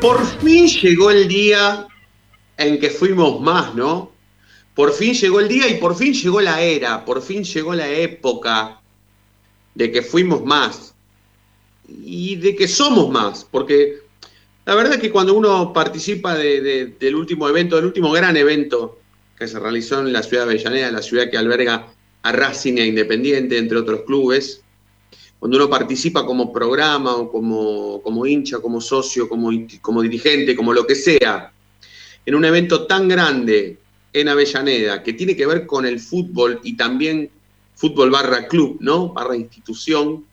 Por 0.00 0.24
fin 0.40 0.66
llegó 0.68 1.10
el 1.10 1.26
día 1.28 1.86
en 2.56 2.78
que 2.78 2.90
fuimos 2.90 3.40
más, 3.40 3.74
¿no? 3.74 4.12
Por 4.74 4.92
fin 4.92 5.12
llegó 5.14 5.40
el 5.40 5.48
día 5.48 5.68
y 5.68 5.74
por 5.74 5.96
fin 5.96 6.12
llegó 6.14 6.40
la 6.40 6.60
era, 6.62 7.04
por 7.04 7.20
fin 7.20 7.42
llegó 7.42 7.74
la 7.74 7.88
época 7.90 8.80
de 9.74 9.90
que 9.90 10.02
fuimos 10.02 10.44
más 10.44 10.94
y 11.88 12.36
de 12.36 12.54
que 12.54 12.68
somos 12.68 13.10
más, 13.10 13.44
porque 13.50 13.98
la 14.66 14.74
verdad 14.74 14.94
es 14.94 15.00
que 15.00 15.10
cuando 15.10 15.34
uno 15.34 15.72
participa 15.72 16.36
de- 16.36 16.60
de- 16.60 16.86
del 16.86 17.14
último 17.16 17.48
evento, 17.48 17.76
del 17.76 17.86
último 17.86 18.12
gran 18.12 18.36
evento 18.36 19.00
que 19.36 19.48
se 19.48 19.58
realizó 19.58 20.00
en 20.00 20.12
la 20.12 20.22
ciudad 20.22 20.44
de 20.46 20.50
Avellaneda, 20.52 20.92
la 20.92 21.02
ciudad 21.02 21.30
que 21.30 21.38
alberga 21.38 21.92
a 22.22 22.32
Racing 22.32 22.78
e 22.78 22.86
Independiente, 22.86 23.56
entre 23.58 23.78
otros 23.78 24.02
clubes, 24.02 24.62
cuando 25.38 25.56
uno 25.56 25.70
participa 25.70 26.26
como 26.26 26.52
programa 26.52 27.14
o 27.14 27.30
como, 27.30 28.02
como 28.02 28.26
hincha, 28.26 28.58
como 28.60 28.80
socio, 28.80 29.28
como, 29.28 29.50
como 29.80 30.02
dirigente, 30.02 30.56
como 30.56 30.72
lo 30.72 30.86
que 30.86 30.94
sea, 30.94 31.52
en 32.26 32.34
un 32.34 32.44
evento 32.44 32.86
tan 32.86 33.08
grande 33.08 33.78
en 34.12 34.28
Avellaneda, 34.28 35.02
que 35.02 35.12
tiene 35.12 35.36
que 35.36 35.46
ver 35.46 35.66
con 35.66 35.86
el 35.86 36.00
fútbol 36.00 36.60
y 36.64 36.76
también 36.76 37.30
fútbol 37.74 38.10
barra 38.10 38.48
club, 38.48 38.78
¿no? 38.80 39.12
Barra 39.12 39.36
institución, 39.36 40.24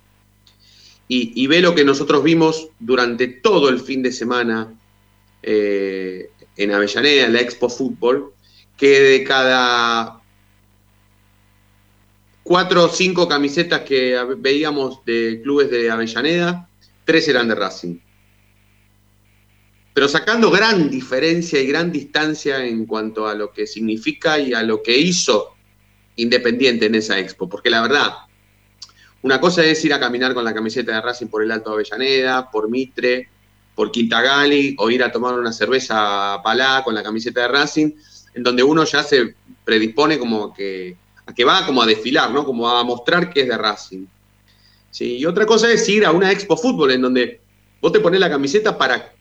y, 1.07 1.45
ve 1.45 1.61
lo 1.61 1.75
que 1.75 1.85
nosotros 1.85 2.23
vimos 2.23 2.69
durante 2.79 3.27
todo 3.27 3.69
el 3.69 3.79
fin 3.79 4.01
de 4.01 4.11
semana 4.11 4.73
eh, 5.43 6.31
en 6.57 6.71
Avellaneda, 6.71 7.25
en 7.25 7.33
la 7.33 7.41
Expo 7.41 7.69
Fútbol, 7.69 8.33
que 8.75 8.99
de 8.99 9.23
cada 9.23 10.19
cuatro 12.45 12.83
o 12.83 12.89
cinco 12.89 13.27
camisetas 13.27 13.81
que 13.81 14.15
veíamos 14.37 15.03
de 15.03 15.41
clubes 15.41 15.71
de 15.71 15.89
Avellaneda, 15.89 16.69
tres 17.03 17.27
eran 17.27 17.47
de 17.47 17.55
Racing. 17.55 17.97
Pero 19.95 20.07
sacando 20.07 20.51
gran 20.51 20.87
diferencia 20.91 21.59
y 21.59 21.65
gran 21.65 21.91
distancia 21.91 22.63
en 22.63 22.85
cuanto 22.85 23.27
a 23.27 23.33
lo 23.33 23.51
que 23.51 23.65
significa 23.65 24.37
y 24.37 24.53
a 24.53 24.61
lo 24.61 24.83
que 24.83 24.95
hizo 24.95 25.55
Independiente 26.17 26.85
en 26.85 26.95
esa 26.95 27.19
expo. 27.19 27.49
Porque 27.49 27.69
la 27.71 27.81
verdad, 27.81 28.13
una 29.23 29.41
cosa 29.41 29.65
es 29.65 29.83
ir 29.83 29.93
a 29.93 29.99
caminar 29.99 30.35
con 30.35 30.45
la 30.45 30.53
camiseta 30.53 30.93
de 30.93 31.01
Racing 31.01 31.27
por 31.27 31.41
el 31.41 31.51
Alto 31.51 31.71
Avellaneda, 31.71 32.51
por 32.51 32.69
Mitre, 32.69 33.27
por 33.73 33.91
Quintagali, 33.91 34.75
o 34.77 34.89
ir 34.91 35.03
a 35.03 35.11
tomar 35.11 35.33
una 35.33 35.51
cerveza 35.51 36.35
a 36.35 36.43
Palá 36.43 36.83
con 36.85 36.93
la 36.93 37.01
camiseta 37.01 37.41
de 37.41 37.47
Racing, 37.47 37.91
en 38.35 38.43
donde 38.43 38.63
uno 38.63 38.85
ya 38.85 39.01
se 39.01 39.33
predispone 39.65 40.19
como 40.19 40.53
que 40.53 40.95
que 41.33 41.43
va 41.43 41.65
como 41.65 41.81
a 41.81 41.85
desfilar, 41.85 42.31
¿no? 42.31 42.45
Como 42.45 42.69
a 42.69 42.83
mostrar 42.83 43.31
que 43.31 43.41
es 43.41 43.47
de 43.47 43.57
Racing. 43.57 44.05
Sí, 44.91 45.17
y 45.17 45.25
otra 45.25 45.45
cosa 45.45 45.71
es 45.71 45.87
ir 45.89 46.05
a 46.05 46.11
una 46.11 46.31
expo 46.31 46.55
fútbol 46.55 46.91
en 46.91 47.01
donde 47.01 47.41
vos 47.81 47.91
te 47.91 47.99
pones 47.99 48.19
la 48.19 48.29
camiseta 48.29 48.77
para, 48.77 49.13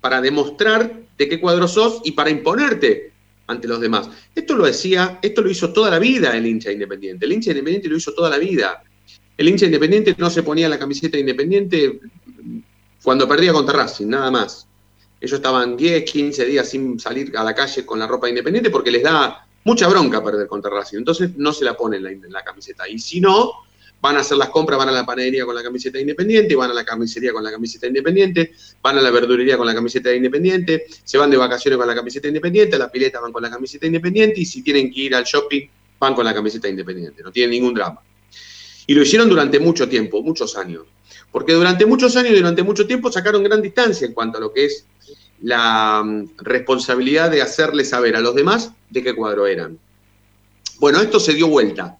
para 0.00 0.20
demostrar 0.20 1.00
de 1.16 1.28
qué 1.28 1.40
cuadro 1.40 1.68
sos 1.68 2.00
y 2.04 2.12
para 2.12 2.30
imponerte 2.30 3.12
ante 3.46 3.68
los 3.68 3.80
demás. 3.80 4.08
Esto 4.34 4.56
lo 4.56 4.64
decía, 4.64 5.18
esto 5.22 5.42
lo 5.42 5.50
hizo 5.50 5.72
toda 5.72 5.90
la 5.90 5.98
vida 5.98 6.36
el 6.36 6.46
hincha 6.46 6.72
independiente. 6.72 7.26
El 7.26 7.32
hincha 7.32 7.50
independiente 7.50 7.88
lo 7.88 7.96
hizo 7.96 8.12
toda 8.14 8.30
la 8.30 8.38
vida. 8.38 8.82
El 9.36 9.48
hincha 9.48 9.66
independiente 9.66 10.14
no 10.18 10.30
se 10.30 10.42
ponía 10.42 10.68
la 10.68 10.78
camiseta 10.78 11.18
independiente 11.18 12.00
cuando 13.02 13.28
perdía 13.28 13.52
contra 13.52 13.76
Racing, 13.78 14.08
nada 14.08 14.30
más. 14.30 14.66
Ellos 15.20 15.36
estaban 15.36 15.76
10, 15.76 16.10
15 16.10 16.44
días 16.46 16.68
sin 16.68 16.98
salir 16.98 17.36
a 17.36 17.44
la 17.44 17.54
calle 17.54 17.84
con 17.84 17.98
la 17.98 18.06
ropa 18.06 18.28
independiente 18.28 18.70
porque 18.70 18.90
les 18.90 19.02
da 19.02 19.46
mucha 19.64 19.88
bronca 19.88 20.22
perder 20.22 20.46
contra 20.46 20.70
Racing. 20.70 20.98
Entonces 20.98 21.30
no 21.36 21.52
se 21.52 21.64
la 21.64 21.74
ponen 21.74 22.06
en 22.06 22.32
la, 22.32 22.42
camiseta. 22.42 22.88
Y 22.88 22.98
si 22.98 23.20
no, 23.20 23.52
van 24.00 24.16
a 24.16 24.20
hacer 24.20 24.36
las 24.36 24.48
compras, 24.48 24.78
van 24.78 24.88
a 24.88 24.92
la 24.92 25.04
panadería 25.04 25.44
con 25.44 25.54
la 25.54 25.62
camiseta 25.62 26.00
independiente, 26.00 26.54
van 26.56 26.70
a 26.70 26.74
la 26.74 26.84
carnicería 26.84 27.32
con 27.32 27.44
la 27.44 27.50
camiseta 27.50 27.86
independiente, 27.86 28.52
van 28.82 28.98
a 28.98 29.02
la 29.02 29.10
verdulería 29.10 29.56
con 29.56 29.66
la 29.66 29.74
camiseta 29.74 30.12
independiente, 30.14 30.86
se 31.04 31.18
van 31.18 31.30
de 31.30 31.36
vacaciones 31.36 31.78
con 31.78 31.86
la 31.86 31.94
camiseta 31.94 32.28
independiente, 32.28 32.76
a 32.76 32.78
la 32.78 32.90
pileta 32.90 33.20
van 33.20 33.32
con 33.32 33.42
la 33.42 33.50
camiseta 33.50 33.86
independiente 33.86 34.40
y 34.40 34.46
si 34.46 34.62
tienen 34.62 34.90
que 34.92 35.00
ir 35.00 35.14
al 35.14 35.24
shopping 35.24 35.68
van 35.98 36.14
con 36.14 36.24
la 36.24 36.32
camiseta 36.32 36.68
independiente. 36.68 37.22
No 37.22 37.30
tienen 37.30 37.50
ningún 37.50 37.74
drama. 37.74 38.00
Y 38.86 38.94
lo 38.94 39.02
hicieron 39.02 39.28
durante 39.28 39.60
mucho 39.60 39.88
tiempo, 39.88 40.22
muchos 40.22 40.56
años. 40.56 40.84
Porque 41.30 41.52
durante 41.52 41.86
muchos 41.86 42.16
años 42.16 42.32
y 42.32 42.36
durante 42.36 42.62
mucho 42.62 42.86
tiempo 42.86 43.12
sacaron 43.12 43.44
gran 43.44 43.62
distancia 43.62 44.06
en 44.06 44.14
cuanto 44.14 44.38
a 44.38 44.40
lo 44.40 44.52
que 44.52 44.64
es 44.64 44.84
la 45.42 46.02
um, 46.02 46.28
responsabilidad 46.38 47.30
de 47.30 47.42
hacerle 47.42 47.84
saber 47.84 48.16
a 48.16 48.20
los 48.20 48.34
demás 48.34 48.72
de 48.90 49.02
qué 49.02 49.14
cuadro 49.14 49.46
eran. 49.46 49.78
Bueno, 50.78 51.00
esto 51.00 51.20
se 51.20 51.34
dio 51.34 51.48
vuelta. 51.48 51.96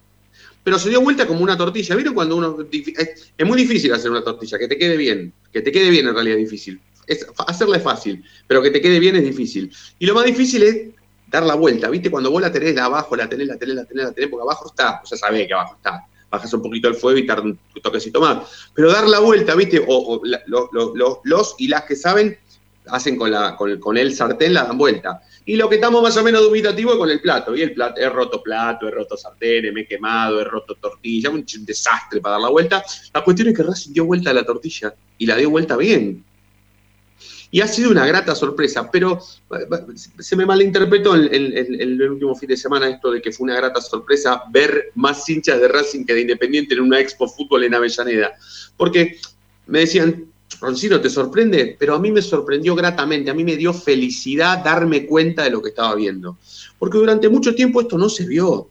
Pero 0.63 0.77
se 0.77 0.89
dio 0.89 1.01
vuelta 1.01 1.25
como 1.25 1.41
una 1.41 1.57
tortilla. 1.57 1.95
¿Vieron 1.95 2.13
cuando 2.13 2.35
uno.? 2.35 2.57
Es, 2.71 3.45
muy 3.45 3.57
difícil 3.57 3.93
hacer 3.93 4.11
una 4.11 4.23
tortilla, 4.23 4.59
que 4.59 4.67
te 4.67 4.77
quede 4.77 4.95
bien. 4.95 5.33
Que 5.51 5.61
te 5.61 5.71
quede 5.71 5.89
bien 5.89 6.07
en 6.07 6.13
realidad 6.13 6.37
es 6.37 6.49
difícil. 6.49 6.79
Es, 7.07 7.25
hacerla 7.47 7.77
es 7.77 7.83
fácil, 7.83 8.23
pero 8.47 8.61
que 8.61 8.69
te 8.69 8.79
quede 8.79 8.99
bien 8.99 9.15
es 9.15 9.23
difícil. 9.23 9.71
Y 9.97 10.05
lo 10.05 10.13
más 10.13 10.25
difícil 10.25 10.63
es 10.63 10.87
dar 11.27 11.43
la 11.43 11.55
vuelta. 11.55 11.89
¿Viste? 11.89 12.11
Cuando 12.11 12.29
vos 12.29 12.41
la 12.41 12.51
tenés 12.51 12.75
de 12.75 12.81
abajo, 12.81 13.15
la 13.15 13.27
tenés, 13.27 13.47
la 13.47 13.57
tenés, 13.57 13.75
la 13.75 13.85
tenés, 13.85 14.05
la 14.05 14.11
tenés, 14.11 14.29
porque 14.29 14.43
abajo 14.43 14.67
está, 14.67 15.01
o 15.03 15.05
sea, 15.05 15.17
sabés 15.17 15.47
que 15.47 15.53
abajo 15.53 15.75
está. 15.77 16.05
Bajas 16.29 16.53
un 16.53 16.61
poquito 16.61 16.87
el 16.87 16.95
fuego 16.95 17.17
y 17.17 17.25
tarda 17.25 17.43
un 17.43 17.59
toquecito 17.81 18.21
más. 18.21 18.69
Pero 18.73 18.91
dar 18.91 19.07
la 19.07 19.19
vuelta, 19.19 19.55
¿viste? 19.55 19.83
O, 19.85 20.21
la, 20.23 20.41
lo, 20.45 20.69
lo, 20.71 21.21
los 21.23 21.55
y 21.57 21.67
las 21.67 21.83
que 21.83 21.95
saben 21.95 22.37
hacen 22.87 23.17
con, 23.17 23.97
el 23.97 24.13
sartén, 24.13 24.53
la 24.53 24.63
dan 24.63 24.77
vuelta. 24.77 25.21
Y 25.45 25.55
lo 25.55 25.69
que 25.69 25.75
estamos 25.75 26.01
más 26.01 26.15
o 26.17 26.23
menos 26.23 26.41
dubitativos 26.41 26.93
es 26.93 26.99
con 26.99 27.09
el 27.09 27.21
plato. 27.21 27.55
Y 27.55 27.61
el 27.61 27.73
plato, 27.73 27.99
he 27.99 28.09
roto 28.09 28.41
plato, 28.41 28.87
he 28.87 28.91
roto 28.91 29.17
sartén, 29.17 29.73
me 29.73 29.81
he 29.81 29.87
quemado, 29.87 30.41
he 30.41 30.43
roto 30.43 30.75
tortilla, 30.75 31.29
un 31.29 31.45
desastre 31.45 32.21
para 32.21 32.33
dar 32.33 32.41
la 32.41 32.49
vuelta. 32.49 32.83
La 33.13 33.23
cuestión 33.23 33.49
es 33.49 33.55
que 33.55 33.63
Racing 33.63 33.93
dio 33.93 34.05
vuelta 34.05 34.31
a 34.31 34.33
la 34.33 34.43
tortilla 34.43 34.93
y 35.17 35.25
la 35.25 35.35
dio 35.35 35.49
vuelta 35.49 35.77
bien. 35.77 36.23
Y 37.53 37.59
ha 37.59 37.67
sido 37.67 37.91
una 37.91 38.05
grata 38.05 38.33
sorpresa, 38.33 38.89
pero 38.89 39.19
se 40.19 40.35
me 40.37 40.45
malinterpretó 40.45 41.15
el, 41.15 41.27
el, 41.33 41.81
el, 41.81 42.09
último 42.09 42.33
fin 42.33 42.47
de 42.47 42.55
semana 42.55 42.87
esto 42.87 43.11
de 43.11 43.21
que 43.21 43.33
fue 43.33 43.43
una 43.43 43.57
grata 43.57 43.81
sorpresa 43.81 44.43
ver 44.49 44.91
más 44.95 45.27
hinchas 45.27 45.59
de 45.59 45.67
Racing 45.67 46.05
que 46.05 46.13
de 46.13 46.21
Independiente 46.21 46.75
en 46.75 46.79
una 46.79 47.01
Expo 47.01 47.27
Fútbol 47.27 47.65
en 47.65 47.75
Avellaneda. 47.75 48.31
Porque 48.77 49.17
me 49.67 49.79
decían, 49.79 50.30
Roncino, 50.59 50.99
¿te 50.99 51.09
sorprende? 51.09 51.75
Pero 51.79 51.95
a 51.95 51.99
mí 51.99 52.11
me 52.11 52.21
sorprendió 52.21 52.75
gratamente, 52.75 53.31
a 53.31 53.33
mí 53.33 53.43
me 53.43 53.55
dio 53.55 53.73
felicidad 53.73 54.63
darme 54.63 55.05
cuenta 55.05 55.43
de 55.43 55.49
lo 55.49 55.61
que 55.61 55.69
estaba 55.69 55.95
viendo. 55.95 56.37
Porque 56.77 56.97
durante 56.97 57.29
mucho 57.29 57.55
tiempo 57.55 57.81
esto 57.81 57.97
no 57.97 58.09
se 58.09 58.25
vio. 58.25 58.67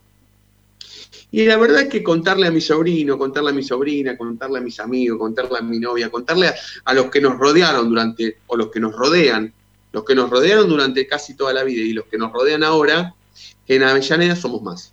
Y 1.32 1.44
la 1.46 1.56
verdad 1.56 1.82
es 1.82 1.88
que 1.88 2.02
contarle 2.02 2.48
a 2.48 2.50
mi 2.50 2.60
sobrino, 2.60 3.16
contarle 3.16 3.50
a 3.50 3.54
mi 3.54 3.62
sobrina, 3.62 4.16
contarle 4.16 4.58
a 4.58 4.62
mis 4.62 4.80
amigos, 4.80 5.18
contarle 5.18 5.58
a 5.58 5.62
mi 5.62 5.78
novia, 5.78 6.10
contarle 6.10 6.48
a, 6.48 6.54
a, 6.84 6.94
los 6.94 7.06
que 7.06 7.20
nos 7.20 7.38
rodearon 7.38 7.88
durante, 7.88 8.38
o 8.48 8.56
los 8.56 8.68
que 8.70 8.80
nos 8.80 8.94
rodean, 8.94 9.52
los 9.92 10.04
que 10.04 10.14
nos 10.14 10.28
rodearon 10.28 10.68
durante 10.68 11.06
casi 11.06 11.34
toda 11.34 11.52
la 11.52 11.62
vida 11.62 11.82
y 11.82 11.92
los 11.92 12.06
que 12.06 12.18
nos 12.18 12.32
rodean 12.32 12.64
ahora, 12.64 13.14
en 13.66 13.82
Avellaneda 13.84 14.34
somos 14.34 14.62
más. 14.62 14.92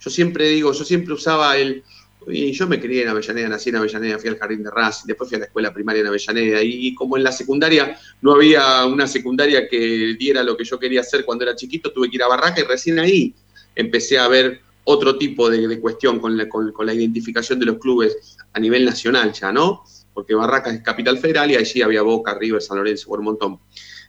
Yo 0.00 0.10
siempre 0.10 0.48
digo, 0.48 0.72
yo 0.72 0.84
siempre 0.84 1.14
usaba 1.14 1.56
el, 1.56 1.84
y 2.28 2.52
yo 2.52 2.66
me 2.66 2.80
crié 2.80 3.02
en 3.02 3.08
Avellaneda, 3.08 3.48
nací 3.48 3.70
en 3.70 3.76
Avellaneda, 3.76 4.18
fui 4.18 4.28
al 4.28 4.38
jardín 4.38 4.62
de 4.62 4.70
Racing, 4.70 5.06
después 5.06 5.28
fui 5.28 5.36
a 5.36 5.40
la 5.40 5.44
escuela 5.46 5.72
primaria 5.72 6.00
en 6.00 6.06
Avellaneda, 6.08 6.62
y 6.62 6.94
como 6.94 7.16
en 7.16 7.24
la 7.24 7.32
secundaria 7.32 7.98
no 8.20 8.32
había 8.32 8.84
una 8.86 9.06
secundaria 9.06 9.68
que 9.68 10.16
diera 10.18 10.42
lo 10.42 10.56
que 10.56 10.64
yo 10.64 10.78
quería 10.78 11.00
hacer 11.00 11.24
cuando 11.24 11.44
era 11.44 11.54
chiquito, 11.54 11.92
tuve 11.92 12.10
que 12.10 12.16
ir 12.16 12.22
a 12.22 12.28
Barraca 12.28 12.60
y 12.60 12.64
recién 12.64 12.98
ahí 12.98 13.34
empecé 13.74 14.18
a 14.18 14.28
ver 14.28 14.60
otro 14.84 15.16
tipo 15.16 15.48
de, 15.48 15.80
cuestión 15.80 16.18
con 16.18 16.36
la, 16.36 16.48
con, 16.48 16.72
la, 16.84 16.94
identificación 16.94 17.58
de 17.58 17.66
los 17.66 17.78
clubes 17.78 18.36
a 18.52 18.60
nivel 18.60 18.84
nacional 18.84 19.32
ya, 19.32 19.52
¿no? 19.52 19.84
porque 20.14 20.34
Barracas 20.34 20.74
es 20.74 20.82
capital 20.82 21.18
federal 21.18 21.50
y 21.50 21.56
allí 21.56 21.82
había 21.82 22.02
Boca, 22.02 22.36
River, 22.38 22.60
San 22.60 22.78
Lorenzo, 22.78 23.08
por 23.08 23.20
un 23.20 23.26
montón. 23.26 23.58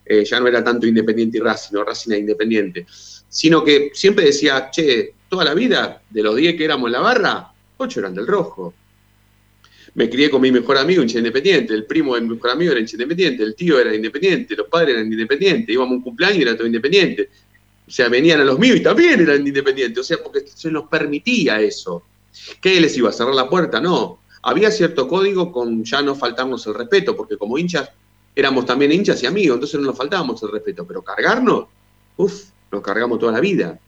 Eh, 0.06 0.25
ya 0.25 0.39
no 0.39 0.48
era 0.48 0.63
tanto 0.63 0.86
Independiente 0.86 1.38
y 1.38 1.42
Racing, 1.42 1.75
no 1.75 1.83
Racing 1.83 2.12
era 2.12 2.19
Independiente, 2.19 2.86
sino 3.30 3.63
que 3.63 3.92
siempre 3.94 4.25
decía, 4.25 4.69
che, 4.69 5.13
toda 5.30 5.45
la 5.45 5.54
vida, 5.54 6.01
de 6.09 6.24
los 6.24 6.36
10 6.36 6.57
que 6.57 6.66
éramos 6.66 6.88
en 6.88 6.92
la 6.94 7.00
barra, 7.00 7.53
8 7.78 8.00
eran 8.00 8.16
del 8.16 8.28
rojo. 8.28 8.74
Me 9.96 10.10
crié 10.10 10.30
con 10.30 10.42
mi 10.42 10.52
mejor 10.52 10.78
amigo 10.78 11.04
hincha 11.04 11.20
independiente, 11.20 11.74
el 11.74 11.86
primo 11.86 12.16
de 12.16 12.22
mi 12.22 12.30
mejor 12.30 12.52
amigo 12.52 12.72
era 12.72 12.80
hincha 12.80 12.96
independiente, 12.96 13.44
el 13.44 13.56
tío 13.56 13.80
era 13.80 13.94
independiente, 13.94 14.56
los 14.56 14.68
padres 14.68 14.96
eran 14.96 15.12
independientes, 15.12 15.70
íbamos 15.70 15.92
a 15.92 15.96
un 15.98 16.02
cumpleaños 16.02 16.40
y 16.40 16.42
era 16.42 16.56
todo 16.56 16.66
independiente. 16.66 17.30
O 17.88 17.92
sea, 17.92 18.10
venían 18.10 18.40
a 18.40 18.44
los 18.44 18.58
míos 18.58 18.78
y 18.78 18.84
también 18.84 19.20
eran 19.20 19.46
independientes, 19.46 20.00
o 20.00 20.04
sea, 20.04 20.18
porque 20.24 20.46
se 20.48 20.72
nos 20.72 20.88
permitía 20.88 21.62
eso. 21.62 22.04
¿Qué 22.62 22.80
les 22.81 22.98
iba 22.98 23.10
a 23.10 23.12
cerrar 23.12 23.36
la 23.36 23.50
puerta? 23.50 23.80
No. 23.80 24.19
Había 24.42 24.72
cierto 24.72 25.08
código 25.08 25.52
con 25.52 25.84
ya 25.84 26.02
no 26.02 26.16
faltarnos 26.16 26.66
el 26.68 26.74
respeto, 26.74 27.16
porque 27.16 27.38
como 27.38 27.58
hinchas 27.58 27.90
éramos 28.36 28.66
también 28.66 28.92
hinchas 28.92 29.22
y 29.22 29.28
amigos, 29.28 29.56
entonces 29.56 29.80
no 29.80 29.88
nos 29.88 29.98
faltábamos 29.98 30.42
el 30.44 30.52
respeto, 30.52 30.88
pero 30.88 31.04
cargarnos, 31.04 31.66
uff, 32.18 32.46
nos 32.72 32.81
cargamos 32.81 33.19
toda 33.19 33.31
la 33.31 33.40
vida. 33.40 33.80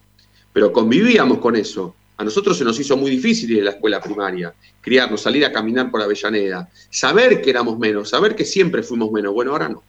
Pero 0.54 0.72
convivíamos 0.72 1.40
con 1.40 1.56
eso. 1.56 1.96
A 2.18 2.24
nosotros 2.24 2.58
se 2.58 2.64
nos 2.64 2.80
hizo 2.80 2.96
muy 2.96 3.12
difícil 3.12 3.58
en 3.58 3.66
la 3.66 3.72
escuela 3.72 4.02
primaria, 4.02 4.54
criarnos, 4.80 5.22
salir 5.22 5.46
a 5.46 5.52
caminar 5.52 5.92
por 5.92 6.02
Avellaneda, 6.02 6.70
saber 6.90 7.42
que 7.42 7.50
éramos 7.50 7.78
menos, 7.78 8.10
saber 8.10 8.36
que 8.36 8.46
siempre 8.46 8.84
fuimos 8.84 9.12
menos. 9.12 9.34
Bueno, 9.34 9.52
ahora 9.52 9.68
no. 9.68 9.84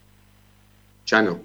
Ya 1.06 1.22
no. 1.22 1.40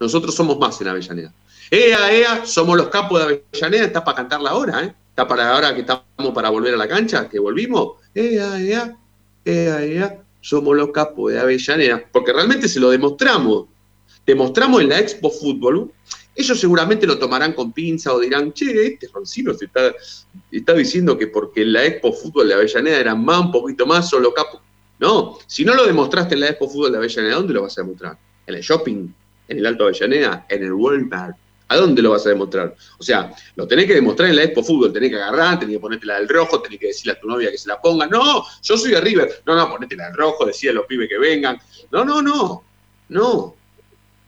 Nosotros 0.00 0.34
somos 0.34 0.58
más 0.58 0.80
en 0.80 0.88
Avellaneda. 0.88 1.32
Ea, 1.70 2.12
ea, 2.12 2.44
somos 2.44 2.76
los 2.76 2.88
capos 2.88 3.20
de 3.20 3.42
Avellaneda, 3.52 3.86
está 3.86 4.04
para 4.04 4.16
cantarla 4.16 4.50
ahora, 4.50 4.84
¿eh? 4.84 4.94
Está 5.10 5.28
para 5.28 5.54
ahora 5.54 5.74
que 5.74 5.82
estamos 5.82 6.34
para 6.34 6.50
volver 6.50 6.74
a 6.74 6.78
la 6.78 6.88
cancha, 6.88 7.28
que 7.28 7.38
volvimos. 7.38 7.98
Ea, 8.14 8.60
ea, 8.60 8.96
ea, 9.44 9.84
ea, 9.84 10.22
somos 10.40 10.76
los 10.76 10.90
capos 10.90 11.32
de 11.32 11.38
Avellaneda. 11.38 12.02
Porque 12.10 12.32
realmente 12.32 12.68
se 12.68 12.80
lo 12.80 12.90
demostramos. 12.90 13.66
Demostramos 14.26 14.80
en 14.80 14.88
la 14.88 14.98
Expo 14.98 15.30
Fútbol 15.30 15.92
ellos 16.34 16.58
seguramente 16.58 17.06
lo 17.06 17.18
tomarán 17.18 17.52
con 17.52 17.72
pinza 17.72 18.12
o 18.12 18.18
dirán, 18.18 18.52
che, 18.52 18.86
este 18.86 19.08
Roncino 19.12 19.52
se 19.54 19.66
está, 19.66 19.94
está 20.50 20.72
diciendo 20.74 21.18
que 21.18 21.26
porque 21.26 21.62
en 21.62 21.72
la 21.74 21.84
Expo 21.84 22.12
Fútbol 22.12 22.48
de 22.48 22.54
Avellaneda 22.54 22.98
era 22.98 23.14
más, 23.14 23.40
un 23.40 23.52
poquito 23.52 23.86
más, 23.86 24.08
solo 24.08 24.32
capo. 24.32 24.60
No, 24.98 25.38
si 25.46 25.64
no 25.64 25.74
lo 25.74 25.86
demostraste 25.86 26.34
en 26.34 26.40
la 26.40 26.48
Expo 26.48 26.68
Fútbol 26.68 26.92
de 26.92 26.98
Avellaneda, 26.98 27.34
¿dónde 27.34 27.52
lo 27.52 27.62
vas 27.62 27.76
a 27.76 27.82
demostrar? 27.82 28.18
¿En 28.46 28.54
el 28.54 28.62
shopping? 28.62 29.08
¿En 29.48 29.58
el 29.58 29.66
Alto 29.66 29.84
Avellaneda? 29.84 30.46
¿En 30.48 30.62
el 30.62 31.08
Park? 31.08 31.36
¿A 31.68 31.76
dónde 31.76 32.02
lo 32.02 32.10
vas 32.10 32.26
a 32.26 32.30
demostrar? 32.30 32.74
O 32.98 33.02
sea, 33.02 33.32
lo 33.56 33.66
tenés 33.66 33.86
que 33.86 33.94
demostrar 33.94 34.28
en 34.28 34.36
la 34.36 34.44
Expo 34.44 34.62
Fútbol, 34.62 34.92
tenés 34.92 35.10
que 35.10 35.16
agarrar, 35.16 35.58
tenés 35.58 35.76
que 35.76 35.80
ponerte 35.80 36.06
la 36.06 36.18
del 36.18 36.28
rojo, 36.28 36.60
tenés 36.60 36.78
que 36.78 36.88
decirle 36.88 37.12
a 37.12 37.20
tu 37.20 37.26
novia 37.26 37.50
que 37.50 37.58
se 37.58 37.68
la 37.68 37.80
ponga. 37.80 38.06
No, 38.06 38.44
yo 38.62 38.76
soy 38.76 38.90
de 38.90 39.00
River. 39.00 39.42
No, 39.46 39.54
no, 39.54 39.70
ponete 39.70 39.96
la 39.96 40.06
del 40.06 40.16
rojo, 40.16 40.44
decía 40.44 40.70
a 40.70 40.74
los 40.74 40.86
pibes 40.86 41.08
que 41.08 41.18
vengan. 41.18 41.58
No, 41.90 42.04
no, 42.04 42.20
no. 42.20 42.64
No, 43.08 43.56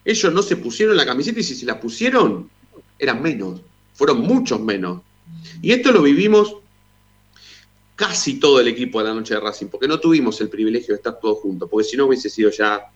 ellos 0.05 0.33
no 0.33 0.43
se 0.43 0.57
pusieron 0.57 0.97
la 0.97 1.07
camiseta 1.07 1.41
y 1.41 1.43
si 1.43 1.55
se 1.55 1.67
la 1.67 1.81
pusieron, 1.81 2.51
eran 2.99 3.23
menos, 3.23 3.61
fueron 3.95 4.21
muchos 4.21 4.61
menos. 4.61 5.03
Y 5.63 5.73
esto 5.73 5.93
lo 5.93 6.03
vivimos 6.03 6.57
casi 7.97 8.39
todo 8.41 8.61
el 8.61 8.69
equipo 8.69 8.99
de 9.01 9.09
la 9.09 9.15
noche 9.15 9.35
de 9.35 9.41
Racing, 9.41 9.67
porque 9.67 9.89
no 9.89 10.01
tuvimos 10.01 10.41
el 10.41 10.49
privilegio 10.49 10.95
de 10.95 10.97
estar 10.97 11.19
todos 11.21 11.39
juntos, 11.39 11.69
porque 11.71 11.89
si 11.89 11.97
no 11.97 12.07
hubiese 12.07 12.29
sido 12.29 12.51
ya 12.51 12.91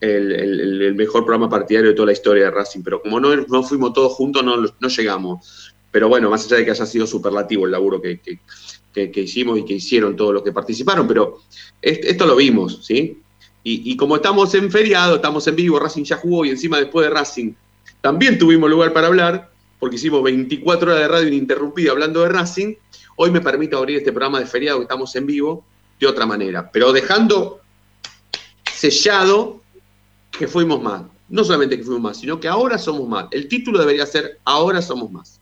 el, 0.00 0.94
mejor 0.94 1.24
programa 1.24 1.48
partidario 1.48 1.90
de 1.90 1.94
toda 1.94 2.06
la 2.06 2.12
historia 2.12 2.44
de 2.44 2.50
Racing, 2.50 2.82
pero 2.82 3.00
como 3.00 3.18
no, 3.20 3.62
fuimos 3.62 3.92
todos 3.92 4.12
juntos, 4.12 4.44
no, 4.44 4.88
llegamos. 4.88 5.74
Pero 5.90 6.08
bueno, 6.08 6.30
más 6.30 6.46
allá 6.46 6.56
de 6.56 6.64
que 6.64 6.70
haya 6.70 6.86
sido 6.86 7.06
superlativo 7.06 7.66
el 7.66 7.72
laburo 7.72 8.00
que, 8.00 8.20
hicimos 9.20 9.58
y 9.58 9.64
que 9.64 9.74
hicieron 9.74 10.16
todos 10.16 10.34
los 10.34 10.42
que 10.42 10.52
participaron, 10.52 11.06
pero 11.06 11.40
esto 11.80 12.26
lo 12.26 12.36
vimos, 12.36 12.80
¿sí? 12.84 13.18
Y, 13.64 13.96
como 13.96 14.16
estamos 14.16 14.54
en 14.54 14.70
feriado, 14.72 15.16
estamos 15.16 15.46
en 15.46 15.54
vivo, 15.54 15.78
Racing 15.78 16.02
ya 16.02 16.16
jugó 16.16 16.44
y 16.44 16.50
encima 16.50 16.78
después 16.78 17.06
de 17.06 17.10
Racing 17.10 17.52
también 18.00 18.36
tuvimos 18.36 18.68
lugar 18.68 18.92
para 18.92 19.06
hablar, 19.06 19.50
porque 19.78 19.96
hicimos 19.96 20.22
24 20.24 20.90
horas 20.90 21.02
de 21.02 21.08
radio 21.08 21.28
ininterrumpida 21.28 21.92
hablando 21.92 22.22
de 22.22 22.28
Racing, 22.28 22.74
hoy 23.16 23.30
me 23.30 23.40
permite 23.40 23.76
abrir 23.76 23.98
este 23.98 24.10
programa 24.10 24.40
de 24.40 24.46
feriado 24.46 24.78
que 24.78 24.84
estamos 24.84 25.14
en 25.14 25.26
vivo 25.26 25.64
de 26.00 26.08
otra 26.08 26.26
manera, 26.26 26.68
pero 26.72 26.92
dejando 26.92 27.60
sellado 28.74 29.62
que 30.30 30.48
fuimos 30.48 30.82
más. 30.82 31.02
No 31.28 31.44
solamente 31.44 31.78
que 31.78 31.84
fuimos 31.84 32.02
más, 32.02 32.16
sino 32.18 32.40
que 32.40 32.48
ahora 32.48 32.76
somos 32.76 33.08
más. 33.08 33.26
El 33.30 33.48
título 33.48 33.78
debería 33.78 34.04
ser 34.04 34.40
Ahora 34.44 34.82
somos 34.82 35.10
más. 35.10 35.40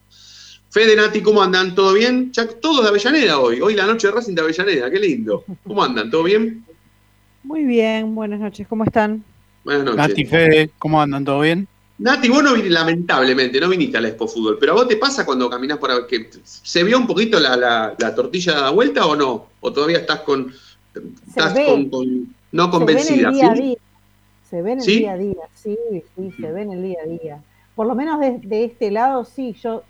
Fede 0.69 0.95
Nati, 0.95 1.21
¿cómo 1.21 1.43
andan? 1.43 1.75
¿Todo 1.75 1.95
bien? 1.95 2.31
Todos 2.61 2.83
de 2.83 2.89
Avellaneda 2.91 3.41
hoy. 3.41 3.61
Hoy 3.61 3.75
la 3.75 3.87
noche 3.87 4.07
de 4.07 4.13
Racing 4.13 4.35
de 4.35 4.43
Avellaneda, 4.43 4.91
qué 4.91 5.01
lindo. 5.01 5.45
¿Cómo 5.67 5.83
andan? 5.83 6.11
¿Todo 6.11 6.23
bien? 6.25 6.65
Muy 7.43 7.65
bien, 7.65 8.15
buenas 8.15 8.41
noches, 8.41 8.67
¿cómo 8.69 8.85
están? 8.85 9.25
Buenas 9.65 9.85
noches. 9.85 10.09
Nati, 10.09 10.25
Fede, 10.25 10.71
¿cómo 10.79 11.01
andan? 11.01 11.25
¿Todo 11.25 11.41
bien? 11.41 11.67
Nati, 11.99 12.29
vos 12.29 12.43
no 12.43 12.53
viniste, 12.53 12.71
lamentablemente, 12.71 13.61
no 13.61 13.69
viniste 13.69 13.97
a 13.97 14.01
la 14.01 14.09
Expo 14.09 14.29
Fútbol, 14.29 14.59
pero 14.59 14.73
a 14.73 14.75
vos 14.75 14.89
te 14.89 14.97
pasa 14.97 15.25
cuando 15.25 15.49
caminás 15.49 15.79
por 15.79 16.07
que 16.07 16.31
¿Se 16.45 16.85
vio 16.85 16.99
un 16.99 17.07
poquito 17.07 17.41
la, 17.41 17.95
tortilla 18.15 18.61
la 18.61 18.71
vuelta 18.71 19.07
o 19.07 19.17
no? 19.17 19.47
¿O 19.61 19.73
todavía 19.73 19.99
estás 19.99 20.21
con. 20.21 20.53
estás 21.29 21.59
con, 21.67 22.35
no 22.53 22.71
convencida? 22.71 23.31
Se 23.31 23.33
ve 23.33 23.33
en 23.33 23.33
el 23.33 23.35
día 23.35 23.51
a 23.51 23.55
día. 23.55 23.77
Se 24.49 24.63
ve 24.63 24.73
en 24.73 24.81
el 24.81 24.87
día 24.87 25.13
a 25.13 25.17
día, 25.17 25.49
sí, 25.55 25.79
sí, 26.17 26.33
se 26.41 26.53
ve 26.53 26.63
en 26.63 26.73
el 26.73 26.83
día 26.83 26.99
a 27.05 27.09
día. 27.09 27.43
Por 27.75 27.87
lo 27.87 27.95
menos 27.95 28.21
de, 28.21 28.65
este 28.65 28.91
lado, 28.91 29.25
sí, 29.25 29.55
yo. 29.63 29.83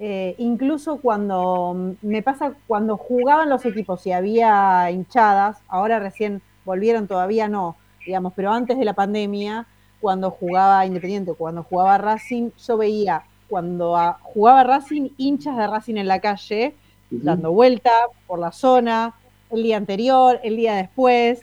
Eh, 0.00 0.36
incluso 0.38 0.98
cuando 0.98 1.96
me 2.02 2.22
pasa 2.22 2.52
cuando 2.68 2.96
jugaban 2.96 3.48
los 3.48 3.64
equipos 3.66 4.06
y 4.06 4.12
había 4.12 4.88
hinchadas, 4.92 5.58
ahora 5.66 5.98
recién 5.98 6.40
volvieron 6.68 7.08
todavía 7.08 7.48
no, 7.48 7.76
digamos, 8.04 8.34
pero 8.36 8.52
antes 8.52 8.78
de 8.78 8.84
la 8.84 8.92
pandemia, 8.92 9.66
cuando 10.00 10.30
jugaba 10.30 10.84
Independiente, 10.84 11.32
cuando 11.32 11.62
jugaba 11.62 11.96
Racing, 11.96 12.50
yo 12.66 12.76
veía 12.76 13.24
cuando 13.48 13.96
jugaba 14.22 14.64
Racing, 14.64 15.08
hinchas 15.16 15.56
de 15.56 15.66
Racing 15.66 15.96
en 15.96 16.06
la 16.06 16.20
calle, 16.20 16.74
dando 17.10 17.52
vuelta 17.52 17.90
por 18.26 18.38
la 18.38 18.52
zona, 18.52 19.14
el 19.50 19.62
día 19.62 19.78
anterior, 19.78 20.40
el 20.44 20.56
día 20.56 20.74
después, 20.74 21.40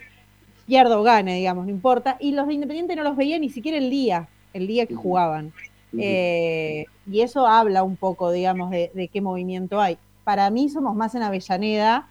pierdo 0.64 1.00
o 1.00 1.02
gane, 1.02 1.34
digamos, 1.34 1.64
no 1.66 1.72
importa, 1.72 2.16
y 2.20 2.30
los 2.32 2.46
de 2.46 2.54
Independiente 2.54 2.94
no 2.94 3.02
los 3.02 3.16
veía 3.16 3.36
ni 3.40 3.50
siquiera 3.50 3.78
el 3.78 3.90
día, 3.90 4.28
el 4.52 4.68
día 4.68 4.86
que 4.86 4.94
jugaban. 4.94 5.52
Eh, 5.98 6.86
y 7.10 7.22
eso 7.22 7.48
habla 7.48 7.82
un 7.82 7.96
poco, 7.96 8.30
digamos, 8.30 8.70
de, 8.70 9.10
qué 9.12 9.20
movimiento 9.20 9.80
hay. 9.80 9.98
Para 10.22 10.48
mí 10.50 10.68
somos 10.68 10.94
más 10.94 11.16
en 11.16 11.22
Avellaneda 11.24 12.06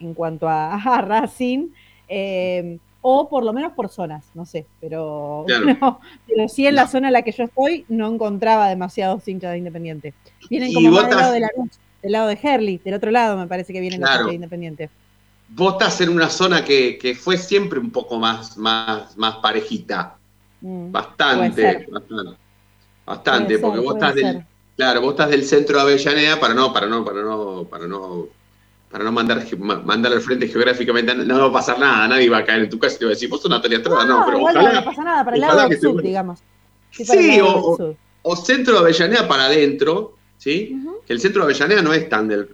en 0.00 0.14
cuanto 0.14 0.48
a 0.48 0.76
Racing, 1.02 1.68
eh, 2.08 2.78
o 3.00 3.28
por 3.28 3.44
lo 3.44 3.52
menos 3.52 3.72
por 3.72 3.88
zonas, 3.88 4.24
no 4.34 4.44
sé, 4.44 4.66
pero, 4.80 5.46
pero 6.26 6.48
sí 6.48 6.66
en 6.66 6.74
la 6.74 6.88
zona 6.88 7.08
en 7.08 7.12
la 7.12 7.22
que 7.22 7.32
yo 7.32 7.44
estoy 7.44 7.84
no 7.88 8.12
encontraba 8.12 8.68
demasiados 8.68 9.26
hinchas 9.28 9.52
de 9.52 9.58
Independiente. 9.58 10.14
Vienen 10.50 10.74
como 10.74 10.90
más 10.90 11.08
del 11.08 11.16
lado 11.16 11.32
de 11.32 11.40
la 11.40 11.50
luz, 11.56 11.70
del 12.02 12.12
lado 12.12 12.28
de 12.28 12.38
Herley, 12.42 12.78
del 12.78 12.94
otro 12.94 13.10
lado 13.10 13.36
me 13.36 13.46
parece 13.46 13.72
que 13.72 13.80
vienen 13.80 14.00
los 14.00 14.10
hinchas 14.10 14.26
de 14.26 14.34
Independiente. 14.34 14.90
Vos 15.50 15.74
estás 15.74 16.00
en 16.00 16.10
una 16.10 16.28
zona 16.28 16.64
que, 16.64 16.98
que 16.98 17.14
fue 17.14 17.38
siempre 17.38 17.78
un 17.78 17.90
poco 17.90 18.18
más, 18.18 18.58
más, 18.58 19.16
más 19.16 19.36
parejita. 19.36 20.16
Mm, 20.60 20.90
bastante, 20.90 21.86
bastante, 21.88 22.36
bastante 23.06 23.58
porque 23.60 23.78
vos 23.78 23.94
estás 23.94 24.14
del, 24.16 24.44
claro, 24.76 25.00
vos 25.00 25.10
estás 25.12 25.30
del 25.30 25.44
centro 25.44 25.76
de 25.76 25.82
Avellaneda 25.82 26.40
para 26.40 26.52
no, 26.52 26.72
para 26.72 26.88
no, 26.88 27.04
para 27.04 27.22
no, 27.22 27.64
para 27.64 27.86
no 27.86 28.26
para 28.90 29.04
no 29.04 29.12
mandar, 29.12 29.44
mandar 29.84 30.12
al 30.12 30.20
frente 30.20 30.48
geográficamente, 30.48 31.14
no 31.14 31.38
va 31.40 31.46
a 31.46 31.52
pasar 31.52 31.78
nada, 31.78 32.08
nadie 32.08 32.30
va 32.30 32.38
a 32.38 32.44
caer 32.44 32.62
en 32.62 32.70
tu 32.70 32.78
casa 32.78 32.96
y 32.96 32.98
te 33.00 33.04
va 33.04 33.10
a 33.10 33.14
decir, 33.14 33.28
vos 33.28 33.42
sos 33.42 33.50
Natalia 33.50 33.78
Estrada, 33.78 34.04
no, 34.04 34.24
pero 34.24 34.40
ojalá, 34.40 34.72
no 34.72 34.84
pasa 34.84 35.04
nada, 35.04 35.24
para 35.24 35.36
el 35.36 35.40
lado 35.42 35.68
del 35.68 35.80
sur, 35.80 36.02
digamos. 36.02 36.40
Sí, 36.90 37.38
o, 37.42 38.36
centro 38.36 38.74
de 38.74 38.80
Avellaneda 38.80 39.28
para 39.28 39.44
adentro, 39.44 40.14
¿sí? 40.38 40.76
Que 41.06 41.12
el 41.12 41.20
centro 41.20 41.44
de 41.44 41.52
Avellaneda 41.52 41.82
no 41.82 41.92
es 41.92 42.08
tan 42.08 42.28
del. 42.28 42.48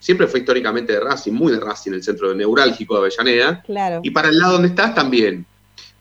Siempre 0.00 0.26
fue 0.26 0.40
históricamente 0.40 0.92
de 0.92 1.00
Racing, 1.00 1.32
muy 1.32 1.52
de 1.52 1.60
Racing, 1.60 1.92
el 1.92 2.02
centro 2.02 2.34
neurálgico 2.34 2.94
de 2.94 3.00
Avellaneda. 3.00 3.62
Claro. 3.62 4.00
Y 4.02 4.10
para 4.10 4.28
el 4.28 4.38
lado 4.38 4.54
donde 4.54 4.68
estás 4.68 4.94
también. 4.94 5.46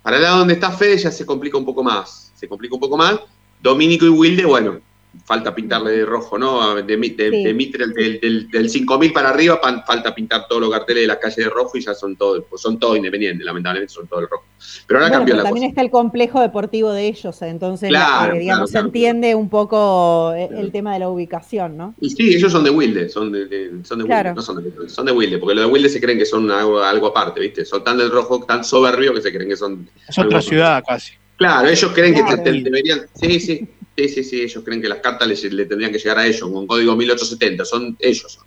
Para 0.02 0.18
el 0.18 0.24
lado 0.24 0.40
donde 0.40 0.56
está 0.56 0.72
Fede 0.72 0.98
ya 0.98 1.12
se 1.12 1.26
complica 1.26 1.58
un 1.58 1.66
poco 1.66 1.84
más. 1.84 2.32
Se 2.36 2.48
complica 2.48 2.76
un 2.76 2.82
poco 2.82 2.98
más. 2.98 3.20
Domínico 3.62 4.06
y 4.06 4.10
Wilde, 4.10 4.46
bueno, 4.46 4.80
falta 5.25 5.54
pintarle 5.56 5.92
de 5.92 6.06
rojo, 6.06 6.38
¿no? 6.38 6.75
De, 6.75 6.84
del, 6.84 8.50
del, 8.50 8.70
5000 8.70 9.12
para 9.12 9.30
arriba 9.30 9.60
falta 9.86 10.13
pintar 10.13 10.48
todos 10.48 10.62
los 10.62 10.72
carteles 10.72 11.04
de 11.04 11.08
la 11.08 11.20
calle 11.20 11.44
de 11.44 11.50
rojo 11.50 11.78
y 11.78 11.82
ya 11.82 11.94
son 11.94 12.16
todos, 12.16 12.44
pues 12.50 12.62
son 12.62 12.80
todos 12.80 12.98
independientes, 12.98 13.44
lamentablemente 13.46 13.94
son 13.94 14.08
todos 14.08 14.24
el 14.24 14.30
rojo. 14.30 14.46
Pero 14.88 15.00
ahora 15.00 15.12
cambió 15.12 15.36
la 15.36 15.44
también 15.44 15.68
está 15.68 15.82
el 15.82 15.89
complejo 15.89 16.42
deportivo 16.42 16.92
de 16.92 17.08
ellos, 17.08 17.42
entonces 17.42 17.89
digamos, 17.89 18.72
se 18.72 18.80
entiende 18.80 19.34
un 19.36 19.50
poco 19.50 20.34
el, 20.34 20.72
tema 20.72 20.94
de 20.94 21.00
la 21.00 21.10
ubicación, 21.10 21.75
¿no? 21.75 21.96
Y 22.00 22.12
sí, 22.12 22.36
ellos 22.36 22.51
son 22.51 22.63
de 22.63 22.70
Wilde, 22.70 23.10
son 23.10 23.32
de, 23.32 23.72
son 23.84 24.00
de 24.00 24.04
Wilde, 24.04 24.34
no 24.36 24.42
son 24.42 24.63
de, 24.63 24.89
son 24.89 25.06
de 25.06 25.12
Wilde, 25.12 25.38
porque 25.39 25.56
los 25.56 25.66
de 25.66 25.72
Wilde 25.72 25.89
se 25.89 26.00
creen 26.00 26.20
que 26.20 26.25
son 26.25 26.50
algo, 26.51 27.08
aparte, 27.08 27.39
¿viste? 27.39 27.66
Son 27.66 27.84
tan 27.84 27.98
del 27.98 28.12
rojo, 28.12 28.44
tan 28.46 28.63
soberbios 28.63 29.16
que 29.16 29.22
se 29.22 29.34
creen 29.34 29.50
que 29.50 29.58
son... 29.58 29.89
Es 30.08 30.18
otra 30.20 30.42
ciudad 30.42 30.84
casi. 30.88 31.13
Claro, 31.38 31.68
ellos 31.68 31.92
creen 31.94 32.13
que 32.13 32.51
deberían... 32.51 33.01
Sí, 33.16 33.39
sí. 33.39 33.68
Sí, 34.00 34.08
sí, 34.08 34.24
sí, 34.24 34.41
ellos 34.41 34.63
creen 34.63 34.82
que 34.82 34.88
las 34.88 35.00
cartas 35.00 35.27
le 35.27 35.65
tendrían 35.65 35.91
que 35.91 35.98
llegar 35.98 36.20
a 36.20 36.25
ellos, 36.25 36.50
con 36.50 36.65
código 36.65 36.96
1870, 36.96 37.65
son 37.65 37.98
ellos. 38.00 38.39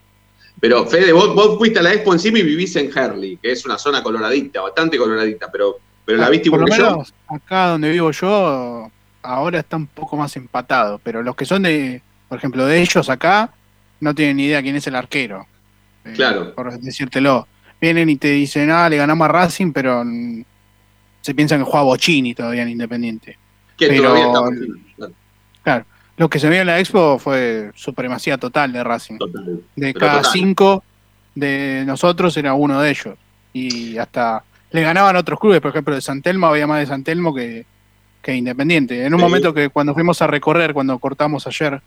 Pero 0.58 0.86
Fede, 0.86 1.12
vos, 1.12 1.34
vos 1.34 1.58
fuiste 1.58 1.78
a 1.78 1.82
la 1.82 1.92
expo 1.92 2.14
encima 2.14 2.38
y 2.38 2.42
vivís 2.42 2.74
en 2.76 2.90
Herley, 2.96 3.36
que 3.36 3.52
es 3.52 3.66
una 3.66 3.76
zona 3.76 4.02
coloradita, 4.02 4.62
bastante 4.62 4.96
coloradita, 4.96 5.52
pero, 5.52 5.76
pero 6.06 6.16
la 6.16 6.26
ah, 6.26 6.30
viste 6.30 6.48
igual 6.48 6.64
que 6.64 6.78
yo. 6.78 7.04
Acá 7.28 7.66
donde 7.68 7.90
vivo 7.90 8.10
yo, 8.12 8.90
ahora 9.20 9.58
está 9.58 9.76
un 9.76 9.88
poco 9.88 10.16
más 10.16 10.34
empatado, 10.36 10.98
pero 11.04 11.22
los 11.22 11.36
que 11.36 11.44
son 11.44 11.64
de, 11.64 12.00
por 12.30 12.38
ejemplo, 12.38 12.64
de 12.64 12.80
ellos 12.80 13.10
acá, 13.10 13.52
no 14.00 14.14
tienen 14.14 14.38
ni 14.38 14.46
idea 14.46 14.62
quién 14.62 14.76
es 14.76 14.86
el 14.86 14.94
arquero. 14.94 15.46
Eh, 16.06 16.14
claro. 16.14 16.54
por 16.54 16.78
decírtelo. 16.78 17.46
Vienen 17.78 18.08
y 18.08 18.16
te 18.16 18.28
dicen, 18.28 18.70
ah, 18.70 18.88
le 18.88 18.96
ganamos 18.96 19.26
a 19.26 19.28
Racing, 19.28 19.72
pero 19.72 20.02
se 21.20 21.34
piensan 21.34 21.58
que 21.58 21.70
juega 21.70 21.84
Bochini 21.84 22.34
todavía 22.34 22.62
en 22.62 22.70
Independiente. 22.70 23.36
Que 23.76 23.96
todavía 23.96 24.26
está 24.26 24.40
claro. 25.62 25.84
Lo 26.16 26.28
que 26.28 26.38
se 26.38 26.48
vio 26.48 26.60
en 26.60 26.66
la 26.66 26.78
Expo 26.78 27.18
fue 27.18 27.72
supremacía 27.74 28.38
total 28.38 28.72
de 28.72 28.84
Racing. 28.84 29.18
De 29.74 29.94
cada 29.94 30.22
cinco 30.24 30.84
de 31.34 31.84
nosotros 31.86 32.36
era 32.36 32.54
uno 32.54 32.80
de 32.80 32.90
ellos. 32.90 33.14
Y 33.52 33.96
hasta 33.96 34.44
le 34.70 34.82
ganaban 34.82 35.16
otros 35.16 35.40
clubes, 35.40 35.60
por 35.60 35.70
ejemplo, 35.70 35.94
de 35.94 36.00
San 36.00 36.22
Telmo 36.22 36.46
había 36.46 36.66
más 36.66 36.80
de 36.80 36.86
San 36.86 37.02
Telmo 37.02 37.34
que, 37.34 37.66
que 38.20 38.34
Independiente. 38.34 39.04
En 39.04 39.14
un 39.14 39.20
momento 39.20 39.52
que 39.54 39.70
cuando 39.70 39.94
fuimos 39.94 40.20
a 40.22 40.26
recorrer, 40.26 40.74
cuando 40.74 40.98
cortamos 40.98 41.46
ayer 41.46 41.80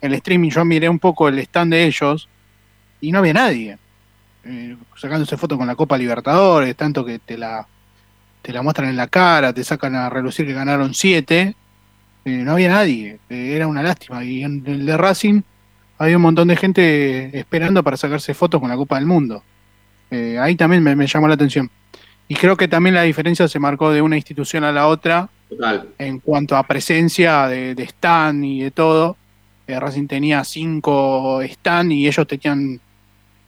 el 0.00 0.12
streaming, 0.14 0.50
yo 0.50 0.64
miré 0.64 0.88
un 0.88 0.98
poco 0.98 1.28
el 1.28 1.38
stand 1.38 1.72
de 1.72 1.84
ellos 1.84 2.28
y 3.00 3.12
no 3.12 3.20
había 3.20 3.32
nadie. 3.32 3.78
Eh, 4.44 4.76
sacándose 4.96 5.36
fotos 5.36 5.58
con 5.58 5.66
la 5.66 5.74
Copa 5.74 5.98
Libertadores, 5.98 6.76
tanto 6.76 7.04
que 7.04 7.18
te 7.18 7.38
la, 7.38 7.66
te 8.42 8.52
la 8.52 8.62
muestran 8.62 8.88
en 8.88 8.96
la 8.96 9.08
cara, 9.08 9.52
te 9.52 9.64
sacan 9.64 9.94
a 9.94 10.08
relucir 10.10 10.46
que 10.46 10.52
ganaron 10.52 10.94
siete 10.94 11.56
eh, 12.26 12.42
no 12.42 12.54
había 12.54 12.70
nadie, 12.70 13.20
eh, 13.30 13.52
era 13.54 13.68
una 13.68 13.84
lástima. 13.84 14.24
Y 14.24 14.42
en 14.42 14.60
el 14.66 14.84
de 14.84 14.96
Racing 14.96 15.42
había 15.96 16.16
un 16.16 16.22
montón 16.22 16.48
de 16.48 16.56
gente 16.56 17.38
esperando 17.38 17.84
para 17.84 17.96
sacarse 17.96 18.34
fotos 18.34 18.60
con 18.60 18.68
la 18.68 18.74
Copa 18.74 18.96
del 18.96 19.06
Mundo. 19.06 19.44
Eh, 20.10 20.36
ahí 20.36 20.56
también 20.56 20.82
me, 20.82 21.06
llamó 21.06 21.28
la 21.28 21.34
atención. 21.34 21.70
Y 22.26 22.34
creo 22.34 22.56
que 22.56 22.66
también 22.66 22.96
la 22.96 23.02
diferencia 23.02 23.46
se 23.46 23.60
marcó 23.60 23.92
de 23.92 24.02
una 24.02 24.16
institución 24.16 24.64
a 24.64 24.72
la 24.72 24.88
otra 24.88 25.28
en 25.98 26.18
cuanto 26.18 26.56
a 26.56 26.66
presencia 26.66 27.46
de, 27.46 27.80
stand 27.80 28.44
y 28.44 28.60
de 28.62 28.72
todo. 28.72 29.16
Racing 29.68 30.08
tenía 30.08 30.42
cinco 30.42 31.40
stand 31.42 31.92
y 31.92 32.08
ellos 32.08 32.26
tenían 32.26 32.80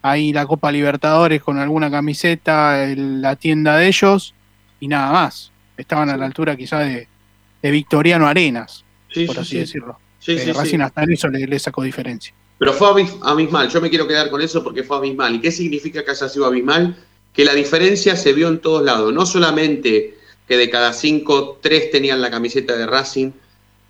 ahí 0.02 0.32
la 0.32 0.46
Copa 0.46 0.70
Libertadores 0.70 1.42
con 1.42 1.58
alguna 1.58 1.90
camiseta, 1.90 2.86
la 2.94 3.34
tienda 3.34 3.76
de 3.76 3.88
ellos 3.88 4.36
y 4.78 4.86
nada 4.86 5.10
más. 5.10 5.50
Estaban 5.76 6.10
a 6.10 6.16
la 6.16 6.26
altura 6.26 6.56
quizás 6.56 6.86
de, 6.86 7.08
de 7.62 7.70
Victoriano 7.70 8.26
Arenas, 8.26 8.84
por 9.26 9.38
así 9.38 9.58
decirlo. 9.58 9.98
Sí, 10.18 10.32
eh, 10.32 10.52
Racing 10.52 10.80
hasta 10.80 11.04
en 11.04 11.12
eso 11.12 11.28
le, 11.28 11.58
sacó 11.58 11.82
diferencia. 11.82 12.34
Pero 12.58 12.72
fue 12.72 12.88
abismal, 13.22 13.68
yo 13.68 13.80
me 13.80 13.88
quiero 13.88 14.06
quedar 14.08 14.30
con 14.30 14.42
eso 14.42 14.64
porque 14.64 14.82
fue 14.82 14.96
abismal. 14.96 15.34
¿Y 15.36 15.40
qué 15.40 15.52
significa 15.52 16.04
que 16.04 16.10
haya 16.10 16.28
sido 16.28 16.46
abismal? 16.46 16.96
Que 17.32 17.44
la 17.44 17.54
diferencia 17.54 18.16
se 18.16 18.32
vio 18.32 18.48
en 18.48 18.58
todos 18.58 18.82
lados, 18.82 19.12
no 19.12 19.24
solamente 19.26 20.16
que 20.48 20.56
de 20.56 20.70
cada 20.70 20.92
cinco, 20.92 21.58
tres 21.60 21.90
tenían 21.90 22.20
la 22.20 22.30
camiseta 22.30 22.76
de 22.76 22.86
Racing, 22.86 23.30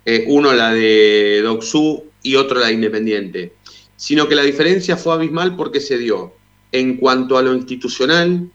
eh, 0.05 0.25
uno 0.27 0.53
la 0.53 0.71
de 0.73 1.41
Doxú 1.43 2.03
y 2.21 2.35
otro 2.35 2.59
la 2.59 2.67
de 2.67 2.73
Independiente, 2.73 3.53
sino 3.95 4.27
que 4.27 4.35
la 4.35 4.43
diferencia 4.43 4.97
fue 4.97 5.13
abismal 5.13 5.55
porque 5.55 5.79
se 5.79 5.97
dio 5.97 6.33
en 6.71 6.97
cuanto 6.97 7.37
a 7.37 7.41
lo 7.41 7.55
institucional, 7.55 8.51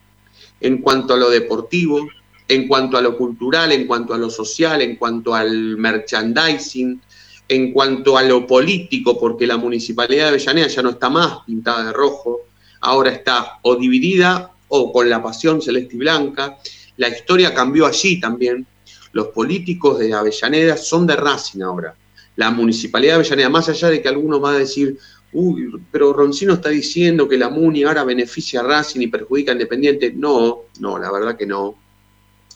en 0.60 0.78
cuanto 0.78 1.14
a 1.14 1.16
lo 1.16 1.30
deportivo, 1.30 2.06
en 2.48 2.68
cuanto 2.68 2.96
a 2.96 3.00
lo 3.00 3.16
cultural, 3.16 3.72
en 3.72 3.86
cuanto 3.86 4.14
a 4.14 4.18
lo 4.18 4.28
social, 4.28 4.82
en 4.82 4.96
cuanto 4.96 5.34
al 5.34 5.76
merchandising, 5.76 7.00
en 7.48 7.72
cuanto 7.72 8.16
a 8.16 8.22
lo 8.22 8.46
político, 8.46 9.18
porque 9.18 9.46
la 9.46 9.56
municipalidad 9.56 10.24
de 10.24 10.28
Avellaneda 10.30 10.66
ya 10.68 10.82
no 10.82 10.90
está 10.90 11.10
más 11.10 11.38
pintada 11.46 11.86
de 11.86 11.92
rojo, 11.92 12.40
ahora 12.80 13.10
está 13.10 13.58
o 13.62 13.76
dividida 13.76 14.52
o 14.68 14.92
con 14.92 15.08
la 15.08 15.22
pasión 15.22 15.60
celeste 15.62 15.96
y 15.96 15.98
blanca. 15.98 16.58
La 16.96 17.08
historia 17.08 17.54
cambió 17.54 17.86
allí 17.86 18.20
también. 18.20 18.66
Los 19.12 19.28
políticos 19.28 19.98
de 19.98 20.12
Avellaneda 20.12 20.76
son 20.76 21.06
de 21.06 21.16
Racing 21.16 21.62
ahora. 21.62 21.94
La 22.36 22.50
municipalidad 22.50 23.12
de 23.14 23.20
Avellaneda, 23.20 23.48
más 23.48 23.68
allá 23.68 23.88
de 23.88 24.02
que 24.02 24.08
alguno 24.08 24.40
va 24.40 24.50
a 24.50 24.58
decir, 24.58 24.98
uy, 25.32 25.70
pero 25.90 26.12
Roncino 26.12 26.54
está 26.54 26.68
diciendo 26.68 27.28
que 27.28 27.38
la 27.38 27.48
MUNI 27.48 27.84
ahora 27.84 28.04
beneficia 28.04 28.60
a 28.60 28.64
Racing 28.64 29.00
y 29.00 29.06
perjudica 29.06 29.52
a 29.52 29.54
Independiente. 29.54 30.12
No, 30.12 30.62
no, 30.80 30.98
la 30.98 31.12
verdad 31.12 31.36
que 31.36 31.46
no 31.46 31.83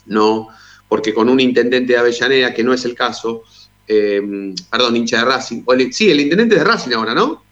no, 0.08 0.48
porque 0.88 1.14
con 1.14 1.28
un 1.28 1.40
intendente 1.40 1.92
de 1.92 1.98
Avellaneda, 1.98 2.54
que 2.54 2.64
no 2.64 2.72
es 2.72 2.84
el 2.84 2.94
caso, 2.94 3.44
eh, 3.86 4.54
perdón, 4.70 4.96
hincha 4.96 5.18
de 5.18 5.24
Racing, 5.24 5.62
sí, 5.92 6.10
el 6.10 6.20
intendente 6.20 6.56
de 6.56 6.64
Racing 6.64 6.92
ahora, 6.92 7.14
¿no? 7.14 7.42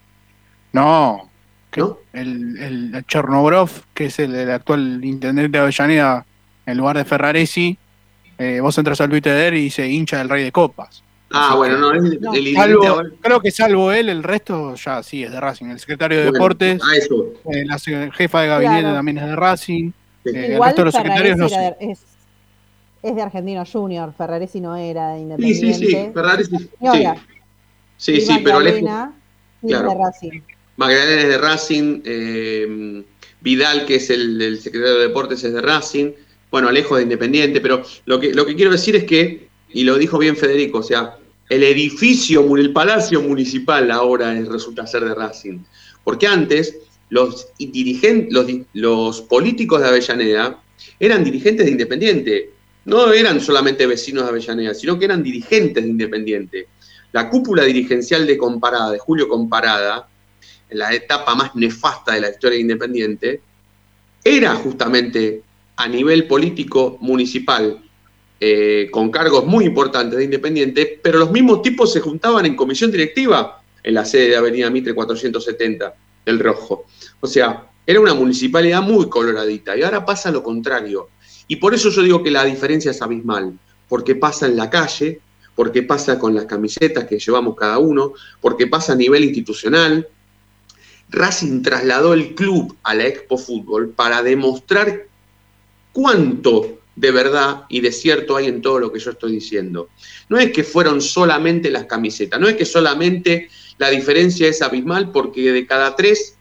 No, 0.73 1.31
El, 2.13 2.59
el 2.59 3.05
Chernobrov, 3.07 3.71
que 3.95 4.07
es 4.07 4.19
el, 4.19 4.51
actual 4.51 5.03
intendente 5.05 5.59
de 5.59 5.63
Avellaneda, 5.63 6.27
en 6.67 6.77
lugar 6.77 6.97
de 6.97 7.05
Ferraresi, 7.05 7.79
eh, 8.39 8.61
vos 8.61 8.77
entras 8.77 9.01
al 9.01 9.09
Twitter 9.09 9.55
y 9.55 9.63
dice 9.63 9.89
hincha 9.89 10.19
del 10.19 10.29
Rey 10.29 10.45
de 10.45 10.53
Copas. 10.53 11.03
Ah, 11.33 11.55
bueno, 11.57 11.79
no, 11.79 11.93
el, 11.93 12.21
Creo 13.21 13.41
que 13.41 13.51
salvo 13.51 13.91
él, 13.91 14.09
el 14.09 14.23
resto 14.23 14.75
ya 14.77 15.03
sí 15.03 15.25
es 15.25 15.33
de 15.33 15.41
Racing. 15.41 15.67
El 15.67 15.81
secretario 15.81 16.19
de 16.19 16.25
Deportes, 16.27 16.81
ah, 16.83 16.97
eh, 17.53 17.65
la 17.65 17.79
jefa 18.13 18.43
de 18.43 18.49
gabinete 18.49 18.93
también 18.93 19.19
es 19.19 19.27
de 19.27 19.37
Racing. 19.37 19.91
el 20.25 20.63
resto 20.63 20.83
de 20.83 20.85
los 20.85 20.95
secretarios 20.95 21.37
no 21.37 21.49
sé 21.49 21.77
es 21.81 22.16
de 23.15 23.23
Argentino 23.23 23.65
Junior, 23.65 24.13
Ferraresi 24.17 24.61
no 24.61 24.77
era 24.77 25.15
de 25.15 25.21
Independiente. 25.21 25.75
Sí, 25.75 25.87
sí, 25.87 25.87
sí, 25.87 26.11
Ferraresi. 26.13 26.57
Sí, 26.57 26.67
sí, 27.97 28.21
sí, 28.21 28.41
pero 28.43 28.57
Magdalena 28.57 29.15
es 29.63 29.71
de 29.71 29.95
Racing. 29.95 30.41
Magdalena 30.77 31.23
es 31.23 31.29
de 31.29 31.39
Racing, 31.39 32.01
eh, 32.05 33.05
Vidal, 33.41 33.87
que 33.87 33.97
es 33.97 34.11
el, 34.11 34.59
secretario 34.61 34.99
de 34.99 35.09
Deportes, 35.09 35.45
es 35.45 35.53
de 35.53 35.63
Racing, 35.63 36.13
bueno, 36.51 36.69
Alejo 36.69 36.97
de 36.97 37.03
Independiente, 37.03 37.61
pero 37.61 37.83
lo 38.05 38.21
que, 38.21 38.35
lo 38.35 38.45
que 38.45 38.55
quiero 38.55 38.71
decir 38.71 38.97
es 38.97 39.05
que, 39.05 39.49
y 39.73 39.85
lo 39.85 39.97
dijo 39.97 40.19
bien 40.19 40.37
Federico, 40.37 40.79
o 40.79 40.83
sea, 40.83 41.17
el 41.49 41.63
edificio, 41.63 42.57
el 42.57 42.73
palacio 42.73 43.23
municipal 43.23 43.91
ahora 43.91 44.35
resulta 44.35 44.87
ser 44.87 45.05
de 45.05 45.15
Racing. 45.15 45.59
Porque 46.03 46.27
antes 46.27 46.77
los 47.09 47.49
dirigentes, 47.59 48.33
los, 48.33 48.47
los 48.73 49.21
políticos 49.23 49.81
de 49.81 49.89
Avellaneda 49.89 50.61
eran 50.99 51.25
dirigentes 51.25 51.67
de 51.67 51.73
Independiente 51.73 52.51
no 52.87 53.13
eran 53.13 53.41
solamente 53.41 53.87
vecinos 53.87 54.25
de 54.25 54.31
Avellaneda, 54.31 54.75
sino 54.75 54.99
que 54.99 55.05
eran 55.05 55.23
dirigentes 55.23 55.83
de 55.83 55.91
Independiente. 55.91 56.69
La 57.13 57.29
cúpula 57.29 57.65
dirigencial 57.65 58.27
de 58.27 58.39
Comparada, 58.39 58.93
de 58.93 58.99
Julio 58.99 59.29
Comparada, 59.29 60.09
en 60.69 60.79
la 60.79 60.93
etapa 60.93 61.35
más 61.35 61.55
nefasta 61.55 62.15
de 62.15 62.21
la 62.21 62.31
historia 62.31 62.57
de 62.57 62.63
Independiente, 62.63 63.41
era 64.23 64.55
justamente 64.55 65.43
a 65.77 65.89
nivel 65.89 66.27
político 66.27 66.97
municipal, 67.01 67.83
eh, 68.39 68.89
con 68.91 69.11
cargos 69.11 69.47
muy 69.47 69.65
importantes 69.65 70.19
de 70.19 70.25
Independiente, 70.25 71.01
pero 71.03 71.19
los 71.19 71.31
mismos 71.31 71.63
tipos 71.63 71.93
se 71.93 72.01
juntaban 72.01 72.47
en 72.47 72.55
comisión 72.55 72.91
directiva 72.91 73.63
en 73.83 73.95
la 73.95 74.05
sede 74.05 74.31
de 74.31 74.37
Avenida 74.37 74.71
Mitre 74.71 74.95
470, 74.95 75.95
el 76.25 76.39
Rojo. 76.39 76.87
O 77.21 77.27
sea, 77.27 77.69
era 77.87 78.01
una 78.01 78.15
municipalidad 78.15 78.83
muy 78.83 79.09
coloradita 79.09 79.77
y 79.77 79.83
ahora 79.83 80.05
pasa 80.05 80.31
lo 80.31 80.43
contrario. 80.43 81.09
Y 81.49 81.57
por 81.57 81.75
eso 81.75 81.91
yo 81.91 82.03
digo 82.03 82.23
que 82.23 82.31
la 82.31 82.45
diferencia 82.45 82.91
es 82.91 83.03
abismal, 83.03 83.59
porque 83.89 84.15
pasa 84.15 84.47
en 84.47 84.57
la 84.57 84.71
calle, 84.71 85.21
porque 85.55 85.83
pasa 85.83 86.19
con 86.19 86.35
las 86.35 86.45
camisetas 86.47 87.05
que 87.05 87.19
llevamos 87.19 87.57
cada 87.57 87.79
uno, 87.79 88.13
porque 88.41 88.67
pasa 88.67 88.93
a 88.93 88.97
nivel 88.97 89.25
institucional. 89.25 90.09
Racing 91.09 91.63
trasladó 91.63 92.15
el 92.15 92.35
club 92.35 92.77
a 92.83 92.95
la 92.95 93.07
Expo 93.07 93.39
Fútbol 93.39 93.91
para 93.91 94.23
demostrar 94.23 95.07
cuánto 95.93 96.79
de 96.97 97.11
verdad 97.11 97.65
y 97.69 97.81
de 97.81 97.93
cierto 97.93 98.37
hay 98.37 98.47
en 98.47 98.63
todo 98.63 98.81
lo 98.81 98.93
que 98.93 98.99
yo 98.99 99.11
estoy 99.13 99.33
diciendo. 99.33 99.91
No 100.29 100.39
es 100.39 100.51
que 100.51 100.65
fueron 100.65 101.01
solamente 101.01 101.71
las 101.71 101.85
camisetas, 101.85 102.41
no 102.41 102.49
es 102.49 102.57
que 102.57 102.65
solamente 102.65 103.49
la 103.79 103.91
diferencia 103.91 104.49
es 104.49 104.63
abismal 104.63 105.13
porque 105.13 105.53
de 105.53 105.67
cada 105.67 105.95
tres, 105.95 106.37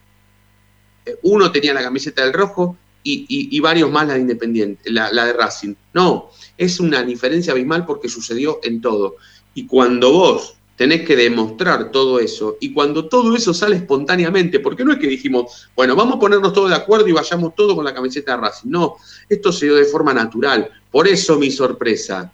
eh, 1.06 1.16
uno 1.24 1.52
tenía 1.52 1.74
la 1.74 1.84
camiseta 1.84 2.24
del 2.24 2.34
rojo 2.34 2.78
y, 3.08 3.60
varios 3.60 3.92
más 3.92 4.08
la 4.08 4.16
de 4.16 4.22
Independiente, 4.22 4.92
la, 4.92 5.10
de 5.10 5.34
Racing. 5.34 5.76
No, 5.94 6.32
es 6.58 6.80
una 6.80 7.04
diferencia 7.04 7.54
abismal 7.54 7.86
porque 7.86 8.10
sucedió 8.10 8.60
en 8.64 8.82
todo. 8.82 9.18
Y 9.54 9.68
cuando 9.68 10.12
vos 10.12 10.56
tenés 10.76 11.06
que 11.06 11.16
demostrar 11.16 11.92
todo 11.92 12.20
eso, 12.20 12.58
y 12.60 12.74
cuando 12.74 13.08
todo 13.08 13.36
eso 13.36 13.54
sale 13.54 13.78
espontáneamente, 13.78 14.60
porque 14.60 14.84
no 14.84 14.92
es 14.92 15.00
que 15.00 15.08
dijimos, 15.08 15.70
bueno, 15.76 15.96
vamos 15.96 16.18
a 16.18 16.20
ponernos 16.20 16.52
todos 16.52 16.70
de 16.70 16.76
acuerdo 16.76 17.08
y 17.08 17.14
vayamos 17.14 17.56
todos 17.56 17.76
con 17.76 17.86
la 17.86 17.94
camiseta 17.94 18.36
de 18.36 18.42
Racing. 18.42 18.70
No, 18.70 18.96
esto 19.30 19.52
se 19.52 19.68
dio 19.68 19.76
de 19.76 19.86
forma 19.86 20.14
natural. 20.14 20.70
Por 20.92 21.08
eso 21.08 21.38
mi 21.38 21.52
sorpresa, 21.52 22.32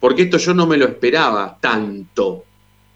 porque 0.00 0.22
esto 0.22 0.38
yo 0.38 0.52
no 0.52 0.66
me 0.66 0.76
lo 0.76 0.86
esperaba 0.86 1.56
tanto. 1.60 2.44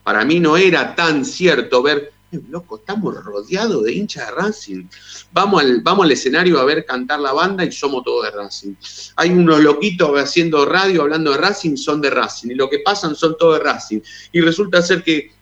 Para 0.02 0.24
mí 0.24 0.40
no 0.40 0.56
era 0.56 0.96
tan 0.96 1.24
cierto 1.24 1.82
ver 1.82 2.12
loco, 2.48 2.76
estamos 2.76 3.22
rodeados 3.22 3.84
de 3.84 3.92
hinchas 3.92 4.26
de 4.26 4.32
Racing. 4.32 4.84
Vamos 5.32 5.62
al, 5.62 5.80
vamos 5.80 6.04
al 6.04 6.12
escenario 6.12 6.58
a 6.58 6.64
ver 6.64 6.84
cantar 6.84 7.20
la 7.20 7.32
banda 7.32 7.64
y 7.64 7.72
somos 7.72 8.04
todos 8.04 8.24
de 8.24 8.30
Racing. 8.30 8.74
Hay 9.16 9.30
unos 9.30 9.60
loquitos 9.60 10.10
haciendo 10.18 10.64
radio 10.64 11.02
hablando 11.02 11.32
de 11.32 11.38
Racing, 11.38 11.76
son 11.76 12.00
de 12.00 12.10
Racing. 12.10 12.50
Y 12.50 12.54
lo 12.54 12.70
que 12.70 12.78
pasan 12.78 13.14
son 13.14 13.36
todos 13.38 13.58
de 13.58 13.64
Racing. 13.64 14.00
Y 14.32 14.40
resulta 14.40 14.82
ser 14.82 15.02
que 15.02 15.32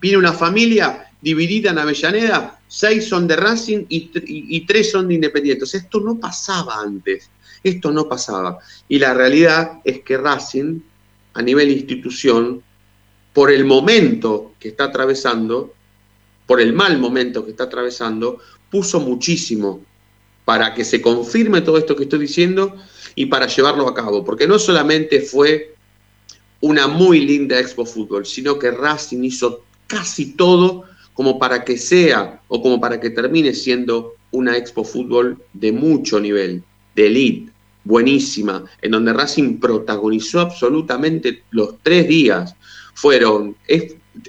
viene 0.00 0.18
una 0.18 0.32
familia 0.32 1.10
dividida 1.20 1.70
en 1.70 1.78
Avellaneda, 1.78 2.60
seis 2.68 3.08
son 3.08 3.26
de 3.26 3.36
Racing 3.36 3.86
y, 3.88 4.66
tres 4.66 4.90
son 4.90 5.08
de 5.08 5.14
Independientes. 5.14 5.74
Esto 5.74 6.00
no 6.00 6.18
pasaba 6.18 6.80
antes, 6.80 7.30
esto 7.62 7.90
no 7.90 8.08
pasaba. 8.08 8.58
Y 8.88 8.98
la 8.98 9.14
realidad 9.14 9.80
es 9.84 10.00
que 10.00 10.16
Racing, 10.16 10.80
a 11.34 11.42
nivel 11.42 11.70
institución, 11.70 12.62
por 13.32 13.50
el 13.50 13.64
momento 13.64 14.54
que 14.58 14.68
está 14.68 14.84
atravesando, 14.84 15.74
por 16.48 16.62
el 16.62 16.72
mal 16.72 16.98
momento 16.98 17.44
que 17.44 17.50
está 17.50 17.64
atravesando, 17.64 18.38
puso 18.70 18.98
muchísimo 19.00 19.82
para 20.46 20.72
que 20.72 20.82
se 20.82 21.02
confirme 21.02 21.60
todo 21.60 21.76
esto 21.76 21.94
que 21.94 22.04
estoy 22.04 22.20
diciendo 22.20 22.74
y 23.14 23.26
para 23.26 23.46
llevarlo 23.46 23.86
a 23.86 23.94
cabo. 23.94 24.24
Porque 24.24 24.48
no 24.48 24.58
solamente 24.58 25.20
fue 25.20 25.74
una 26.60 26.88
muy 26.88 27.20
linda 27.20 27.60
Expo 27.60 27.84
Fútbol, 27.84 28.24
sino 28.24 28.58
que 28.58 28.70
Racing 28.70 29.24
hizo 29.24 29.62
casi 29.86 30.32
todo 30.32 30.84
como 31.12 31.38
para 31.38 31.64
que 31.64 31.76
sea 31.76 32.40
o 32.48 32.62
como 32.62 32.80
para 32.80 32.98
que 32.98 33.10
termine 33.10 33.52
siendo 33.52 34.14
una 34.30 34.56
Expo 34.56 34.84
Fútbol 34.84 35.36
de 35.52 35.70
mucho 35.70 36.18
nivel, 36.18 36.62
de 36.96 37.08
elite, 37.08 37.52
buenísima, 37.84 38.64
en 38.80 38.92
donde 38.92 39.12
Racing 39.12 39.58
protagonizó 39.58 40.40
absolutamente 40.40 41.42
los 41.50 41.74
tres 41.82 42.08
días. 42.08 42.54
Fueron, 42.94 43.54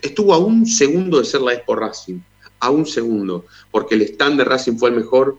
estuvo 0.01 0.33
a 0.33 0.37
un 0.37 0.65
segundo 0.65 1.19
de 1.19 1.25
ser 1.25 1.41
la 1.41 1.53
Expo 1.53 1.75
Racing, 1.75 2.19
a 2.59 2.69
un 2.69 2.85
segundo, 2.85 3.45
porque 3.71 3.95
el 3.95 4.01
stand 4.01 4.37
de 4.37 4.45
Racing 4.45 4.77
fue 4.77 4.89
el 4.89 4.95
mejor, 4.95 5.37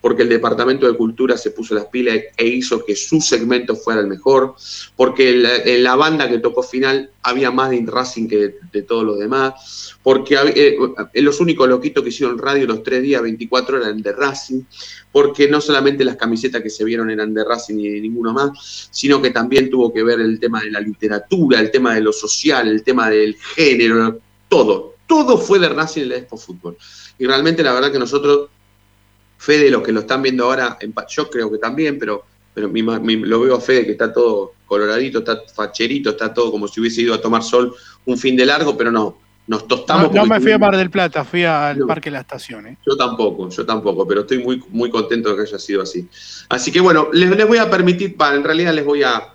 porque 0.00 0.22
el 0.22 0.28
Departamento 0.28 0.86
de 0.86 0.96
Cultura 0.96 1.36
se 1.36 1.50
puso 1.50 1.74
las 1.74 1.86
pilas 1.86 2.18
e 2.36 2.46
hizo 2.46 2.84
que 2.84 2.94
su 2.94 3.20
segmento 3.20 3.74
fuera 3.74 4.00
el 4.00 4.06
mejor, 4.06 4.54
porque 4.96 5.30
en 5.64 5.82
la, 5.82 5.96
banda 5.96 6.28
que 6.28 6.38
tocó 6.38 6.62
final 6.62 7.10
había 7.22 7.50
más 7.50 7.70
de 7.70 7.84
Racing 7.84 8.28
que 8.28 8.54
de, 8.72 8.82
todos 8.82 9.04
los 9.04 9.18
demás, 9.18 9.96
porque 10.02 10.36
eh, 10.36 10.78
eh, 11.12 11.22
los 11.22 11.40
únicos 11.40 11.68
loquitos 11.68 12.02
que 12.02 12.10
hicieron 12.10 12.38
radio 12.38 12.66
los 12.66 12.82
tres 12.82 13.02
días, 13.02 13.20
24 13.20 13.78
eran 13.78 14.00
de 14.00 14.12
Racing, 14.12 14.62
porque 15.10 15.48
no 15.48 15.60
solamente 15.60 16.04
las 16.04 16.16
camisetas 16.16 16.62
que 16.62 16.70
se 16.70 16.84
vieron 16.84 17.10
eran 17.10 17.34
de 17.34 17.44
Racing 17.44 17.74
ni 17.76 17.88
de 17.88 18.00
ninguno 18.00 18.32
más, 18.32 18.88
sino 18.92 19.20
que 19.20 19.30
también 19.30 19.68
tuvo 19.68 19.92
que 19.92 20.04
ver 20.04 20.20
el 20.20 20.38
tema 20.38 20.60
de 20.60 20.70
la 20.70 20.80
literatura, 20.80 21.58
el 21.58 21.72
tema 21.72 21.94
de 21.94 22.02
lo 22.02 22.12
social, 22.12 22.68
el 22.68 22.84
tema 22.84 23.10
del 23.10 23.36
género, 23.36 24.20
todo, 24.48 24.94
todo 25.08 25.38
fue 25.38 25.58
de 25.58 25.68
Racing 25.70 26.02
en 26.02 26.08
la 26.10 26.16
Expo 26.16 26.36
Fútbol. 26.36 26.76
Y 27.18 27.26
realmente 27.26 27.64
la 27.64 27.72
verdad 27.72 27.90
que 27.90 27.98
nosotros 27.98 28.50
Fede, 29.38 29.70
los 29.70 29.82
que 29.82 29.92
lo 29.92 30.00
están 30.00 30.20
viendo 30.20 30.44
ahora, 30.44 30.76
yo 31.08 31.30
creo 31.30 31.50
que 31.50 31.58
también, 31.58 31.98
pero, 31.98 32.24
pero 32.52 32.68
lo 32.68 33.40
veo 33.40 33.56
a 33.56 33.60
Fede 33.60 33.86
que 33.86 33.92
está 33.92 34.12
todo 34.12 34.54
coloradito, 34.66 35.20
está 35.20 35.40
facherito, 35.54 36.10
está 36.10 36.34
todo 36.34 36.50
como 36.50 36.66
si 36.66 36.80
hubiese 36.80 37.02
ido 37.02 37.14
a 37.14 37.20
tomar 37.20 37.42
sol 37.42 37.74
un 38.04 38.18
fin 38.18 38.36
de 38.36 38.44
largo, 38.44 38.76
pero 38.76 38.90
no, 38.90 39.16
nos 39.46 39.68
tostamos. 39.68 40.12
No, 40.12 40.26
me 40.26 40.40
fui 40.40 40.50
a 40.50 40.58
Mar 40.58 40.76
del 40.76 40.90
Plata, 40.90 41.24
fui 41.24 41.44
al 41.44 41.78
Parque 41.86 42.10
de 42.10 42.14
la 42.14 42.20
Estación. 42.20 42.66
¿eh? 42.66 42.78
Yo 42.84 42.96
tampoco, 42.96 43.48
yo 43.48 43.64
tampoco, 43.64 44.06
pero 44.08 44.22
estoy 44.22 44.38
muy, 44.38 44.60
muy 44.70 44.90
contento 44.90 45.30
de 45.30 45.36
que 45.36 45.42
haya 45.42 45.58
sido 45.58 45.82
así. 45.82 46.06
Así 46.48 46.72
que 46.72 46.80
bueno, 46.80 47.08
les, 47.12 47.46
voy 47.46 47.58
a 47.58 47.70
permitir, 47.70 48.16
en 48.34 48.44
realidad 48.44 48.74
les 48.74 48.84
voy 48.84 49.04
a, 49.04 49.34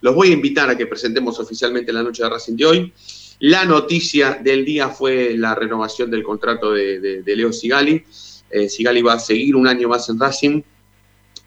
los 0.00 0.14
voy 0.14 0.30
a 0.30 0.32
invitar 0.32 0.68
a 0.68 0.76
que 0.76 0.86
presentemos 0.86 1.38
oficialmente 1.38 1.92
la 1.92 2.02
noche 2.02 2.24
de 2.24 2.28
Racing 2.28 2.56
de 2.56 2.66
hoy. 2.66 2.92
La 3.38 3.64
noticia 3.64 4.38
del 4.42 4.64
día 4.64 4.88
fue 4.88 5.36
la 5.36 5.54
renovación 5.54 6.10
del 6.10 6.22
contrato 6.22 6.72
de, 6.72 7.22
de 7.22 7.36
Leo 7.36 7.52
Sigali 7.52 8.04
eh, 8.52 8.68
Sigali 8.68 9.02
va 9.02 9.14
a 9.14 9.18
seguir 9.18 9.56
un 9.56 9.66
año 9.66 9.88
más 9.88 10.08
en 10.08 10.20
Racing 10.20 10.62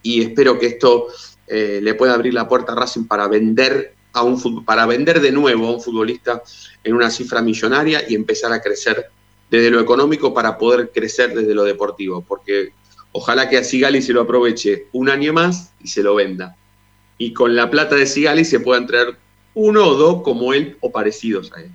y 0.02 0.22
espero 0.22 0.60
que 0.60 0.66
esto 0.66 1.08
eh, 1.48 1.80
le 1.82 1.94
pueda 1.94 2.14
abrir 2.14 2.34
la 2.34 2.48
puerta 2.48 2.72
a 2.72 2.76
Racing 2.76 3.06
para 3.06 3.28
vender, 3.28 3.94
a 4.14 4.24
un, 4.24 4.66
para 4.66 4.86
vender 4.86 5.22
de 5.22 5.32
nuevo 5.32 5.68
a 5.68 5.72
un 5.72 5.82
futbolista 5.82 6.42
en 6.84 6.94
una 6.96 7.10
cifra 7.10 7.42
millonaria 7.42 8.04
y 8.08 8.16
empezar 8.16 8.52
a 8.52 8.62
crecer 8.62 9.06
desde 9.50 9.70
lo 9.70 9.80
económico 9.80 10.34
para 10.34 10.58
poder 10.58 10.92
crecer 10.92 11.34
desde 11.36 11.54
lo 11.54 11.64
deportivo, 11.64 12.24
porque 12.28 12.74
ojalá 13.12 13.48
que 13.48 13.58
a 13.58 13.64
Sigali 13.64 14.02
se 14.02 14.14
lo 14.14 14.22
aproveche 14.22 14.88
un 14.92 15.10
año 15.10 15.34
más 15.34 15.72
y 15.82 15.88
se 15.88 16.04
lo 16.04 16.16
venda. 16.16 16.56
Y 17.18 17.34
con 17.34 17.56
la 17.56 17.70
plata 17.70 17.96
de 17.96 18.08
Sigali 18.08 18.44
se 18.44 18.60
puedan 18.60 18.88
traer 18.88 19.16
uno 19.54 19.88
o 19.88 19.96
dos 19.96 20.22
como 20.24 20.54
él 20.54 20.78
o 20.82 20.92
parecidos 20.92 21.52
a 21.54 21.62
él. 21.62 21.72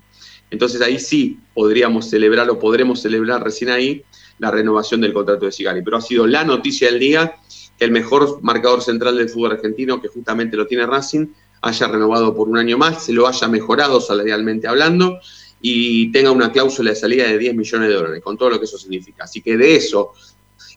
Entonces 0.51 0.83
ahí 0.83 0.99
sí 0.99 1.39
podríamos 1.55 2.11
celebrar 2.11 2.51
o 2.51 2.59
podremos 2.59 3.01
celebrar 3.01 3.43
recién 3.43 3.71
ahí 3.71 4.05
la 4.41 4.51
renovación 4.51 5.01
del 5.01 5.13
contrato 5.13 5.45
de 5.45 5.53
Sigali. 5.53 5.83
Pero 5.83 5.99
ha 5.99 6.01
sido 6.01 6.27
la 6.27 6.45
noticia 6.45 6.91
del 6.91 6.99
día 6.99 7.37
que 7.79 7.85
el 7.85 7.93
mejor 7.93 8.43
marcador 8.43 8.83
central 8.83 9.17
del 9.17 9.29
fútbol 9.29 9.53
argentino, 9.53 10.01
que 10.01 10.09
justamente 10.09 10.57
lo 10.57 10.67
tiene 10.67 10.87
Racing, 10.87 11.29
haya 11.63 11.89
renovado 11.89 12.35
por 12.35 12.49
un 12.49 12.59
año 12.59 12.79
más, 12.79 13.05
se 13.05 13.13
lo 13.13 13.27
haya 13.27 13.47
mejorado 13.47 14.01
salarialmente 14.01 14.67
hablando 14.67 15.21
y 15.61 16.11
tenga 16.11 16.31
una 16.31 16.51
cláusula 16.51 16.91
de 16.91 16.97
salida 16.97 17.25
de 17.25 17.37
10 17.37 17.55
millones 17.55 17.89
de 17.89 17.95
dólares, 17.95 18.23
con 18.25 18.39
todo 18.39 18.51
lo 18.51 18.59
que 18.59 18.65
eso 18.65 18.79
significa. 18.79 19.25
Así 19.25 19.43
que 19.43 19.59
de 19.59 19.77
eso 19.77 20.13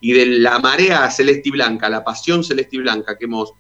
y 0.02 0.12
de 0.12 0.26
la 0.26 0.60
marea 0.60 1.10
celeste 1.10 1.48
y 1.50 1.52
blanca, 1.52 1.90
la 1.90 2.04
pasión 2.04 2.44
celeste 2.44 2.76
y 2.76 2.80
blanca 2.80 3.18
que 3.18 3.26
hemos 3.26 3.54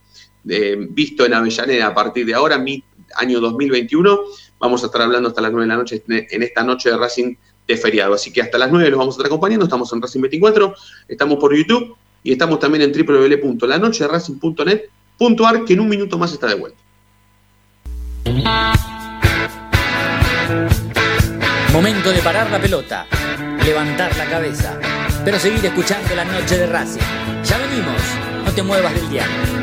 eh, 0.49 0.75
visto 0.89 1.25
en 1.25 1.33
Avellaneda 1.33 1.87
a 1.87 1.93
partir 1.93 2.25
de 2.25 2.33
ahora, 2.33 2.57
mi 2.57 2.83
año 3.15 3.39
2021, 3.39 4.19
vamos 4.59 4.83
a 4.83 4.87
estar 4.87 5.03
hablando 5.03 5.29
hasta 5.29 5.41
las 5.41 5.51
9 5.53 5.63
de 5.63 5.67
la 5.69 5.77
noche 5.77 6.03
en 6.07 6.43
esta 6.43 6.63
noche 6.63 6.89
de 6.89 6.97
Racing 6.97 7.35
de 7.67 7.77
feriado. 7.77 8.13
Así 8.13 8.31
que 8.31 8.41
hasta 8.41 8.57
las 8.57 8.71
9 8.71 8.89
los 8.89 8.99
vamos 8.99 9.15
a 9.15 9.17
estar 9.17 9.27
acompañando. 9.27 9.65
Estamos 9.65 9.91
en 9.93 10.01
Racing 10.01 10.21
24, 10.21 10.73
estamos 11.07 11.37
por 11.37 11.55
YouTube 11.55 11.95
y 12.23 12.31
estamos 12.31 12.57
también 12.59 12.81
en 12.83 12.91
www.lanocheraCing.net.ar 12.91 15.65
que 15.65 15.73
en 15.73 15.79
un 15.79 15.89
minuto 15.89 16.17
más 16.17 16.33
está 16.33 16.47
de 16.47 16.55
vuelta. 16.55 16.79
Momento 21.71 22.11
de 22.11 22.19
parar 22.19 22.49
la 22.51 22.59
pelota, 22.59 23.07
levantar 23.65 24.15
la 24.15 24.29
cabeza, 24.29 24.79
pero 25.25 25.39
seguir 25.39 25.65
escuchando 25.65 26.15
la 26.15 26.23
noche 26.23 26.57
de 26.57 26.67
Racing. 26.67 27.01
Ya 27.43 27.57
venimos, 27.57 27.99
no 28.45 28.51
te 28.51 28.61
muevas 28.61 28.93
del 28.93 29.09
diario. 29.09 29.62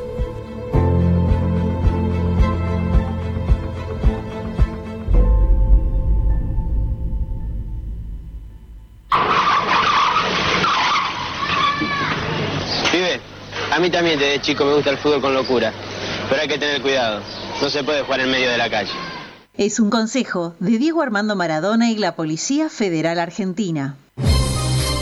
Mí 13.81 13.89
también 13.89 14.19
desde 14.19 14.39
chico 14.41 14.63
me 14.63 14.75
gusta 14.75 14.91
el 14.91 14.97
fútbol 14.97 15.21
con 15.21 15.33
locura, 15.33 15.73
pero 16.29 16.41
hay 16.41 16.47
que 16.47 16.57
tener 16.57 16.81
cuidado. 16.81 17.21
No 17.61 17.69
se 17.69 17.83
puede 17.83 18.03
jugar 18.03 18.19
en 18.21 18.31
medio 18.31 18.49
de 18.49 18.57
la 18.57 18.69
calle. 18.69 18.91
Es 19.57 19.79
un 19.79 19.89
consejo 19.89 20.55
de 20.59 20.77
Diego 20.77 21.01
Armando 21.01 21.35
Maradona 21.35 21.89
y 21.91 21.97
la 21.97 22.15
Policía 22.15 22.69
Federal 22.69 23.19
Argentina. 23.19 23.95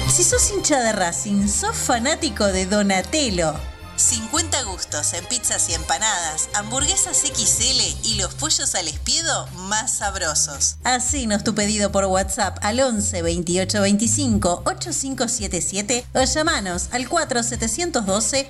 Si 0.08 0.24
sos 0.24 0.52
hincha 0.52 0.80
de 0.80 0.94
Racing, 0.94 1.48
sos 1.48 1.76
fanático 1.76 2.46
de 2.46 2.65
Donatello 2.65 3.54
50 4.00 4.63
gustos 4.63 5.13
en 5.13 5.26
pizzas 5.26 5.70
y 5.70 5.74
empanadas, 5.74 6.50
hamburguesas 6.54 7.18
XL 7.18 8.08
y 8.08 8.15
los 8.15 8.34
pollos 8.36 8.74
al 8.76 8.88
espiedo 8.88 9.48
más 9.68 9.98
sabrosos. 9.98 10.78
Hacenos 10.86 11.44
tu 11.44 11.54
pedido 11.54 11.92
por 11.92 12.06
WhatsApp 12.06 12.58
al 12.62 12.80
11 12.80 13.22
28 13.22 13.82
25 13.82 14.63
8577 14.65 16.06
o 16.13 16.24
llamanos 16.24 16.88
al 16.94 17.10
4712 17.10 18.50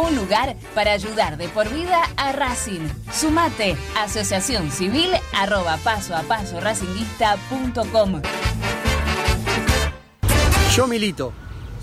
un 0.00 0.16
lugar 0.16 0.56
para 0.74 0.92
ayudar 0.92 1.36
de 1.36 1.48
por 1.48 1.68
vida 1.68 2.02
a 2.16 2.32
Racing. 2.32 2.88
Sumate, 3.12 3.76
asociación 3.96 4.70
civil 4.70 5.10
arroba 5.34 5.76
paso 5.78 6.14
a 6.14 6.22
paso 6.22 6.60
racinguista.com. 6.60 8.22
Yo 10.74 10.86
milito, 10.86 11.32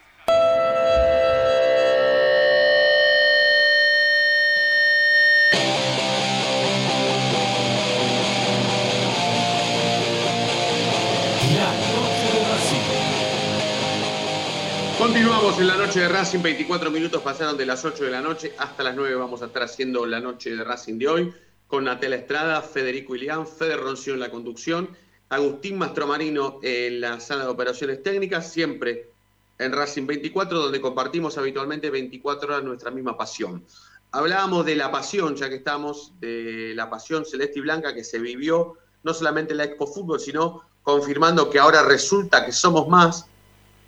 Continuamos 15.41 15.73
en 15.73 15.79
la 15.79 15.87
noche 15.87 15.99
de 16.01 16.07
Racing, 16.07 16.43
24 16.43 16.91
minutos 16.91 17.19
pasaron 17.23 17.57
de 17.57 17.65
las 17.65 17.83
8 17.83 18.03
de 18.03 18.11
la 18.11 18.21
noche 18.21 18.53
hasta 18.59 18.83
las 18.83 18.95
9 18.95 19.15
vamos 19.15 19.41
a 19.41 19.47
estar 19.47 19.63
haciendo 19.63 20.05
la 20.05 20.19
noche 20.19 20.55
de 20.55 20.63
Racing 20.63 20.99
de 20.99 21.07
hoy 21.07 21.33
con 21.65 21.85
Natela 21.85 22.15
Estrada, 22.17 22.61
Federico 22.61 23.15
Ilián, 23.15 23.47
Fede 23.47 23.75
Roncio 23.75 24.13
en 24.13 24.19
la 24.19 24.29
conducción, 24.29 24.95
Agustín 25.29 25.79
Mastromarino 25.79 26.59
en 26.61 27.01
la 27.01 27.19
sala 27.19 27.45
de 27.45 27.49
operaciones 27.49 28.03
técnicas, 28.03 28.51
siempre 28.51 29.09
en 29.57 29.71
Racing 29.71 30.05
24, 30.05 30.59
donde 30.59 30.79
compartimos 30.79 31.35
habitualmente 31.39 31.89
24 31.89 32.47
horas 32.47 32.63
nuestra 32.63 32.91
misma 32.91 33.17
pasión. 33.17 33.65
Hablábamos 34.11 34.63
de 34.63 34.75
la 34.75 34.91
pasión, 34.91 35.35
ya 35.35 35.49
que 35.49 35.55
estamos, 35.55 36.13
de 36.19 36.73
la 36.75 36.87
pasión 36.87 37.25
celeste 37.25 37.57
y 37.57 37.61
blanca 37.63 37.95
que 37.95 38.03
se 38.03 38.19
vivió 38.19 38.77
no 39.01 39.11
solamente 39.11 39.53
en 39.53 39.57
la 39.57 39.63
Expo 39.63 39.87
Fútbol, 39.87 40.19
sino 40.19 40.61
confirmando 40.83 41.49
que 41.49 41.57
ahora 41.57 41.81
resulta 41.81 42.45
que 42.45 42.51
somos 42.51 42.87
más, 42.87 43.25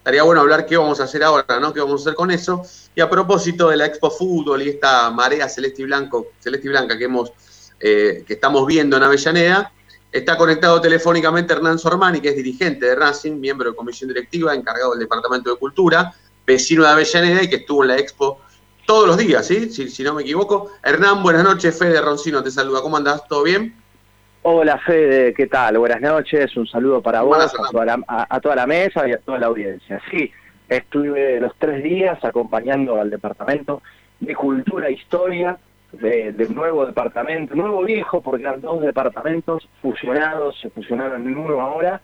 estaría 0.04 0.24
bueno 0.24 0.42
hablar 0.42 0.66
qué 0.66 0.76
vamos 0.76 1.00
a 1.00 1.06
hacer 1.06 1.24
ahora, 1.24 1.62
¿no? 1.62 1.74
¿Qué 1.74 1.80
vamos 1.80 2.02
a 2.02 2.04
hacer 2.04 2.14
con 2.14 2.30
eso? 2.30 2.62
Y 2.94 3.00
a 3.00 3.10
propósito 3.10 3.70
de 3.70 3.78
la 3.78 3.86
Expo 3.86 4.12
Fútbol 4.12 4.62
y 4.62 4.68
esta 4.68 5.10
marea 5.12 5.48
celeste 5.48 5.84
y 5.84 5.86
blanco, 5.86 6.28
celeste 6.42 6.68
y 6.68 6.72
blanca 6.72 6.98
que 6.98 7.06
hemos, 7.06 7.32
eh, 7.80 8.26
que 8.28 8.34
estamos 8.34 8.68
viendo 8.68 8.98
en 8.98 9.04
Avellaneda, 9.04 9.72
está 10.12 10.36
conectado 10.36 10.82
telefónicamente 10.82 11.54
Hernán 11.54 11.80
Sormani, 11.80 12.20
que 12.20 12.30
es 12.30 12.36
dirigente 12.36 12.86
de 12.86 12.96
Racing, 12.96 13.40
miembro 13.40 13.70
de 13.70 13.78
comisión 13.78 14.10
directiva, 14.10 14.54
encargado 14.54 14.92
del 14.92 15.00
Departamento 15.00 15.52
de 15.52 15.56
Cultura, 15.56 16.14
vecino 16.46 16.84
de 16.84 16.90
Avellaneda 16.90 17.42
y 17.42 17.50
que 17.50 17.56
estuvo 17.56 17.84
en 17.84 17.88
la 17.88 17.98
Expo 17.98 18.42
todos 18.86 19.08
los 19.08 19.16
días, 19.16 19.48
¿sí? 19.48 19.70
Si, 19.70 20.04
no 20.04 20.16
me 20.16 20.24
equivoco. 20.24 20.70
Hernán, 20.84 21.24
buenas 21.24 21.46
noches, 21.46 21.80
Fede 21.80 22.02
Roncino 22.02 22.44
te 22.44 22.52
saluda. 22.52 22.82
¿Cómo 22.82 22.98
andás? 22.98 23.26
¿Todo 23.30 23.44
bien? 23.44 23.82
Hola 24.46 24.78
Fede, 24.78 25.34
¿qué 25.34 25.48
tal? 25.48 25.78
Buenas 25.78 26.02
noches, 26.02 26.58
un 26.58 26.68
saludo 26.68 27.02
para 27.02 27.22
vos, 27.22 27.38
a 27.38 27.70
toda, 28.42 28.56
la, 28.58 28.68
mesa 28.68 29.08
y 29.08 29.14
a 29.14 29.18
toda 29.18 29.40
la 29.40 29.46
audiencia. 29.46 30.02
Sí, 30.12 30.30
estuve 30.68 31.40
los 31.40 31.56
tres 31.58 31.82
días 31.82 32.22
acompañando 32.26 33.00
al 33.00 33.10
Departamento 33.10 33.82
de 34.20 34.36
Cultura 34.36 34.90
e 34.90 34.94
Historia 34.94 35.58
del 35.94 36.54
nuevo 36.54 36.86
departamento, 36.86 37.56
nuevo 37.56 37.86
viejo, 37.86 38.20
porque 38.20 38.44
eran 38.44 38.60
dos 38.60 38.82
departamentos 38.82 39.70
fusionados, 39.82 40.60
se 40.60 40.70
fusionaron 40.70 41.26
en 41.26 41.38
uno 41.38 41.62
ahora, 41.62 42.02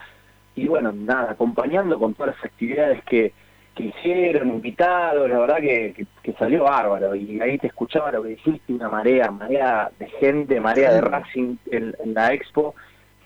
y 0.56 0.65
bueno, 0.65 0.93
nada, 0.93 1.32
acompañando 1.32 1.99
con 1.99 2.13
todas 2.13 2.38
las 2.38 2.45
actividades 2.45 3.04
que, 3.04 3.34
que 3.79 3.85
hicieron, 3.85 4.49
invitados, 4.49 5.29
la 5.29 5.39
verdad 5.39 5.57
que, 5.57 6.05
salió 6.37 6.65
bárbaro. 6.65 7.15
Y 7.15 7.39
ahí 7.41 7.57
te 7.57 7.67
escuchaba 7.67 8.11
lo 8.11 8.23
que 8.23 8.29
dijiste, 8.29 8.73
una 8.73 8.89
marea, 8.89 9.31
marea 9.31 9.89
de 9.97 10.07
gente, 10.19 10.59
marea 10.59 10.93
de 10.93 11.01
Racing 11.01 11.55
en, 11.71 11.95
la 12.13 12.33
expo. 12.33 12.75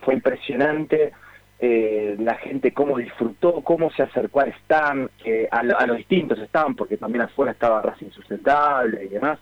Fue 0.02 0.14
impresionante 0.14 1.12
eh, 1.60 2.16
la 2.20 2.36
gente 2.36 2.72
cómo 2.72 2.98
disfrutó, 2.98 3.62
cómo 3.62 3.90
se 3.92 4.04
acercó 4.04 4.42
al 4.42 4.54
stand, 4.64 5.10
a, 5.50 5.86
los 5.88 5.98
distintos 5.98 6.38
estaban, 6.40 6.76
porque 6.76 6.98
también 6.98 7.24
afuera 7.24 7.52
estaba 7.52 7.82
Racing 7.82 8.12
Sustentable 8.12 9.06
y 9.06 9.08
demás. 9.08 9.40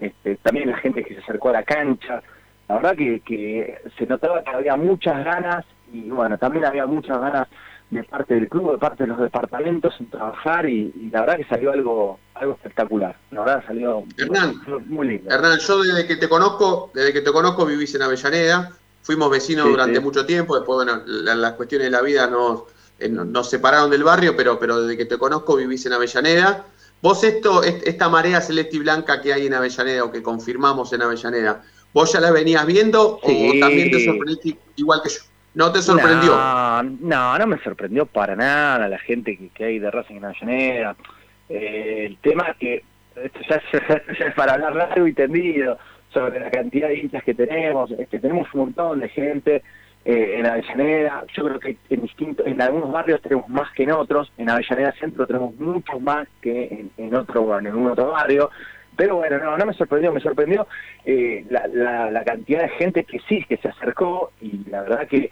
Este, 0.00 0.36
también 0.36 0.70
la 0.70 0.78
gente 0.78 1.04
que 1.04 1.14
se 1.14 1.20
acercó 1.20 1.50
a 1.50 1.52
la 1.52 1.62
cancha. 1.62 2.22
La 2.68 2.76
verdad 2.76 2.96
que, 2.96 3.20
que 3.20 3.80
se 3.98 4.06
notaba 4.06 4.42
que 4.42 4.50
había 4.50 4.76
muchas 4.76 5.22
ganas 5.24 5.66
y 5.92 6.08
bueno, 6.08 6.38
también 6.38 6.64
había 6.64 6.86
muchas 6.86 7.20
ganas 7.20 7.48
de 7.94 8.04
parte 8.04 8.34
del 8.34 8.48
club, 8.48 8.72
de 8.72 8.78
parte 8.78 9.04
de 9.04 9.08
los 9.08 9.18
departamentos 9.18 9.94
en 10.00 10.10
trabajar 10.10 10.68
y, 10.68 10.92
la 11.12 11.20
verdad 11.20 11.36
que 11.36 11.44
salió 11.44 11.72
algo 11.72 12.18
algo 12.34 12.54
espectacular. 12.54 13.16
La 13.30 13.40
verdad 13.40 13.64
salió 13.66 14.04
Hernán, 14.18 14.60
muy, 14.86 15.08
lindo. 15.08 15.30
Hernán, 15.30 15.58
yo 15.58 15.82
desde 15.82 16.06
que 16.06 16.16
te 16.16 16.28
conozco, 16.28 16.90
desde 16.94 17.12
que 17.12 17.20
te 17.20 17.32
conozco 17.32 17.64
vivís 17.64 17.94
en 17.94 18.02
Avellaneda, 18.02 18.72
fuimos 19.02 19.30
vecinos 19.30 19.66
durante 19.66 20.00
mucho 20.00 20.26
tiempo, 20.26 20.56
después 20.56 20.84
bueno, 20.84 21.02
las 21.06 21.52
cuestiones 21.52 21.86
de 21.86 21.90
la 21.90 22.02
vida 22.02 22.24
eh, 22.98 23.08
nos, 23.08 23.26
nos 23.26 23.48
separaron 23.48 23.90
del 23.90 24.02
barrio, 24.02 24.34
pero, 24.36 24.58
pero 24.58 24.82
desde 24.82 24.96
que 24.96 25.04
te 25.04 25.18
conozco 25.18 25.56
vivís 25.56 25.86
en 25.86 25.92
Avellaneda. 25.92 26.66
Vos 27.00 27.22
esto, 27.22 27.62
esta 27.62 28.08
marea 28.08 28.40
celeste 28.40 28.76
y 28.76 28.78
blanca 28.80 29.20
que 29.20 29.32
hay 29.32 29.46
en 29.46 29.54
Avellaneda 29.54 30.04
o 30.04 30.10
que 30.10 30.22
confirmamos 30.22 30.92
en 30.92 31.02
Avellaneda, 31.02 31.62
¿vos 31.92 32.12
ya 32.12 32.20
la 32.20 32.30
venías 32.30 32.64
viendo 32.66 33.20
o 33.22 33.52
también 33.60 33.90
te 33.90 34.04
sorprendiste 34.04 34.58
igual 34.76 35.02
que 35.02 35.10
yo? 35.10 35.20
¿No 35.54 35.70
te 35.70 35.80
sorprendió? 35.80 36.32
No, 37.00 37.38
no, 37.38 37.46
me 37.46 37.58
sorprendió 37.58 38.06
para 38.06 38.34
nada 38.34 38.88
la 38.88 38.98
gente 38.98 39.38
que, 39.54 39.64
hay 39.64 39.78
de 39.78 39.90
Racing 39.90 40.16
en 40.16 40.24
Avellaneda. 40.24 40.96
Eh, 41.48 42.06
el 42.06 42.16
tema 42.18 42.48
es 42.48 42.56
que 42.56 42.84
esto 43.22 43.38
ya, 43.48 43.62
es 44.26 44.34
para 44.34 44.54
hablar 44.54 44.74
largo 44.74 45.06
y 45.06 45.12
tendido 45.12 45.78
sobre 46.12 46.40
la 46.40 46.50
cantidad 46.50 46.88
de 46.88 46.98
hinchas 46.98 47.22
que 47.22 47.34
tenemos. 47.34 47.90
Este, 47.92 48.18
tenemos 48.18 48.52
un 48.52 48.60
montón 48.60 49.00
de 49.00 49.08
gente 49.10 49.62
eh, 50.04 50.36
en 50.38 50.46
Avellaneda. 50.46 51.24
Yo 51.36 51.44
creo 51.44 51.60
que 51.60 51.76
en, 51.88 52.02
distintos, 52.02 52.46
en 52.46 52.60
algunos 52.60 52.90
barrios 52.90 53.22
tenemos 53.22 53.48
más 53.48 53.70
que 53.72 53.84
en 53.84 53.92
otros. 53.92 54.32
En 54.36 54.50
Avellaneda 54.50 54.92
Centro 54.98 55.26
tenemos 55.26 55.54
mucho 55.56 56.00
más 56.00 56.26
que 56.40 56.88
en, 56.96 57.14
otro, 57.14 57.58
en 57.58 57.86
otro 57.86 58.10
barrio. 58.10 58.50
Pero 58.96 59.16
bueno, 59.16 59.38
no, 59.38 59.56
no 59.56 59.66
me 59.66 59.74
sorprendió, 59.74 60.12
me 60.12 60.20
sorprendió 60.20 60.66
eh, 61.04 61.44
la, 61.50 61.66
la, 62.10 62.24
cantidad 62.24 62.62
de 62.62 62.68
gente 62.70 63.04
que 63.04 63.18
sí, 63.28 63.44
que 63.48 63.56
se 63.56 63.68
acercó 63.68 64.30
y 64.40 64.68
la 64.70 64.82
verdad 64.82 65.08
que 65.08 65.30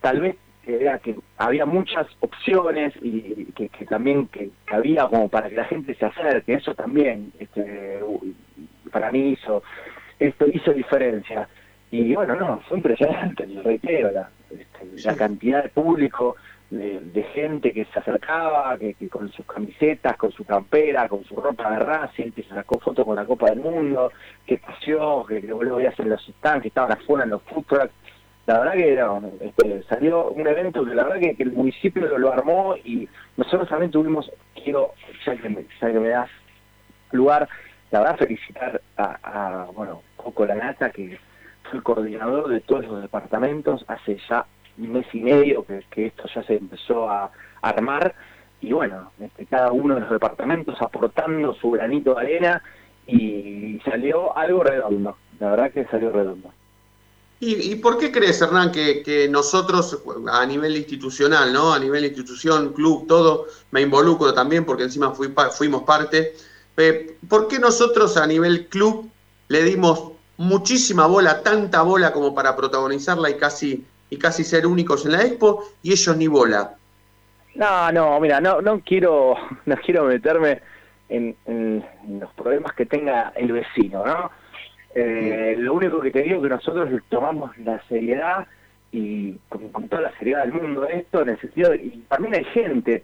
tal 0.00 0.20
vez 0.20 0.36
era 0.66 0.98
que 0.98 1.16
había 1.38 1.66
muchas 1.66 2.06
opciones 2.20 2.94
y 3.02 3.46
que, 3.54 3.68
también 3.86 4.28
que, 4.28 4.50
había 4.70 5.06
como 5.08 5.28
para 5.28 5.48
que 5.48 5.56
la 5.56 5.64
gente 5.64 5.94
se 5.94 6.06
acerque, 6.06 6.54
eso 6.54 6.74
también 6.74 7.32
este, 7.38 8.00
para 8.90 9.10
mí 9.10 9.30
hizo, 9.30 9.62
esto 10.18 10.46
hizo 10.52 10.72
diferencia. 10.72 11.48
Y 11.90 12.14
bueno, 12.14 12.36
no, 12.36 12.60
fue 12.68 12.78
impresionante, 12.78 13.46
lo 13.46 13.62
reitero, 13.62 14.10
la, 14.12 14.30
este, 14.50 15.02
la 15.04 15.16
cantidad 15.16 15.62
de 15.64 15.68
público, 15.68 16.36
de, 16.72 17.22
gente 17.34 17.72
que 17.72 17.84
se 17.86 17.98
acercaba, 17.98 18.76
que, 18.78 18.94
con 19.08 19.30
sus 19.32 19.44
camisetas, 19.44 20.16
con 20.16 20.32
su 20.32 20.44
campera, 20.44 21.08
con 21.08 21.24
su 21.24 21.36
ropa 21.36 21.70
de 21.70 21.78
Racing, 21.80 22.30
que 22.32 22.42
se 22.42 22.48
sacó 22.48 22.78
fotos 22.80 23.04
con 23.04 23.16
la 23.16 23.26
Copa 23.26 23.50
del 23.50 23.60
Mundo, 23.60 24.10
que 24.46 24.58
paseó, 24.58 25.24
que, 25.26 25.40
que 25.40 25.46
luego 25.48 25.76
veías 25.76 25.98
en 26.00 26.08
los 26.08 26.24
stands, 26.24 26.62
que 26.62 26.68
estaban 26.68 26.92
afuera 26.92 27.24
en 27.24 27.30
los 27.30 27.42
food 27.42 27.64
trucks. 27.66 27.92
La 28.46 28.58
verdad 28.58 28.72
que 28.72 28.92
era, 28.92 29.20
este, 29.40 29.82
salió 29.84 30.30
un 30.30 30.46
evento 30.46 30.84
que 30.84 30.94
la 30.94 31.04
verdad 31.04 31.20
que, 31.20 31.42
el 31.42 31.52
municipio 31.52 32.18
lo, 32.18 32.32
armó 32.32 32.74
y 32.76 33.08
nosotros 33.36 33.68
también 33.68 33.90
tuvimos, 33.90 34.30
quiero, 34.54 34.94
ya 35.26 35.36
que 35.36 35.48
me, 35.48 35.66
ya 35.80 35.92
que 35.92 36.00
me 36.00 36.08
das 36.08 36.30
lugar, 37.12 37.48
la 37.90 38.00
verdad 38.00 38.16
felicitar 38.16 38.80
a, 38.96 39.18
a 39.22 39.64
bueno, 39.72 40.02
Coco 40.16 40.46
Lanata, 40.46 40.90
que 40.90 41.18
fue 41.64 41.78
el 41.78 41.82
coordinador 41.82 42.48
de 42.48 42.60
todos 42.60 42.84
los 42.86 43.02
departamentos 43.02 43.84
hace 43.86 44.18
ya 44.28 44.46
mes 44.76 45.06
y 45.12 45.20
medio 45.20 45.64
que, 45.64 46.06
esto 46.06 46.24
ya 46.34 46.42
se 46.44 46.56
empezó 46.56 47.08
a 47.08 47.30
armar 47.60 48.14
y 48.60 48.72
bueno, 48.72 49.10
este, 49.20 49.44
cada 49.46 49.72
uno 49.72 49.96
de 49.96 50.02
los 50.02 50.10
departamentos 50.10 50.80
aportando 50.80 51.54
su 51.54 51.72
granito 51.72 52.14
de 52.14 52.20
arena 52.20 52.62
y 53.06 53.80
salió 53.84 54.36
algo 54.36 54.62
redondo, 54.62 55.16
la 55.40 55.50
verdad 55.50 55.72
que 55.72 55.84
salió 55.86 56.12
redondo. 56.12 56.52
¿Y, 57.44 57.74
por 57.74 57.98
qué 57.98 58.12
crees, 58.12 58.40
Hernán, 58.40 58.70
que, 58.70 59.26
nosotros 59.28 60.00
a 60.30 60.46
nivel 60.46 60.76
institucional, 60.76 61.52
¿no? 61.52 61.74
A 61.74 61.78
nivel 61.80 62.04
institución, 62.04 62.72
club, 62.72 63.08
todo, 63.08 63.46
me 63.72 63.80
involucro 63.80 64.32
también 64.32 64.64
porque 64.64 64.84
encima 64.84 65.10
fui, 65.10 65.34
fuimos 65.50 65.82
parte. 65.82 66.36
Eh, 66.76 67.16
¿Por 67.28 67.48
qué 67.48 67.58
nosotros 67.58 68.16
a 68.16 68.28
nivel 68.28 68.68
club 68.68 69.10
le 69.48 69.64
dimos 69.64 70.12
muchísima 70.36 71.06
bola, 71.06 71.42
tanta 71.42 71.82
bola 71.82 72.12
como 72.12 72.32
para 72.32 72.54
protagonizarla 72.54 73.30
y 73.30 73.36
casi 73.36 73.84
y 74.12 74.18
casi 74.18 74.44
ser 74.44 74.66
únicos 74.66 75.06
en 75.06 75.12
la 75.12 75.22
expo 75.22 75.64
y 75.82 75.92
ellos 75.92 76.14
ni 76.18 76.26
bola. 76.26 76.74
No, 77.54 77.90
no, 77.92 78.20
mira, 78.20 78.42
no, 78.42 78.60
no 78.60 78.80
quiero, 78.80 79.34
no 79.64 79.76
quiero 79.76 80.04
meterme 80.04 80.60
en, 81.08 81.34
los 82.20 82.30
problemas 82.34 82.74
que 82.74 82.84
tenga 82.84 83.32
el 83.36 83.52
vecino, 83.52 84.04
¿no? 84.04 84.30
Eh, 84.94 85.54
lo 85.58 85.72
único 85.72 85.98
que 86.00 86.10
te 86.10 86.22
digo 86.22 86.36
es 86.36 86.42
que 86.42 86.48
nosotros 86.50 86.90
tomamos 87.08 87.56
la 87.56 87.82
seriedad 87.88 88.46
y 88.90 89.32
con, 89.48 89.88
toda 89.88 90.02
la 90.02 90.18
seriedad 90.18 90.44
del 90.44 90.52
mundo 90.52 90.86
esto, 90.86 91.22
en 91.22 91.30
el 91.30 91.40
sentido 91.40 91.74
y 91.74 92.04
también 92.08 92.34
hay 92.34 92.44
gente, 92.44 93.02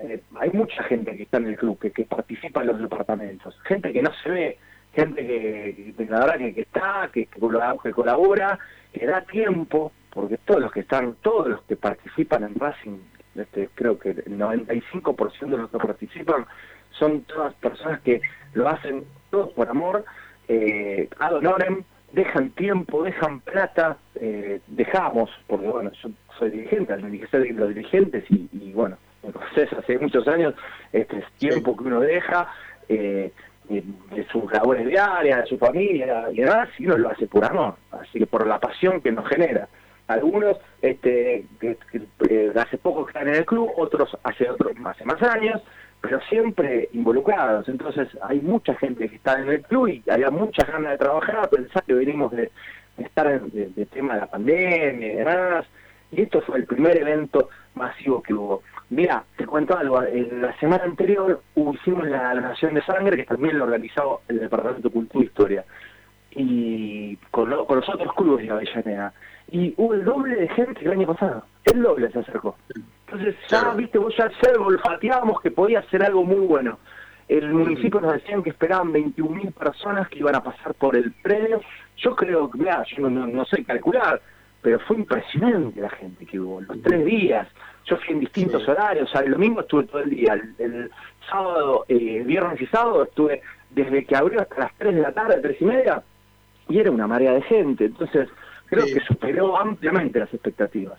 eh, 0.00 0.20
hay 0.38 0.50
mucha 0.50 0.82
gente 0.82 1.16
que 1.16 1.22
está 1.22 1.38
en 1.38 1.46
el 1.46 1.56
club, 1.56 1.78
que, 1.78 1.90
que 1.92 2.04
participa 2.04 2.60
en 2.60 2.66
los 2.66 2.78
departamentos, 2.78 3.58
gente 3.64 3.90
que 3.90 4.02
no 4.02 4.10
se 4.22 4.28
ve, 4.28 4.58
gente 4.92 5.26
que, 5.26 5.94
que, 5.96 6.06
que, 6.06 6.54
que 6.54 6.60
está, 6.60 7.08
que, 7.10 7.24
que 7.24 7.92
colabora, 7.92 8.58
que 8.92 9.06
da 9.06 9.22
tiempo, 9.22 9.92
porque 10.12 10.38
todos 10.38 10.60
los 10.60 10.72
que 10.72 10.80
están, 10.80 11.16
todos 11.22 11.48
los 11.48 11.62
que 11.62 11.76
participan 11.76 12.44
en 12.44 12.54
Racing, 12.54 12.98
este, 13.34 13.68
creo 13.74 13.98
que 13.98 14.10
el 14.10 14.38
95% 14.38 15.50
de 15.50 15.56
los 15.56 15.70
que 15.70 15.78
participan 15.78 16.46
son 16.90 17.22
todas 17.22 17.54
personas 17.54 18.00
que 18.00 18.20
lo 18.54 18.68
hacen 18.68 19.04
todos 19.30 19.50
por 19.52 19.68
amor, 19.68 20.04
eh, 20.48 21.08
ad 21.18 21.34
honorem, 21.34 21.82
dejan 22.12 22.50
tiempo, 22.50 23.02
dejan 23.02 23.40
plata, 23.40 23.96
eh, 24.16 24.60
dejamos, 24.66 25.30
porque 25.46 25.66
bueno, 25.66 25.90
yo 26.02 26.10
soy 26.38 26.50
dirigente, 26.50 26.94
soy 27.30 27.48
de 27.48 27.54
los 27.54 27.68
dirigentes 27.70 28.24
y, 28.30 28.48
y 28.52 28.72
bueno, 28.72 28.98
me 29.22 29.32
conoces 29.32 29.72
hace 29.72 29.98
muchos 29.98 30.28
años, 30.28 30.54
este 30.92 31.18
es 31.18 31.24
tiempo 31.38 31.74
que 31.76 31.84
uno 31.84 32.00
deja, 32.00 32.48
eh, 32.88 33.32
de, 33.68 34.26
sus 34.30 34.52
labores 34.52 34.86
diarias, 34.86 35.40
de 35.40 35.46
su 35.46 35.58
familia 35.58 36.26
y 36.30 36.36
demás, 36.36 36.68
y 36.78 36.86
uno 36.86 36.98
lo 36.98 37.10
hace 37.10 37.26
por 37.26 37.44
amor, 37.44 37.76
así 37.92 38.18
que 38.18 38.26
por 38.26 38.46
la 38.46 38.58
pasión 38.58 39.00
que 39.00 39.12
nos 39.12 39.26
genera 39.28 39.68
algunos 40.08 40.56
este, 40.80 41.44
que, 41.60 41.76
hace 42.54 42.78
poco 42.78 43.08
están 43.08 43.28
en 43.28 43.36
el 43.36 43.46
club, 43.46 43.70
otros 43.76 44.16
hace, 44.22 44.48
otros, 44.48 44.72
hace 44.84 45.04
más 45.04 45.22
años, 45.22 45.62
pero 46.00 46.20
siempre 46.28 46.88
involucrados. 46.92 47.68
Entonces 47.68 48.08
hay 48.22 48.40
mucha 48.40 48.74
gente 48.74 49.08
que 49.08 49.16
está 49.16 49.40
en 49.40 49.48
el 49.48 49.62
club 49.62 49.88
y 49.88 50.10
había 50.10 50.30
muchas 50.30 50.68
ganas 50.68 50.92
de 50.92 50.98
trabajar, 50.98 51.48
pensar 51.48 51.82
que 51.84 51.94
venimos 51.94 52.32
de, 52.32 52.50
estar 52.98 53.26
en 53.26 53.50
de, 53.50 53.86
tema 53.86 54.14
de 54.14 54.20
la 54.20 54.26
pandemia 54.26 55.12
y 55.12 55.16
demás. 55.16 55.66
Y 56.10 56.22
esto 56.22 56.42
fue 56.42 56.58
el 56.58 56.66
primer 56.66 56.96
evento 56.98 57.48
masivo 57.74 58.22
que 58.22 58.34
hubo. 58.34 58.62
Mira, 58.90 59.24
te 59.36 59.46
cuento 59.46 59.78
algo, 59.78 60.02
en 60.02 60.42
la 60.42 60.54
semana 60.58 60.84
anterior 60.84 61.40
hicimos 61.54 62.06
la 62.06 62.34
Nación 62.34 62.74
de 62.74 62.82
Sangre, 62.82 63.16
que 63.16 63.24
también 63.24 63.56
lo 63.56 63.64
organizó 63.64 64.20
el 64.28 64.40
Departamento 64.40 64.88
de 64.88 64.92
Cultura 64.92 65.22
e 65.22 65.26
Historia, 65.26 65.64
y 66.32 67.16
con 67.30 67.48
los 67.48 67.88
otros 67.88 68.12
clubes 68.14 68.44
de 68.44 68.52
Avellaneda 68.52 69.14
y 69.52 69.74
hubo 69.76 69.92
el 69.92 70.02
doble 70.02 70.34
de 70.34 70.48
gente 70.48 70.80
que 70.80 70.86
el 70.86 70.92
año 70.92 71.06
pasado. 71.06 71.44
El 71.64 71.82
doble 71.82 72.10
se 72.10 72.20
acercó. 72.20 72.56
Entonces 73.06 73.36
ya, 73.48 73.70
viste, 73.74 73.98
vos 73.98 74.14
ya, 74.16 74.30
ya 74.42 74.58
olfateábamos 74.58 75.42
que 75.42 75.50
podía 75.50 75.82
ser 75.90 76.02
algo 76.02 76.24
muy 76.24 76.40
bueno. 76.46 76.78
El 77.28 77.52
municipio 77.52 78.00
nos 78.00 78.14
decían 78.14 78.42
que 78.42 78.50
esperaban 78.50 78.92
21.000 78.92 79.52
personas 79.52 80.08
que 80.08 80.18
iban 80.20 80.34
a 80.34 80.42
pasar 80.42 80.74
por 80.74 80.96
el 80.96 81.12
predio. 81.12 81.60
Yo 81.98 82.16
creo 82.16 82.50
mira, 82.54 82.82
yo 82.84 83.08
no, 83.10 83.44
sé 83.44 83.62
calcular, 83.64 84.20
pero 84.62 84.80
fue 84.80 84.96
impresionante 84.96 85.80
la 85.80 85.90
gente 85.90 86.24
que 86.24 86.40
hubo, 86.40 86.62
los 86.62 86.80
tres 86.82 87.04
días. 87.04 87.46
Yo 87.84 87.96
fui 87.98 88.14
en 88.14 88.20
distintos 88.20 88.66
horarios, 88.66 89.10
o 89.10 89.12
sea, 89.12 89.20
el 89.20 89.32
domingo 89.32 89.60
estuve 89.60 89.84
todo 89.84 90.00
el 90.00 90.10
día, 90.10 90.40
el, 90.58 90.90
sábado, 91.30 91.84
eh, 91.88 92.22
viernes 92.24 92.60
y 92.60 92.66
sábado 92.66 93.04
estuve 93.04 93.42
desde 93.70 94.04
que 94.04 94.16
abrió 94.16 94.40
hasta 94.40 94.60
las 94.60 94.74
3 94.78 94.94
de 94.94 95.02
la 95.02 95.12
tarde, 95.12 95.40
tres 95.40 95.60
y 95.60 95.64
media, 95.64 96.02
y 96.68 96.78
era 96.78 96.90
una 96.90 97.06
marea 97.06 97.32
de 97.32 97.42
gente. 97.42 97.86
Entonces, 97.86 98.28
creo 98.72 98.86
que 98.86 99.00
superó 99.06 99.58
ampliamente 99.58 100.18
las 100.18 100.32
expectativas. 100.32 100.98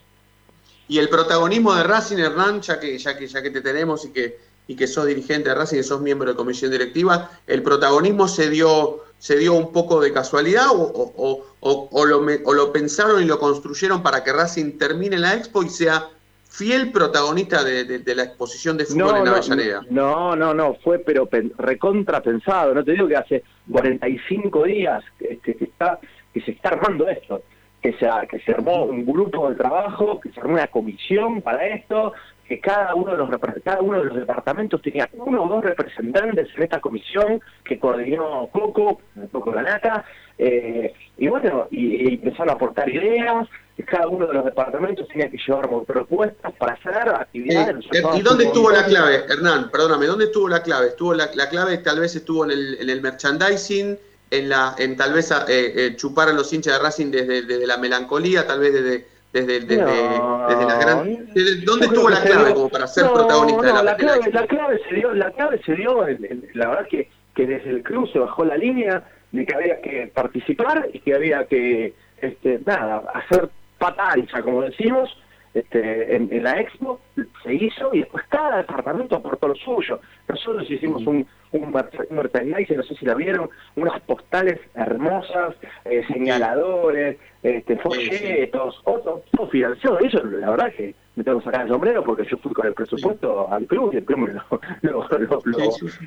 Y 0.86 0.98
el 0.98 1.08
protagonismo 1.08 1.74
de 1.74 1.82
Racing, 1.82 2.18
Hernán, 2.18 2.60
ya 2.60 2.78
que, 2.78 2.96
ya 2.98 3.16
que, 3.16 3.26
ya 3.26 3.42
que 3.42 3.50
te 3.50 3.60
tenemos 3.62 4.04
y 4.04 4.12
que, 4.12 4.38
y 4.68 4.76
que 4.76 4.86
sos 4.86 5.06
dirigente 5.06 5.48
de 5.48 5.56
Racing 5.56 5.78
y 5.78 5.82
sos 5.82 6.00
miembro 6.00 6.28
de 6.28 6.36
comisión 6.36 6.70
directiva, 6.70 7.30
¿el 7.48 7.62
protagonismo 7.62 8.28
se 8.28 8.48
dio, 8.48 9.04
se 9.18 9.36
dio 9.38 9.54
un 9.54 9.72
poco 9.72 10.00
de 10.00 10.12
casualidad 10.12 10.66
o, 10.70 11.44
o, 11.60 12.04
lo, 12.04 12.18
o 12.44 12.52
lo 12.52 12.72
pensaron 12.72 13.22
y 13.22 13.26
lo 13.26 13.40
construyeron 13.40 14.02
para 14.02 14.22
que 14.22 14.32
Racing 14.32 14.78
termine 14.78 15.18
la 15.18 15.34
expo 15.34 15.64
y 15.64 15.68
sea 15.68 16.10
fiel 16.48 16.92
protagonista 16.92 17.64
de, 17.64 18.14
la 18.14 18.22
exposición 18.22 18.76
de 18.76 18.84
fútbol 18.84 19.16
en 19.16 19.28
Avellaneda. 19.28 19.80
No, 19.90 20.36
no, 20.36 20.54
no, 20.54 20.74
fue 20.74 21.00
pero 21.00 21.28
recontra 21.58 22.22
pensado. 22.22 22.72
No 22.72 22.84
te 22.84 22.92
digo 22.92 23.08
que 23.08 23.16
hace 23.16 23.42
45 23.72 24.62
días 24.64 25.02
este, 25.18 25.56
que, 25.56 25.64
está, 25.64 25.98
que 26.32 26.40
se 26.42 26.52
está 26.52 26.68
armando 26.68 27.08
esto 27.08 27.42
que 27.84 27.92
se, 27.98 28.08
que 28.30 28.38
se 28.40 28.52
armó 28.52 28.84
un 28.84 29.04
grupo 29.04 29.50
de 29.50 29.56
trabajo, 29.56 30.18
que 30.18 30.30
se 30.30 30.40
armó 30.40 30.54
una 30.54 30.68
comisión 30.68 31.42
para 31.42 31.66
esto, 31.66 32.14
que 32.48 32.58
cada 32.58 32.94
uno 32.94 33.12
de 33.12 33.18
los 33.18 33.28
cada 33.62 33.82
uno 33.82 33.98
de 33.98 34.04
los 34.06 34.16
departamentos 34.16 34.80
tenía 34.80 35.06
uno 35.12 35.42
o 35.42 35.48
dos 35.48 35.62
representantes 35.62 36.48
en 36.56 36.62
esta 36.62 36.80
comisión 36.80 37.42
que 37.62 37.78
coordinó 37.78 38.48
Coco, 38.50 39.02
Coco 39.30 39.50
Ganata, 39.50 40.02
eh, 40.38 40.94
y 41.18 41.28
bueno, 41.28 41.68
y, 41.70 42.14
empezaron 42.14 42.48
a 42.48 42.52
aportar 42.54 42.88
ideas, 42.88 43.46
cada 43.84 44.08
uno 44.08 44.26
de 44.28 44.32
los 44.32 44.46
departamentos 44.46 45.06
tenía 45.08 45.28
que 45.28 45.36
llevar 45.46 45.68
propuestas 45.84 46.52
para 46.54 46.72
hacer 46.72 47.10
actividades. 47.10 47.84
Eh, 47.92 48.02
¿Y 48.14 48.22
dónde 48.22 48.44
estuvo 48.44 48.70
la 48.70 48.86
clave, 48.86 49.26
Hernán? 49.28 49.70
Perdóname, 49.70 50.06
¿dónde 50.06 50.24
estuvo 50.24 50.48
la 50.48 50.62
clave? 50.62 50.86
Estuvo 50.86 51.12
la, 51.12 51.28
la 51.34 51.50
clave 51.50 51.76
tal 51.78 52.00
vez 52.00 52.16
estuvo 52.16 52.46
en 52.46 52.52
el, 52.52 52.78
en 52.80 52.88
el 52.88 53.02
merchandising, 53.02 53.98
en, 54.30 54.48
la, 54.48 54.74
en 54.78 54.96
tal 54.96 55.12
vez 55.12 55.30
eh, 55.30 55.44
eh, 55.48 55.96
chupar 55.96 56.28
a 56.28 56.32
los 56.32 56.52
hinchas 56.52 56.74
de 56.74 56.78
Racing 56.82 57.10
desde, 57.10 57.42
desde 57.42 57.66
la 57.66 57.76
melancolía, 57.76 58.46
tal 58.46 58.60
vez 58.60 58.72
desde, 58.72 59.06
desde, 59.32 59.60
desde, 59.60 59.76
desde 59.76 60.66
la 60.66 60.78
gran... 60.78 61.26
¿Dónde 61.64 61.86
estuvo 61.86 62.08
la 62.08 62.22
clave 62.22 62.54
como 62.54 62.68
para 62.68 62.86
ser 62.86 63.06
protagonista 63.10 63.66
de 63.66 63.72
la, 63.72 63.82
la 63.82 63.96
clave, 63.96 64.30
la 64.32 64.46
clave 64.46 64.80
se 64.88 64.94
dio, 64.94 65.12
la 65.14 65.30
clave 65.30 65.60
se 65.64 65.74
dio, 65.74 66.06
la 66.54 66.68
verdad 66.68 66.88
que, 66.88 67.08
que 67.34 67.46
desde 67.46 67.70
el 67.70 67.82
club 67.82 68.10
se 68.12 68.18
bajó 68.18 68.44
la 68.44 68.56
línea 68.56 69.04
de 69.32 69.44
que 69.44 69.54
había 69.54 69.80
que 69.80 70.10
participar 70.14 70.88
y 70.92 71.00
que 71.00 71.14
había 71.14 71.46
que, 71.46 71.94
este, 72.20 72.60
nada, 72.64 73.02
hacer 73.14 73.50
patanza, 73.78 74.42
como 74.42 74.62
decimos, 74.62 75.10
este, 75.54 76.16
en, 76.16 76.42
la 76.42 76.60
expo 76.60 77.00
se 77.42 77.54
hizo 77.54 77.94
y 77.94 78.00
después 78.00 78.24
cada 78.28 78.58
departamento 78.58 79.16
aportó 79.16 79.48
lo 79.48 79.54
suyo. 79.54 80.00
Nosotros 80.28 80.68
hicimos 80.68 81.06
un, 81.06 81.26
un 81.52 81.72
merchandising, 82.10 82.76
no 82.76 82.82
sé 82.82 82.96
si 82.96 83.06
la 83.06 83.14
vieron, 83.14 83.48
unas 83.76 84.00
postales 84.02 84.58
hermosas, 84.74 85.54
eh, 85.84 86.04
señaladores, 86.08 87.18
este, 87.42 87.76
folletos, 87.76 88.80
otros, 88.84 89.22
todo 89.30 89.48
financiado. 89.48 89.98
Eso, 90.00 90.24
la 90.24 90.50
verdad 90.50 90.72
que 90.76 90.94
me 91.14 91.22
tengo 91.22 91.38
que 91.38 91.44
sacar 91.44 91.62
el 91.62 91.68
sombrero 91.68 92.02
porque 92.02 92.24
yo 92.24 92.36
fui 92.38 92.52
con 92.52 92.66
el 92.66 92.74
presupuesto 92.74 93.48
al 93.52 93.66
club 93.66 93.90
y 93.92 93.98
el 93.98 94.04
club 94.04 94.28
lo, 94.82 95.08
lo, 95.08 95.42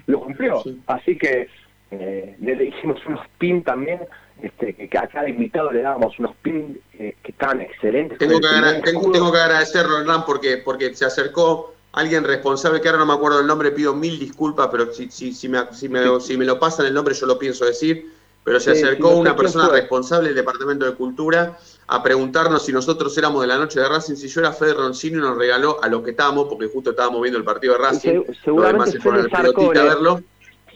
lo, 0.07 0.19
cumplió. 0.19 0.61
Así 0.87 1.17
que 1.17 1.47
Eh, 1.91 2.35
le 2.39 2.63
hicimos 2.65 2.99
unos 3.05 3.21
pin 3.37 3.63
también, 3.63 4.01
este, 4.41 4.73
que 4.73 4.97
a 4.97 5.07
cada 5.07 5.29
invitado 5.29 5.71
le 5.71 5.81
dábamos 5.81 6.19
unos 6.19 6.35
pin 6.41 6.79
eh, 6.93 7.15
que 7.23 7.31
estaban 7.31 7.61
excelentes. 7.61 8.17
Tengo 8.17 8.39
que, 8.39 8.81
tengo, 8.83 9.31
que, 9.31 9.39
agradecerlo, 9.39 9.99
Hernán, 9.99 10.25
porque, 10.25 10.57
porque 10.57 10.93
se 10.95 11.05
acercó 11.05 11.73
alguien 11.93 12.23
responsable, 12.23 12.81
que 12.81 12.89
ahora 12.89 12.99
no 12.99 13.05
me 13.05 13.13
acuerdo 13.13 13.39
el 13.39 13.47
nombre, 13.47 13.71
pido 13.71 13.95
mil 13.95 14.19
disculpas, 14.19 14.67
pero 14.71 14.93
si, 14.93 15.09
si, 15.09 15.33
si, 15.33 15.49
me, 15.49 15.59
si, 15.71 15.89
me, 15.89 16.19
si 16.19 16.37
me 16.37 16.45
lo 16.45 16.59
pasan 16.59 16.85
el 16.85 16.93
nombre 16.93 17.15
yo 17.15 17.25
lo 17.25 17.39
pienso 17.39 17.65
decir, 17.65 18.11
pero 18.43 18.59
se 18.61 18.71
acercó 18.71 19.09
una 19.09 19.35
persona 19.35 19.67
responsable 19.67 20.29
del 20.29 20.37
Departamento 20.37 20.85
de 20.85 20.93
Cultura 20.93 21.57
a 21.87 22.03
preguntarnos 22.03 22.63
si 22.63 22.71
nosotros 22.71 23.17
éramos 23.17 23.41
de 23.41 23.47
la 23.47 23.57
noche 23.57 23.79
de 23.79 23.89
Racing, 23.89 24.15
si 24.15 24.27
yo 24.29 24.39
era 24.39 24.53
Fede 24.53 24.73
Roncino 24.73 25.17
y 25.17 25.21
nos 25.21 25.37
regaló 25.37 25.83
a 25.83 25.89
lo 25.89 26.01
que 26.01 26.11
estábamos, 26.11 26.47
porque 26.47 26.67
justo 26.67 26.91
estábamos 26.91 27.21
viendo 27.21 27.37
el 27.37 27.43
partido 27.43 27.73
de 27.73 27.79
Racing, 27.79 28.23
seguramente 28.43 28.91
se 28.91 28.99
fueron 28.99 29.21
al 29.21 29.29
pelotita 29.29 29.81
a 29.81 29.83
verlo. 29.83 30.21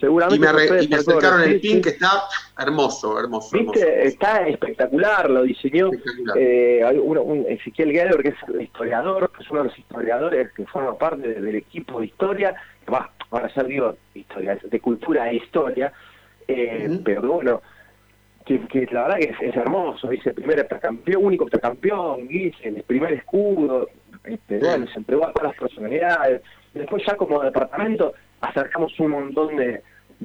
Y 0.02 0.40
me, 0.40 0.48
acercaron 0.48 1.44
el 1.44 1.60
pin 1.60 1.82
que 1.82 1.90
está 1.90 2.24
hermoso, 2.58 3.20
hermoso, 3.20 3.56
Está 3.74 4.48
espectacular, 4.48 5.30
lo 5.30 5.44
diseñó 5.44 5.92
eh, 6.36 6.84
un, 7.04 7.46
Ezequiel 7.48 7.92
Geller, 7.92 8.22
que 8.22 8.30
es 8.30 8.36
el 8.48 8.62
historiador, 8.62 9.32
que 9.36 9.44
es 9.44 9.52
uno 9.52 9.64
de 9.64 9.70
los 9.70 9.78
historiadores 9.80 10.52
que 10.54 10.66
forma 10.66 10.98
parte 10.98 11.40
del 11.40 11.56
equipo 11.56 12.00
de 12.00 12.08
historia, 12.08 12.56
que 12.86 12.92
va, 12.92 13.12
a 13.32 13.50
ser, 13.50 13.68
digo, 13.68 13.96
historia, 14.14 14.58
de 14.64 14.80
cultura 14.80 15.30
e 15.30 15.36
historia, 15.36 15.94
eh, 16.48 17.00
pero 17.04 17.22
bueno, 17.22 17.62
que, 18.46 18.88
la 18.92 19.04
verdad 19.04 19.18
que 19.18 19.48
es, 19.48 19.56
hermoso, 19.56 20.10
dice 20.10 20.30
el 20.30 20.36
primer 20.36 20.68
campeón, 20.68 21.26
único 21.26 21.48
campeón, 21.48 22.28
dice 22.28 22.70
el 22.70 22.84
primer 22.84 23.14
escudo, 23.14 23.88
este, 24.24 24.60
bueno, 24.60 24.88
se 24.88 25.00
entregó 25.00 25.28
a 25.28 25.34
todas 25.34 25.52
las 25.52 25.60
personalidades. 25.60 26.42
Después 26.74 27.04
ya 27.06 27.16
como 27.16 27.42
departamento 27.42 28.14
acercamos 28.42 28.98
un 29.00 29.12
montón 29.12 29.56
de, 29.56 29.82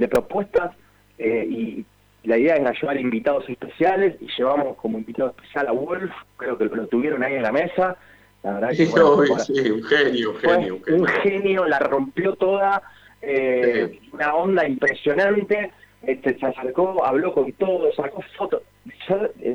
propuestas 0.08 0.74
eh, 1.18 1.46
y 1.48 1.86
la 2.24 2.38
idea 2.38 2.56
era 2.56 2.72
llevar 2.72 3.00
invitados 3.00 3.48
especiales 3.48 4.16
y 4.20 4.28
llevamos 4.36 4.76
como 4.76 4.98
invitado 4.98 5.30
especial 5.30 5.68
a 5.68 5.72
Wolf, 5.72 6.12
creo 6.36 6.58
que 6.58 6.64
lo 6.64 6.86
tuvieron 6.86 7.22
ahí 7.22 7.34
en 7.34 7.42
la 7.42 7.52
mesa. 7.52 7.96
La 8.42 8.54
verdad 8.54 8.68
que, 8.70 8.86
sí, 8.86 9.70
un 9.70 9.82
genio, 9.82 10.30
un 10.30 10.36
genio, 10.36 10.80
un 10.88 11.06
genio. 11.06 11.64
la 11.64 11.78
rompió 11.78 12.34
toda, 12.34 12.82
eh, 13.22 13.98
una 14.12 14.34
onda 14.34 14.68
impresionante 14.68 15.72
este, 16.06 16.38
se 16.38 16.46
acercó, 16.46 17.04
habló 17.04 17.34
con 17.34 17.52
todos, 17.52 17.94
sacó 17.96 18.22
fotos. 18.36 18.62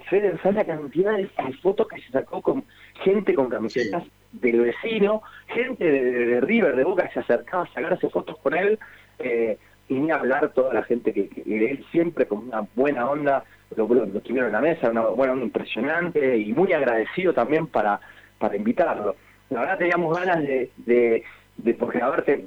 Fede, 0.09 0.37
¿sabes 0.43 0.55
la 0.55 0.65
cantidad 0.65 1.15
de 1.15 1.29
fotos 1.61 1.87
que 1.87 2.01
se 2.01 2.09
sacó 2.09 2.41
con 2.41 2.65
gente 3.03 3.33
con 3.33 3.49
camisetas 3.49 4.03
del 4.33 4.61
vecino, 4.61 5.21
gente 5.47 5.89
de, 5.89 6.41
River, 6.41 6.75
de 6.75 6.83
Boca, 6.83 7.09
se 7.13 7.21
acercaba 7.21 7.63
a 7.63 7.73
sacarse 7.73 8.09
fotos 8.09 8.37
con 8.39 8.53
él, 8.55 8.77
eh, 9.19 9.57
y 9.91 9.99
ni 9.99 10.09
hablar 10.09 10.53
toda 10.53 10.73
la 10.73 10.83
gente 10.83 11.11
que, 11.11 11.29
él 11.45 11.85
siempre 11.91 12.25
con 12.25 12.47
una 12.47 12.65
buena 12.75 13.09
onda, 13.09 13.43
lo, 13.75 13.85
tuvieron 13.87 14.47
en 14.47 14.53
la 14.53 14.61
mesa, 14.61 14.89
una 14.89 15.01
buena 15.01 15.33
onda 15.33 15.45
impresionante, 15.45 16.37
y 16.37 16.53
muy 16.53 16.71
agradecido 16.71 17.33
también 17.33 17.67
para, 17.67 17.99
para 18.39 18.55
invitarlo. 18.55 19.17
La 19.49 19.59
verdad 19.59 19.77
teníamos 19.79 20.17
ganas 20.17 20.39
de, 20.43 20.71
de, 20.77 21.23
de 21.57 21.73
porque 21.73 22.01
a 22.01 22.09
ver, 22.09 22.45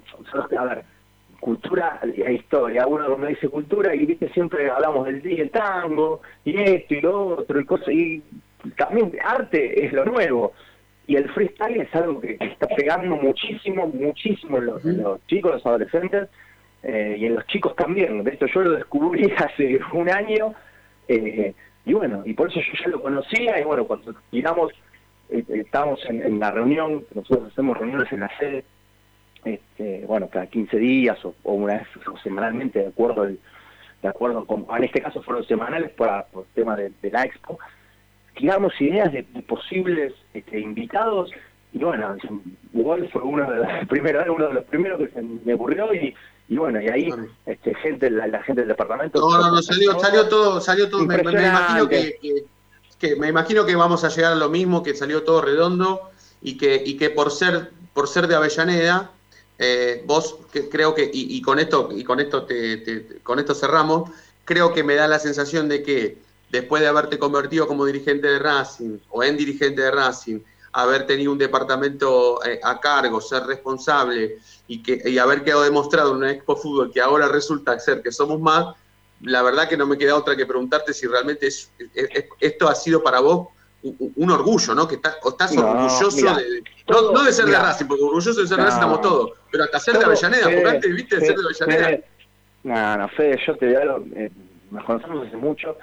a 0.59 0.65
ver, 0.65 0.85
cultura 1.39 2.01
e 2.03 2.33
historia. 2.33 2.87
Uno 2.87 3.05
cuando 3.09 3.27
dice 3.27 3.51
cultura 3.51 3.95
y 3.95 4.07
viste 4.07 4.31
siempre 4.31 4.71
hablamos 4.71 5.05
del 5.05 5.21
día, 5.21 5.43
el 5.43 5.51
tango 5.51 6.23
y 6.47 6.59
esto 6.59 6.95
y 6.95 7.01
lo 7.03 7.27
otro 7.27 7.61
y 7.61 7.65
cosas 7.67 7.89
y 7.89 8.23
también 8.79 9.13
arte 9.23 9.85
es 9.85 9.93
lo 9.93 10.07
nuevo 10.07 10.55
y 11.07 11.17
el 11.17 11.29
freestyle 11.29 11.83
es 11.83 11.95
algo 11.95 12.21
que, 12.23 12.39
está 12.41 12.67
pegando 12.69 13.17
muchísimo, 13.17 13.87
muchísimo 13.89 14.57
en 14.57 14.67
los, 14.67 15.27
chicos, 15.27 15.53
los 15.53 15.67
adolescentes 15.67 16.31
eh, 16.85 17.17
y 17.19 17.27
en 17.27 17.35
los 17.35 17.47
chicos 17.47 17.75
también. 17.75 18.23
De 18.23 18.31
esto 18.31 18.47
yo 18.47 18.63
lo 18.63 18.73
descubrí 18.73 19.33
hace 19.37 19.81
un 19.93 20.11
año 20.11 20.55
eh, 21.09 21.55
y 21.87 21.93
bueno, 21.93 22.23
y 22.25 22.35
por 22.35 22.51
eso 22.51 22.61
yo 22.61 22.73
ya 22.83 22.89
lo 22.91 23.03
conocía 23.03 23.59
y 23.59 23.65
bueno, 23.65 23.87
cuando 23.87 24.15
tiramos, 24.31 24.73
eh, 25.31 25.45
estábamos 25.49 26.01
en, 26.09 26.39
la 26.39 26.51
reunión, 26.51 27.05
nosotros 27.15 27.51
hacemos 27.53 27.79
reuniones 27.79 28.11
en 28.13 28.21
la 28.21 28.39
sede 28.39 28.65
este, 29.45 30.05
bueno, 30.07 30.29
cada 30.29 30.47
15 30.47 30.77
días 30.79 31.23
o, 31.25 31.35
una 31.45 31.79
vez 31.79 31.89
o 32.07 32.17
semanalmente, 32.19 32.79
de 32.79 32.89
acuerdo 32.89 33.27
de 33.27 34.09
acuerdo 34.09 34.47
con, 34.47 34.67
en 34.77 34.85
este 34.85 35.01
caso 35.01 35.23
fueron 35.23 35.47
semanales 35.47 35.91
para, 35.93 36.27
por 36.27 36.45
el 36.45 36.51
tema 36.55 36.77
de, 36.77 36.93
la 37.11 37.25
expo, 37.25 37.59
tiramos 38.37 38.79
ideas 38.81 39.11
de, 39.13 39.23
posibles 39.47 40.13
este, 40.35 40.61
invitados 40.61 41.31
y 41.73 41.79
bueno, 41.79 42.17
igual 42.73 43.09
fue 43.11 43.23
uno 43.23 43.51
de 43.51 43.57
los 43.57 43.69
primeros, 43.89 44.27
uno 44.29 44.49
de 44.49 44.55
los 44.55 44.65
primeros 44.65 44.99
que 44.99 45.09
se 45.09 45.23
me 45.23 45.55
ocurrió 45.55 45.93
y, 45.95 46.15
y 46.49 46.57
bueno, 46.57 46.81
y 46.81 46.89
ahí 46.89 47.11
este, 47.47 47.75
gente, 47.77 48.11
la, 48.11 48.43
gente 48.43 48.63
del 48.63 48.69
departamento. 48.69 49.21
No, 49.21 49.39
no, 49.39 49.51
no, 49.51 49.63
salió, 49.63 49.99
salió 49.99 50.29
todo, 50.29 50.61
salió 50.61 50.91
todo. 50.91 51.05
Me, 51.07 51.17
imagino 51.17 51.89
que, 51.89 52.47
que, 52.99 53.17
me 53.17 53.29
imagino 53.29 53.65
que 53.65 53.75
vamos 53.75 54.05
a 54.05 54.09
llegar 54.11 54.33
a 54.33 54.37
lo 54.37 54.51
mismo, 54.51 54.83
que 54.83 54.95
salió 54.95 55.23
todo 55.23 55.41
redondo 55.41 56.11
y 56.43 56.59
que, 56.59 56.83
y 56.85 56.97
que 56.99 57.11
por 57.11 57.31
ser, 57.31 57.71
por 57.95 58.09
ser 58.09 58.29
de 58.29 58.35
Avellaneda, 58.35 59.11
eh, 59.59 60.03
vos 60.07 60.37
que, 60.53 60.69
creo 60.69 60.95
que, 60.95 61.11
y, 61.13 61.41
con 61.41 61.59
esto, 61.59 61.89
y 61.93 62.05
con 62.05 62.21
esto 62.21 62.45
te, 62.45 63.21
con 63.23 63.39
esto 63.39 63.55
cerramos, 63.55 64.11
creo 64.45 64.75
que 64.75 64.85
me 64.85 64.97
da 64.97 65.09
la 65.09 65.19
sensación 65.19 65.69
de 65.69 65.83
que 65.83 66.19
después 66.51 66.83
de 66.83 66.89
haberte 66.89 67.19
convertido 67.19 67.67
como 67.67 67.87
dirigente 67.87 68.29
de 68.29 68.39
Racing 68.39 68.99
o 69.11 69.25
en 69.25 69.37
dirigente 69.39 69.81
de 69.81 69.91
Racing, 69.91 70.41
haber 70.75 71.07
tenido 71.07 71.31
un 71.31 71.39
departamento 71.39 72.45
eh, 72.45 72.59
a 72.63 72.81
cargo, 72.81 73.21
ser 73.21 73.45
responsable 73.45 74.39
y, 74.67 74.83
que, 74.83 75.01
y 75.09 75.19
haber 75.19 75.45
quedado 75.45 75.63
demostrado 75.63 76.11
en 76.11 76.17
una 76.17 76.33
Expo 76.33 76.57
Fútbol 76.57 76.91
que 76.93 77.01
ahora 77.01 77.29
resulta 77.29 77.79
ser 77.79 78.03
que 78.03 78.11
somos 78.11 78.41
más, 78.41 78.75
la 79.21 79.43
verdad 79.43 79.69
que 79.69 79.77
no 79.77 79.87
me 79.87 79.97
queda 79.97 80.17
otra 80.17 80.35
que 80.37 80.47
preguntarte 80.47 80.93
si 80.93 81.07
realmente 81.07 81.49
esto 82.41 82.69
ha 82.69 82.75
sido 82.75 83.03
para 83.05 83.21
vos 83.21 83.49
un, 83.83 84.31
orgullo, 84.31 84.75
¿no? 84.75 84.89
Que 84.89 84.97
estás 84.97 85.17
orgulloso 85.57 86.35
de, 86.35 86.63
no, 86.89 87.23
de 87.23 87.33
ser 87.33 87.45
de 87.45 87.57
Racing, 87.57 87.87
porque 87.87 88.03
orgulloso 88.03 88.41
de 88.41 88.49
ser 88.49 88.57
de 88.57 88.65
Racing 88.65 88.77
estamos 88.77 89.01
todos, 89.01 89.33
pero 89.53 89.65
hasta 89.65 89.79
ser 89.79 89.99
de 89.99 90.05
Avellaneda, 90.07 90.45
porque 90.45 90.69
antes 90.69 90.95
viste 90.95 91.17
de 91.21 91.27
ser 91.27 91.37
de 91.37 91.43
Avellaneda. 91.45 92.05
no, 92.65 92.97
no, 92.97 93.09
Fede, 93.11 93.39
yo 93.47 93.57
te 93.57 93.67
digo, 93.67 94.05
eh, 94.17 94.31
nos 94.73 94.85
conocemos 94.85 95.29
hace 95.29 95.37
mucho 95.37 95.77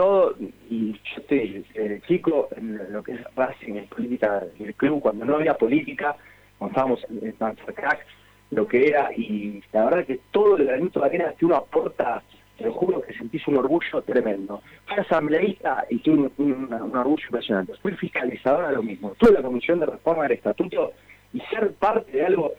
todo, 0.00 0.34
y 0.70 0.92
yo 0.92 0.98
estoy 1.18 1.62
chico 2.08 2.48
en 2.56 2.90
lo 2.90 3.02
que 3.02 3.12
es 3.12 3.20
Racing, 3.36 3.74
en 3.74 3.86
política 3.86 4.42
el 4.58 4.74
club, 4.74 5.02
cuando 5.02 5.26
no 5.26 5.36
había 5.36 5.52
política, 5.52 6.16
cuando 6.56 6.72
estábamos 6.72 7.06
en 7.10 7.74
Crack, 7.74 8.06
lo 8.50 8.66
que 8.66 8.88
era, 8.88 9.10
y 9.14 9.62
la 9.74 9.84
verdad 9.84 10.06
que 10.06 10.20
todo 10.30 10.56
el 10.56 10.68
granito 10.68 11.00
de 11.00 11.06
arena 11.06 11.34
que 11.36 11.44
uno 11.44 11.56
aporta 11.56 12.22
te 12.56 12.64
lo 12.64 12.72
juro 12.72 13.02
que 13.02 13.12
sentís 13.12 13.46
un 13.46 13.58
orgullo 13.58 14.00
tremendo. 14.06 14.62
Fui 14.86 14.96
asambleísta 14.96 15.84
y 15.90 15.98
tuve 15.98 16.30
un, 16.38 16.72
orgullo 16.72 17.24
impresionante. 17.26 17.74
Fui 17.82 17.92
fiscalizadora 17.92 18.72
lo 18.72 18.82
mismo. 18.82 19.14
Tuve 19.18 19.32
la 19.32 19.42
comisión 19.42 19.80
de 19.80 19.86
reforma 19.86 20.22
del 20.22 20.32
estatuto 20.32 20.92
y 21.34 21.40
ser 21.42 21.74
parte 21.74 22.10
de 22.12 22.24
algo 22.24 22.52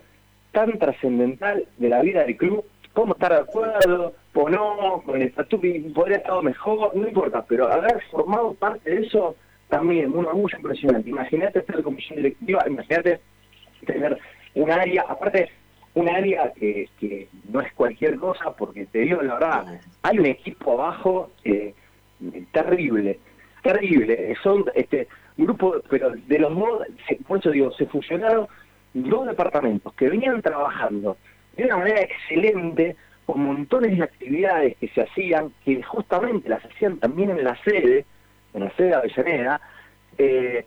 tan 0.52 0.78
trascendental 0.78 1.66
de 1.78 1.90
la 1.90 2.02
vida 2.04 2.24
del 2.24 2.38
club, 2.38 2.64
cómo 2.94 3.14
estar 3.14 3.32
de 3.32 3.40
acuerdo 3.40 4.14
o 4.34 4.50
no 4.50 5.02
con 5.06 5.22
el 5.22 5.28
estatuto, 5.28 5.62
podría 5.94 6.18
haber 6.18 6.20
estado 6.20 6.42
mejor, 6.42 6.96
no 6.96 7.08
importa, 7.08 7.44
pero 7.48 7.72
haber 7.72 8.02
formado 8.12 8.54
parte 8.54 8.90
de 8.90 9.06
eso 9.06 9.36
también, 9.68 10.16
un 10.16 10.26
orgullo 10.26 10.58
impresionante. 10.58 11.10
Imagínate 11.10 11.60
estar 11.60 11.78
en 11.78 11.84
comisión 11.84 12.18
directiva, 12.18 12.64
imagínate 12.68 13.20
tener 13.86 14.18
un 14.56 14.72
área, 14.72 15.06
aparte 15.08 15.50
un 15.94 16.08
área 16.08 16.52
que, 16.54 16.90
que 17.00 17.28
no 17.50 17.62
es 17.62 17.72
cualquier 17.74 18.18
cosa, 18.18 18.56
porque 18.56 18.86
te 18.86 19.00
digo 19.00 19.22
la 19.22 19.34
verdad, 19.34 19.82
hay 20.04 20.20
un 20.20 20.26
equipo 20.26 20.74
abajo 20.74 21.32
eh, 21.44 21.74
terrible, 22.52 23.20
terrible. 23.64 24.36
Son 24.42 24.66
este 24.76 25.08
grupo, 25.38 25.76
pero 25.90 26.12
de 26.12 26.40
los 26.40 26.56
dos, 26.56 26.88
por 27.28 27.40
eso 27.40 27.52
digo, 27.52 27.72
se 27.74 27.86
fusionaron 27.88 28.48
dos 28.94 29.28
departamentos 29.28 29.94
que 29.94 30.10
venían 30.10 30.42
trabajando 30.42 31.18
de 31.58 31.66
una 31.66 31.78
manera 31.78 32.02
excelente, 32.02 32.96
con 33.32 33.46
montones 33.46 33.98
de 33.98 34.04
actividades 34.04 34.76
que 34.76 34.90
se 34.90 35.04
hacían, 35.04 35.54
que 35.64 35.82
justamente 35.84 36.50
las 36.50 36.66
hacían 36.66 36.98
también 36.98 37.30
en 37.30 37.44
la 37.46 37.56
sede, 37.64 38.06
en 38.54 38.66
la 38.66 38.72
sede 38.76 38.88
de 38.88 38.96
Avellaneda, 38.96 39.62
eh, 40.18 40.66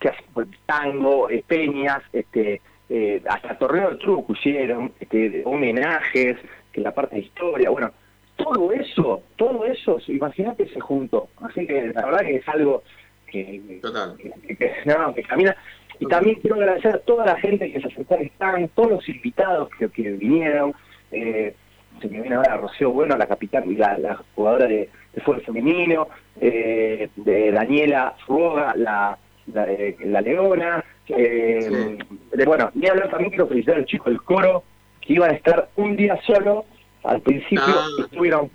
que 0.00 0.08
hacían 0.08 0.56
tango, 0.66 1.30
eh, 1.30 1.44
peñas, 1.46 2.02
este, 2.12 2.60
eh, 2.88 3.22
hasta 3.28 3.56
Torneo 3.56 3.90
de 3.90 3.96
Truco 3.98 4.32
hicieron, 4.32 4.92
este, 4.98 5.42
homenajes, 5.44 6.36
que 6.72 6.80
la 6.80 6.92
parte 6.92 7.14
de 7.14 7.22
historia, 7.22 7.70
bueno, 7.70 7.92
todo 8.34 8.72
eso, 8.72 9.22
todo 9.36 9.64
eso, 9.66 9.98
imagínate, 10.08 10.68
se 10.68 10.80
juntó. 10.80 11.28
Así 11.42 11.64
que 11.64 11.92
la 11.94 12.06
verdad 12.06 12.20
que 12.22 12.36
es 12.36 12.48
algo 12.48 12.82
que, 13.28 13.78
Total. 13.80 14.16
que, 14.16 15.22
camina. 15.28 15.56
Y 16.00 16.06
también 16.06 16.40
quiero 16.40 16.56
agradecer 16.56 16.96
a 16.96 16.98
toda 16.98 17.24
la 17.26 17.36
gente 17.36 17.70
que 17.70 17.80
se 17.80 17.86
acercó 17.86 18.14
al 18.14 18.22
stand, 18.22 18.70
todos 18.74 18.90
los 18.90 19.08
invitados 19.08 19.68
que, 19.78 19.88
que 19.90 20.10
vinieron. 20.12 20.74
Eh, 21.12 21.54
se 22.00 22.08
me 22.08 22.20
viene 22.20 22.36
ahora 22.36 22.56
Rocío 22.56 22.90
Bueno, 22.90 23.16
la 23.16 23.26
capitán, 23.26 23.64
la, 23.76 23.98
la 23.98 24.20
jugadora 24.34 24.66
de, 24.66 24.88
de 25.12 25.20
fútbol 25.20 25.42
femenino, 25.42 26.08
eh, 26.40 27.08
de 27.16 27.52
Daniela 27.52 28.14
Fuoga, 28.26 28.74
la, 28.76 29.18
la, 29.52 29.66
la 30.04 30.20
Leona, 30.20 30.84
eh, 31.08 31.98
bueno, 32.46 32.70
ni 32.74 32.88
hablar 32.88 33.10
también 33.10 33.30
quiero 33.30 33.48
felicitar 33.48 33.76
al 33.76 33.86
chico 33.86 34.10
del 34.10 34.22
coro, 34.22 34.62
que 35.00 35.14
iban 35.14 35.30
a 35.30 35.34
estar 35.34 35.68
un 35.76 35.96
día 35.96 36.18
solo 36.26 36.64
al 37.04 37.20
principio 37.22 37.64
ah. 37.66 37.86
estuvieron 38.04 38.50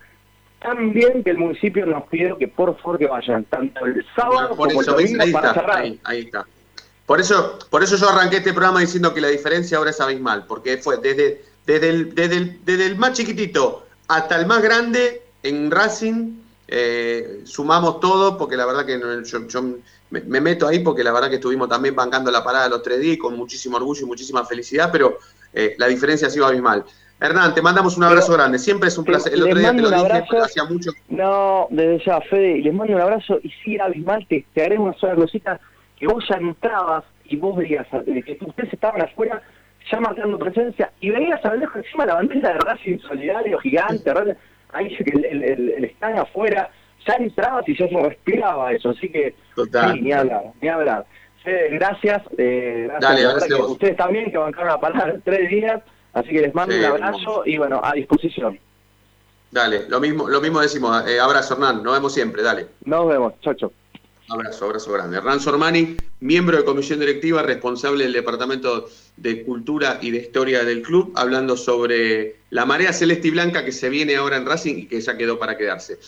tan 0.62 0.94
bien 0.94 1.24
que 1.24 1.32
el 1.32 1.38
municipio 1.38 1.86
nos 1.86 2.04
pidió 2.08 2.38
que 2.38 2.48
por 2.48 2.76
favor 2.78 2.98
que 2.98 3.08
vayan 3.08 3.44
tanto 3.46 3.86
el 3.86 4.06
sábado 4.16 4.56
como 4.56 4.80
el 4.80 4.86
domingo 4.86 5.22
ahí 5.22 5.30
está, 5.30 6.00
Ahí, 6.04 6.20
está. 6.22 6.46
Por 7.06 7.20
eso, 7.20 7.60
por 7.70 7.84
eso 7.84 7.98
yo 7.98 8.10
arranqué 8.10 8.38
este 8.38 8.52
programa 8.54 8.80
diciendo 8.80 9.14
que 9.14 9.22
la 9.22 9.28
diferencia 9.28 9.78
ahora 9.78 9.92
es 9.92 10.02
abismal, 10.02 10.46
porque 10.48 10.78
fue 10.78 10.98
desde, 10.98 11.42
desde, 11.66 11.90
el, 11.90 12.16
desde, 12.16 12.38
el, 12.38 12.66
desde 12.66 12.86
el 12.86 12.96
más 12.96 13.14
chiquitito 13.14 13.86
hasta 14.08 14.40
el 14.40 14.46
más 14.46 14.62
grande 14.62 15.24
en 15.44 15.72
Racing, 15.72 16.34
eh, 16.68 17.42
sumamos 17.44 18.00
todo, 18.00 18.38
porque 18.38 18.56
la 18.56 18.66
verdad 18.66 18.86
que 18.86 19.00
yo, 19.48 19.64
me, 20.10 20.22
meto 20.42 20.68
ahí, 20.68 20.80
porque 20.80 21.04
la 21.04 21.12
verdad 21.12 21.30
que 21.30 21.36
estuvimos 21.36 21.70
también 21.70 21.96
bancando 21.96 22.32
la 22.32 22.44
parada 22.44 22.70
los 22.70 22.84
tres 22.84 23.00
días 23.00 23.18
con 23.18 23.36
muchísimo 23.36 23.78
orgullo 23.78 24.02
y 24.04 24.06
muchísima 24.06 24.46
felicidad, 24.46 24.90
pero 24.92 25.20
eh, 25.54 25.76
la 25.78 25.88
diferencia 25.88 26.28
ha 26.28 26.32
sido 26.32 26.46
abismal. 26.46 26.84
Hernán, 27.20 27.54
te 27.54 27.62
mandamos 27.62 27.96
un 27.96 28.04
abrazo 28.04 28.34
grande. 28.34 28.60
Siempre 28.60 28.90
es 28.90 28.98
un 28.98 29.06
placer. 29.06 29.34
El 29.34 29.44
otro 29.44 29.58
día 29.58 29.72
te 29.72 29.82
lo 29.82 29.90
dije, 29.90 30.38
hacía 30.44 30.66
mucho. 30.66 30.92
No, 31.08 31.68
desde 31.70 32.04
ya, 32.06 32.20
Fede, 32.22 32.60
les 32.60 32.74
mando 32.74 32.94
un 32.94 33.02
abrazo 33.02 33.40
y 33.42 33.50
sí, 33.64 33.80
abismal, 33.80 34.26
te, 34.28 34.46
te 34.54 34.64
haré 34.64 34.78
una 34.78 34.94
sola 34.96 35.16
cosita, 35.16 35.60
que 35.98 36.08
vos 36.08 36.26
ya 36.30 36.36
entrabas 36.36 37.06
y 37.24 37.38
vos 37.38 37.56
veías 37.56 37.88
que 37.88 38.38
ustedes 38.46 38.74
estaban 38.74 39.02
afuera 39.02 39.42
ya 39.92 40.00
marcando 40.00 40.38
presencia 40.40 40.92
y 41.00 41.10
veías 41.10 41.44
a 41.46 41.50
lo 41.50 41.58
lejos 41.58 41.78
encima 41.78 42.06
la 42.06 42.16
bandera 42.16 42.54
de 42.54 42.60
Racing 42.60 43.00
Solidario 43.00 43.60
gigante, 43.60 44.12
ahí 44.74 44.96
el, 45.00 45.44
el, 45.44 45.70
el, 45.72 45.86
stand 45.86 46.20
afuera, 46.20 46.70
ya 47.08 47.14
entrabas 47.16 47.68
y 47.68 47.78
ya 47.78 47.88
se 47.88 48.02
respiraba 48.02 48.72
eso, 48.72 48.90
así 48.90 49.10
que 49.10 49.36
sí, 49.56 50.02
ni 50.02 50.12
hablar, 50.12 50.44
ni 50.62 50.68
hablar. 50.68 51.06
Gracias, 51.46 52.24
eh, 52.38 52.88
gracias, 52.90 53.48
Dale, 53.48 53.66
ustedes 53.68 53.96
también 53.96 54.32
que 54.32 54.38
bancaron 54.38 54.70
la 54.70 54.80
palabra 54.80 55.16
tres 55.24 55.50
días 55.50 55.82
Así 56.16 56.30
que 56.30 56.42
les 56.42 56.56
mando 56.56 56.74
un 56.74 56.86
abrazo 56.86 57.44
y 57.46 57.58
bueno, 57.58 57.82
a 57.84 57.92
disposición. 57.92 58.58
Dale, 59.52 59.88
lo 59.90 60.00
mismo, 60.00 60.30
lo 60.30 60.40
mismo 60.40 60.62
decimos. 60.62 61.06
Eh, 61.08 61.20
abrazo, 61.20 61.56
Hernán. 61.56 61.84
Nos 61.84 61.94
vemos 61.94 62.14
siempre, 62.14 62.42
dale. 62.42 62.68
Nos 62.86 63.08
vemos, 63.08 63.34
chau, 63.42 63.72
Abrazo, 64.28 64.66
abrazo 64.66 64.92
grande. 64.92 65.18
Hernán 65.18 65.40
Sormani, 65.40 65.98
miembro 66.20 66.58
de 66.58 66.66
comisión 66.66 67.00
directiva, 67.00 67.44
responsable 67.44 68.06
del 68.06 68.14
Departamento 68.14 68.90
de 69.18 69.44
Cultura 69.44 70.00
y 70.02 70.10
de 70.10 70.18
Historia 70.18 70.64
del 70.64 70.82
club, 70.82 71.12
hablando 71.16 71.56
sobre 71.56 72.38
la 72.50 72.66
marea 72.66 72.92
celeste 72.92 73.28
y 73.28 73.32
blanca 73.32 73.64
que 73.64 73.72
se 73.72 73.88
viene 73.90 74.16
ahora 74.16 74.38
en 74.38 74.48
Racing 74.48 74.78
y 74.78 74.86
que 74.88 75.00
ya 75.00 75.16
quedó 75.16 75.38
para 75.38 75.58
quedarse. 75.58 76.00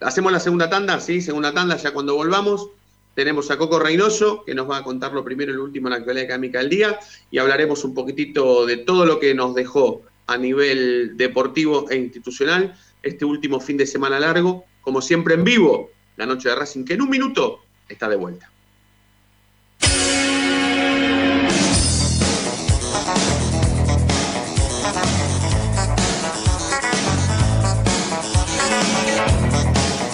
Hacemos 0.00 0.30
la 0.30 0.38
segunda 0.38 0.70
tanda, 0.70 1.00
sí, 1.00 1.20
segunda 1.20 1.52
tanda, 1.52 1.76
ya 1.76 1.92
cuando 1.92 2.14
volvamos. 2.14 2.70
Tenemos 3.14 3.50
a 3.50 3.58
Coco 3.58 3.80
Reynoso, 3.80 4.44
que 4.44 4.54
nos 4.54 4.70
va 4.70 4.76
a 4.76 4.84
contar 4.84 5.12
lo 5.12 5.24
primero 5.24 5.50
y 5.50 5.56
lo 5.56 5.64
último 5.64 5.88
en 5.88 5.92
la 5.92 5.96
actualidad 5.96 6.26
académica 6.26 6.60
del 6.60 6.68
día, 6.68 7.00
y 7.32 7.38
hablaremos 7.38 7.82
un 7.82 7.94
poquitito 7.94 8.64
de 8.64 8.76
todo 8.76 9.06
lo 9.06 9.18
que 9.18 9.34
nos 9.34 9.54
dejó 9.56 10.02
a 10.28 10.36
nivel 10.36 11.16
deportivo 11.16 11.90
e 11.90 11.96
institucional 11.96 12.78
este 13.02 13.24
último 13.24 13.58
fin 13.58 13.76
de 13.76 13.86
semana 13.86 14.20
largo, 14.20 14.64
como 14.82 15.00
siempre 15.00 15.34
en 15.34 15.44
vivo, 15.44 15.90
la 16.16 16.26
noche 16.26 16.48
de 16.48 16.54
Racing, 16.54 16.84
que 16.84 16.94
en 16.94 17.02
un 17.02 17.10
minuto 17.10 17.60
está 17.88 18.08
de 18.08 18.16
vuelta. 18.16 18.50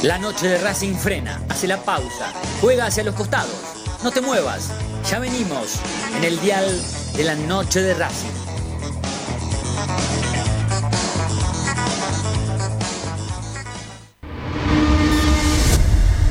La 0.03 0.19
noche 0.19 0.49
de 0.49 0.59
Racing 0.59 0.95
frena, 0.95 1.41
hace 1.49 1.69
la 1.69 1.81
pausa, 1.85 2.33
juega 2.61 2.87
hacia 2.87 3.05
los 3.05 3.15
costados. 3.15 3.55
No 4.03 4.11
te 4.11 4.21
muevas, 4.21 4.73
ya 5.09 5.21
venimos 5.21 5.79
en 6.17 6.25
el 6.25 6.41
dial 6.41 6.67
de 7.17 7.23
la 7.23 7.37
noche 7.37 7.81
de 7.81 7.95
Racing. 7.95 8.33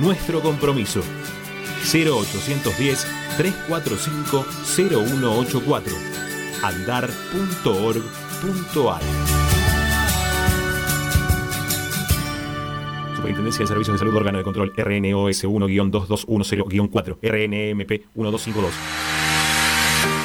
nuestro 0.00 0.40
compromiso. 0.40 1.02
0810 1.92 3.06
345 3.36 4.44
0184. 4.76 5.94
andar.org.ar 6.62 8.20
Superintendencia 13.16 13.62
de 13.62 13.66
Servicios 13.66 13.94
de 13.94 13.98
Salud 13.98 14.14
Órgano 14.16 14.38
de 14.38 14.44
Control 14.44 14.72
RNOS 14.76 15.44
1-2210-4 15.44 17.18
RNMP 17.22 17.90
1252. 18.14 19.09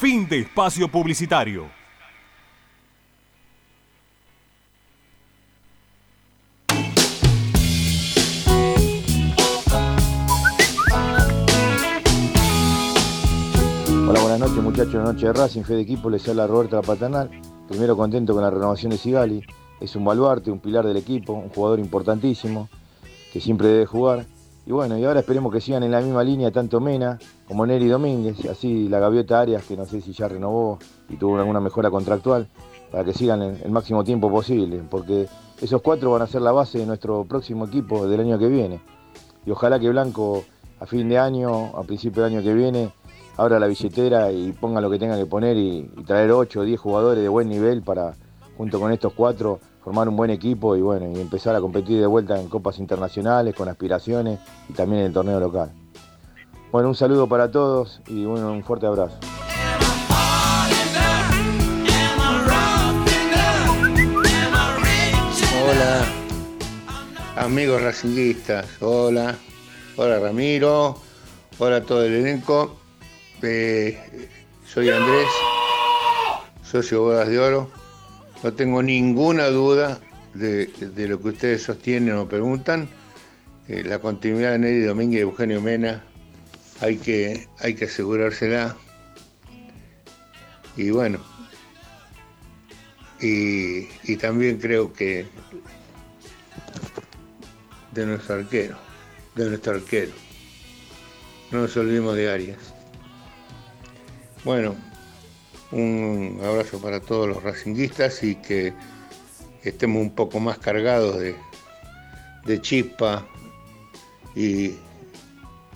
Fin 0.00 0.26
de 0.26 0.38
espacio 0.38 0.90
publicitario. 0.90 1.68
Hola, 14.08 14.20
buenas 14.20 14.40
noches 14.40 14.62
muchachos, 14.62 14.94
noche 14.94 15.26
de 15.26 15.32
Racing, 15.34 15.64
fe 15.64 15.74
de 15.74 15.82
equipo, 15.82 16.08
les 16.08 16.26
habla 16.26 16.46
Roberto 16.46 16.80
Paternal. 16.80 17.30
Primero 17.68 17.94
contento 17.94 18.32
con 18.32 18.42
la 18.42 18.48
renovación 18.48 18.92
de 18.92 18.96
Sigali, 18.96 19.44
es 19.82 19.94
un 19.96 20.06
baluarte, 20.06 20.50
un 20.50 20.60
pilar 20.60 20.86
del 20.86 20.96
equipo, 20.96 21.34
un 21.34 21.50
jugador 21.50 21.78
importantísimo, 21.78 22.70
que 23.34 23.38
siempre 23.42 23.68
debe 23.68 23.84
jugar. 23.84 24.24
Y 24.66 24.72
bueno, 24.72 24.98
y 24.98 25.04
ahora 25.04 25.20
esperemos 25.20 25.52
que 25.52 25.60
sigan 25.60 25.82
en 25.82 25.90
la 25.90 26.00
misma 26.00 26.22
línea 26.22 26.50
tanto 26.50 26.80
Mena 26.80 27.18
como 27.48 27.66
Neri 27.66 27.88
Domínguez, 27.88 28.44
así 28.46 28.88
la 28.88 28.98
gaviota 28.98 29.40
Arias, 29.40 29.64
que 29.64 29.76
no 29.76 29.86
sé 29.86 30.00
si 30.00 30.12
ya 30.12 30.28
renovó 30.28 30.78
y 31.08 31.16
tuvo 31.16 31.38
alguna 31.38 31.60
mejora 31.60 31.90
contractual, 31.90 32.46
para 32.90 33.04
que 33.04 33.12
sigan 33.12 33.42
el 33.42 33.70
máximo 33.70 34.04
tiempo 34.04 34.30
posible, 34.30 34.82
porque 34.88 35.28
esos 35.60 35.80
cuatro 35.82 36.10
van 36.10 36.22
a 36.22 36.26
ser 36.26 36.42
la 36.42 36.52
base 36.52 36.78
de 36.78 36.86
nuestro 36.86 37.24
próximo 37.24 37.66
equipo 37.66 38.06
del 38.06 38.20
año 38.20 38.38
que 38.38 38.48
viene. 38.48 38.80
Y 39.46 39.50
ojalá 39.50 39.80
que 39.80 39.88
Blanco 39.88 40.44
a 40.78 40.86
fin 40.86 41.08
de 41.08 41.18
año, 41.18 41.76
a 41.76 41.82
principio 41.82 42.22
del 42.22 42.34
año 42.34 42.42
que 42.42 42.54
viene, 42.54 42.90
abra 43.36 43.58
la 43.58 43.66
billetera 43.66 44.32
y 44.32 44.52
ponga 44.52 44.80
lo 44.80 44.90
que 44.90 44.98
tenga 44.98 45.16
que 45.16 45.26
poner 45.26 45.56
y, 45.56 45.90
y 45.96 46.04
traer 46.04 46.32
8 46.32 46.60
o 46.60 46.64
10 46.64 46.80
jugadores 46.80 47.22
de 47.22 47.28
buen 47.28 47.48
nivel 47.48 47.82
para, 47.82 48.14
junto 48.56 48.78
con 48.78 48.92
estos 48.92 49.12
cuatro, 49.14 49.60
formar 49.82 50.08
un 50.08 50.16
buen 50.16 50.30
equipo 50.30 50.76
y 50.76 50.82
bueno, 50.82 51.10
y 51.10 51.20
empezar 51.20 51.56
a 51.56 51.60
competir 51.60 52.00
de 52.00 52.06
vuelta 52.06 52.38
en 52.38 52.48
copas 52.48 52.78
internacionales 52.78 53.54
con 53.54 53.68
aspiraciones 53.68 54.38
y 54.68 54.72
también 54.72 55.00
en 55.00 55.06
el 55.08 55.12
torneo 55.12 55.40
local. 55.40 55.72
Bueno, 56.70 56.88
un 56.88 56.94
saludo 56.94 57.26
para 57.28 57.50
todos 57.50 58.00
y 58.06 58.24
bueno, 58.24 58.52
un 58.52 58.62
fuerte 58.62 58.86
abrazo. 58.86 59.18
Hola, 65.62 66.04
amigos 67.36 67.82
racinguistas, 67.82 68.66
hola, 68.80 69.36
hola 69.96 70.18
Ramiro, 70.18 70.96
hola 71.58 71.80
todo 71.82 72.04
el 72.04 72.14
elenco. 72.14 72.76
Eh, 73.42 74.28
soy 74.66 74.90
Andrés, 74.90 75.28
socio 76.62 77.02
Bodas 77.02 77.28
de 77.28 77.38
Oro. 77.38 77.79
No 78.42 78.52
tengo 78.54 78.82
ninguna 78.82 79.46
duda 79.48 80.00
de, 80.34 80.70
lo 81.08 81.20
que 81.20 81.28
ustedes 81.28 81.62
sostienen 81.62 82.14
o 82.14 82.28
preguntan. 82.28 82.88
Eh, 83.68 83.84
la 83.84 83.98
continuidad 83.98 84.52
de 84.52 84.58
Nelly 84.58 84.80
Domínguez 84.80 85.18
y 85.18 85.22
Eugenio 85.22 85.60
Mena 85.60 86.02
hay 86.80 86.96
que, 86.96 87.46
hay 87.58 87.74
que 87.74 87.84
asegurársela. 87.84 88.76
Y 90.76 90.90
bueno, 90.90 91.18
y, 93.20 93.88
y 94.04 94.16
también 94.16 94.58
creo 94.58 94.92
que 94.92 95.26
de 97.92 98.06
nuestro 98.06 98.36
arquero, 98.36 98.76
de 99.34 99.48
nuestro 99.50 99.74
arquero. 99.74 100.12
No 101.50 101.62
nos 101.62 101.76
olvidemos 101.76 102.16
de 102.16 102.30
Arias. 102.30 102.74
Bueno, 104.44 104.74
un 105.72 106.40
abrazo 106.44 106.80
para 106.80 107.00
todos 107.00 107.28
los 107.28 107.42
racinguistas 107.42 108.22
y 108.22 108.34
que 108.36 108.72
estemos 109.62 110.02
un 110.02 110.14
poco 110.14 110.40
más 110.40 110.58
cargados 110.58 111.18
de, 111.18 111.36
de 112.44 112.60
chispa 112.60 113.26
y 114.34 114.74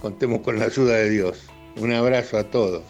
contemos 0.01 0.41
con 0.41 0.59
la 0.59 0.67
ayuda 0.67 0.97
de 0.97 1.11
Dios. 1.11 1.43
Un 1.77 1.93
abrazo 1.93 2.39
a 2.39 2.45
todos. 2.45 2.83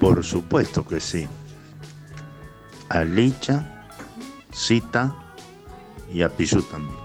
Por 0.00 0.24
supuesto 0.24 0.86
que 0.86 1.00
sí. 1.00 1.28
Alicha, 2.88 3.86
Cita 4.52 5.21
y 6.12 6.22
a 6.22 6.28
Pichu 6.28 6.62
también. 6.62 6.96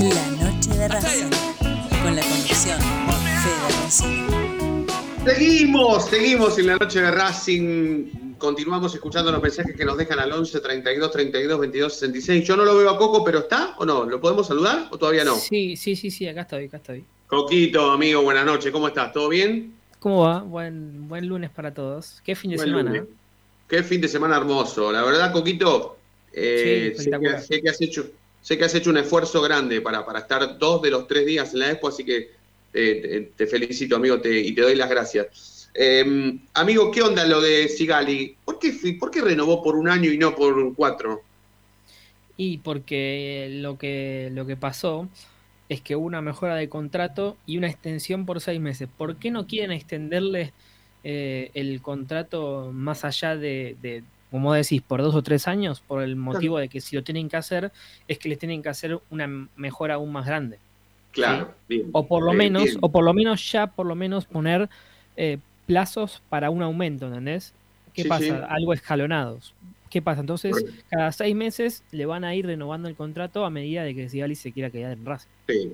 La 0.00 0.26
noche 0.44 0.70
de 0.76 0.88
Racing, 0.88 1.30
con 2.02 2.16
la 2.16 2.22
conducción 2.22 2.80
Fede. 3.42 5.34
Seguimos, 5.34 6.06
seguimos 6.06 6.58
en 6.58 6.66
la 6.68 6.76
noche 6.76 7.00
de 7.02 7.10
Racing. 7.10 8.34
Continuamos 8.38 8.94
escuchando 8.94 9.30
los 9.30 9.42
mensajes 9.42 9.76
que 9.76 9.84
nos 9.84 9.98
dejan 9.98 10.18
al 10.18 10.32
11 10.32 10.60
32 10.60 11.10
32 11.12 11.60
22 11.60 11.92
66. 11.94 12.46
Yo 12.48 12.56
no 12.56 12.64
lo 12.64 12.76
veo 12.76 12.88
a 12.90 12.96
Coco, 12.98 13.22
pero 13.22 13.40
¿está 13.40 13.74
o 13.78 13.84
no? 13.84 14.04
¿Lo 14.04 14.20
podemos 14.20 14.46
saludar 14.46 14.88
o 14.90 14.96
todavía 14.98 15.24
no? 15.24 15.34
Sí, 15.36 15.76
sí, 15.76 15.94
sí, 15.94 16.10
sí, 16.10 16.26
acá 16.26 16.42
estoy, 16.42 16.64
acá 16.66 16.78
estoy. 16.78 17.04
Coquito, 17.26 17.90
amigo, 17.90 18.22
buenas 18.22 18.46
noches. 18.46 18.72
¿Cómo 18.72 18.88
estás? 18.88 19.12
¿Todo 19.12 19.28
bien? 19.28 19.74
¿Cómo 19.98 20.22
va? 20.22 20.40
Buen, 20.40 21.06
buen 21.08 21.26
lunes 21.26 21.50
para 21.50 21.74
todos. 21.74 22.22
¿Qué 22.24 22.34
fin 22.34 22.52
de 22.52 22.56
Buen 22.56 22.68
semana? 22.70 22.90
lunes. 22.90 23.04
Qué 23.70 23.82
fin 23.84 24.00
de 24.00 24.08
semana 24.08 24.36
hermoso. 24.36 24.90
La 24.92 25.02
verdad, 25.04 25.32
Coquito, 25.32 25.96
eh, 26.32 26.92
Sí, 26.92 27.02
sé, 27.02 27.18
que, 27.18 27.38
espectacular. 27.38 27.40
sé 27.40 27.62
que 27.62 27.70
has 27.70 27.80
hecho, 27.80 28.06
sé 28.40 28.58
que 28.58 28.64
has 28.64 28.74
hecho 28.74 28.90
un 28.90 28.98
esfuerzo 28.98 29.40
grande 29.42 29.80
para, 29.80 30.04
para 30.04 30.20
estar 30.20 30.58
dos 30.58 30.82
de 30.82 30.90
los 30.90 31.06
tres 31.06 31.24
días 31.26 31.52
en 31.54 31.60
la 31.60 31.70
Expo, 31.70 31.88
así 31.88 32.04
que 32.04 32.30
eh, 32.72 33.32
te, 33.36 33.46
felicito, 33.46 33.96
amigo, 33.96 34.20
te- 34.20 34.40
y 34.40 34.54
te 34.54 34.62
doy 34.62 34.74
las 34.74 34.90
gracias. 34.90 35.70
Eh, 35.74 36.04
amigo, 36.54 36.90
¿qué 36.90 37.02
onda 37.02 37.24
lo 37.26 37.40
de 37.40 37.68
Sigali? 37.68 38.36
¿Por 38.44 38.58
qué, 38.58 38.72
¿Por 38.98 39.10
qué 39.10 39.20
renovó 39.22 39.62
por 39.62 39.76
un 39.76 39.88
año 39.88 40.10
y 40.12 40.18
no 40.18 40.34
por 40.34 40.74
cuatro? 40.74 41.26
Y 42.36 42.58
porque 42.58 43.48
lo 43.50 43.78
que, 43.78 44.30
lo 44.32 44.46
que 44.46 44.56
pasó 44.56 45.08
es 45.68 45.80
que 45.82 45.96
hubo 45.96 46.06
una 46.06 46.22
mejora 46.22 46.56
de 46.56 46.68
contrato 46.68 47.36
y 47.46 47.58
una 47.58 47.68
extensión 47.68 48.26
por 48.26 48.40
seis 48.40 48.60
meses. 48.60 48.88
¿Por 48.96 49.18
qué 49.18 49.30
no 49.30 49.46
quieren 49.46 49.72
extenderle 49.72 50.52
eh, 51.04 51.50
el 51.54 51.80
contrato 51.82 52.70
más 52.72 53.04
allá 53.04 53.36
de, 53.36 53.76
de, 53.82 54.02
como 54.30 54.52
decís, 54.54 54.82
por 54.82 55.02
dos 55.02 55.14
o 55.14 55.22
tres 55.22 55.48
años? 55.48 55.80
Por 55.80 56.02
el 56.02 56.16
motivo 56.16 56.58
de 56.58 56.68
que 56.68 56.80
si 56.80 56.96
lo 56.96 57.02
tienen 57.02 57.28
que 57.28 57.36
hacer, 57.36 57.72
es 58.08 58.18
que 58.18 58.28
les 58.28 58.38
tienen 58.38 58.62
que 58.62 58.68
hacer 58.68 58.98
una 59.10 59.48
mejora 59.56 59.94
aún 59.94 60.12
más 60.12 60.26
grande. 60.26 60.58
Claro, 61.12 61.54
bien. 61.68 61.88
O 61.92 62.06
por 62.06 62.22
lo 62.22 62.32
Eh, 62.32 62.36
menos, 62.36 62.64
bien. 62.64 62.78
o 62.80 62.88
por 62.90 63.04
lo 63.04 63.12
menos 63.12 63.50
ya 63.50 63.66
por 63.66 63.86
lo 63.86 63.94
menos 63.96 64.26
poner 64.26 64.68
eh, 65.16 65.38
plazos 65.66 66.22
para 66.28 66.50
un 66.50 66.62
aumento, 66.62 67.06
¿entendés? 67.08 67.52
¿Qué 67.94 68.02
Sí, 68.04 68.08
pasa? 68.08 68.24
sí. 68.24 68.30
Algo 68.48 68.72
escalonados. 68.72 69.52
¿Qué 69.90 70.00
pasa? 70.00 70.20
Entonces, 70.20 70.64
cada 70.88 71.10
seis 71.10 71.34
meses 71.34 71.82
le 71.90 72.06
van 72.06 72.22
a 72.22 72.32
ir 72.36 72.46
renovando 72.46 72.88
el 72.88 72.94
contrato 72.94 73.44
a 73.44 73.50
medida 73.50 73.82
de 73.82 73.92
que 73.96 74.08
Sigali 74.08 74.36
se 74.36 74.52
quiera 74.52 74.70
quedar 74.70 74.92
en 74.92 75.04
Racing. 75.04 75.28
Sí. 75.48 75.72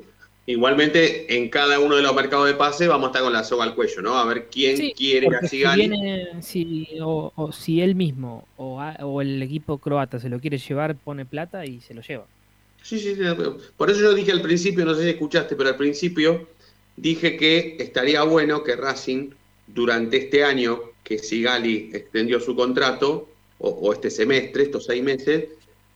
Igualmente, 0.48 1.36
en 1.36 1.48
cada 1.48 1.80
uno 1.80 1.96
de 1.96 2.02
los 2.02 2.14
mercados 2.14 2.46
de 2.46 2.54
pase 2.54 2.86
vamos 2.86 3.06
a 3.06 3.10
estar 3.10 3.22
con 3.22 3.32
la 3.32 3.42
soga 3.42 3.64
al 3.64 3.74
cuello, 3.74 4.00
¿no? 4.00 4.16
A 4.16 4.24
ver 4.24 4.46
quién 4.50 4.76
Sí, 4.76 4.94
quiere 4.96 5.26
a 5.26 5.46
si, 5.48 5.58
viene- 5.58 6.40
si, 6.40 6.86
o, 7.02 7.32
o 7.34 7.50
si 7.50 7.80
él 7.80 7.96
mismo 7.96 8.46
o, 8.56 8.80
a- 8.80 8.96
o 9.04 9.20
el 9.20 9.42
equipo 9.42 9.78
croata 9.78 10.20
se 10.20 10.28
lo 10.28 10.38
quiere 10.38 10.58
llevar, 10.58 10.96
pone 10.96 11.26
plata 11.26 11.66
y 11.66 11.80
se 11.80 11.94
lo 11.94 12.02
lleva. 12.02 12.26
Sí, 12.80 13.00
sí, 13.00 13.16
sí. 13.16 13.22
Por 13.76 13.90
eso 13.90 14.00
yo 14.00 14.14
dije 14.14 14.30
al 14.30 14.40
principio, 14.40 14.84
no 14.84 14.94
sé 14.94 15.02
si 15.02 15.08
escuchaste, 15.10 15.56
pero 15.56 15.70
al 15.70 15.76
principio 15.76 16.46
dije 16.96 17.36
que 17.36 17.76
estaría 17.80 18.22
bueno 18.22 18.62
que 18.62 18.76
Racing, 18.76 19.30
durante 19.66 20.18
este 20.18 20.44
año 20.44 20.80
que 21.02 21.18
Sigali 21.18 21.90
extendió 21.92 22.38
su 22.38 22.54
contrato, 22.54 23.28
o, 23.58 23.68
o 23.68 23.92
este 23.92 24.10
semestre, 24.10 24.62
estos 24.62 24.84
seis 24.84 25.02
meses, 25.02 25.46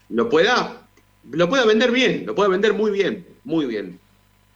lo 0.08 0.28
pueda, 0.28 0.88
lo 1.30 1.48
pueda 1.48 1.64
vender 1.64 1.92
bien, 1.92 2.24
lo 2.26 2.34
pueda 2.34 2.48
vender 2.48 2.72
muy 2.74 2.90
bien, 2.90 3.24
muy 3.44 3.66
bien. 3.66 4.00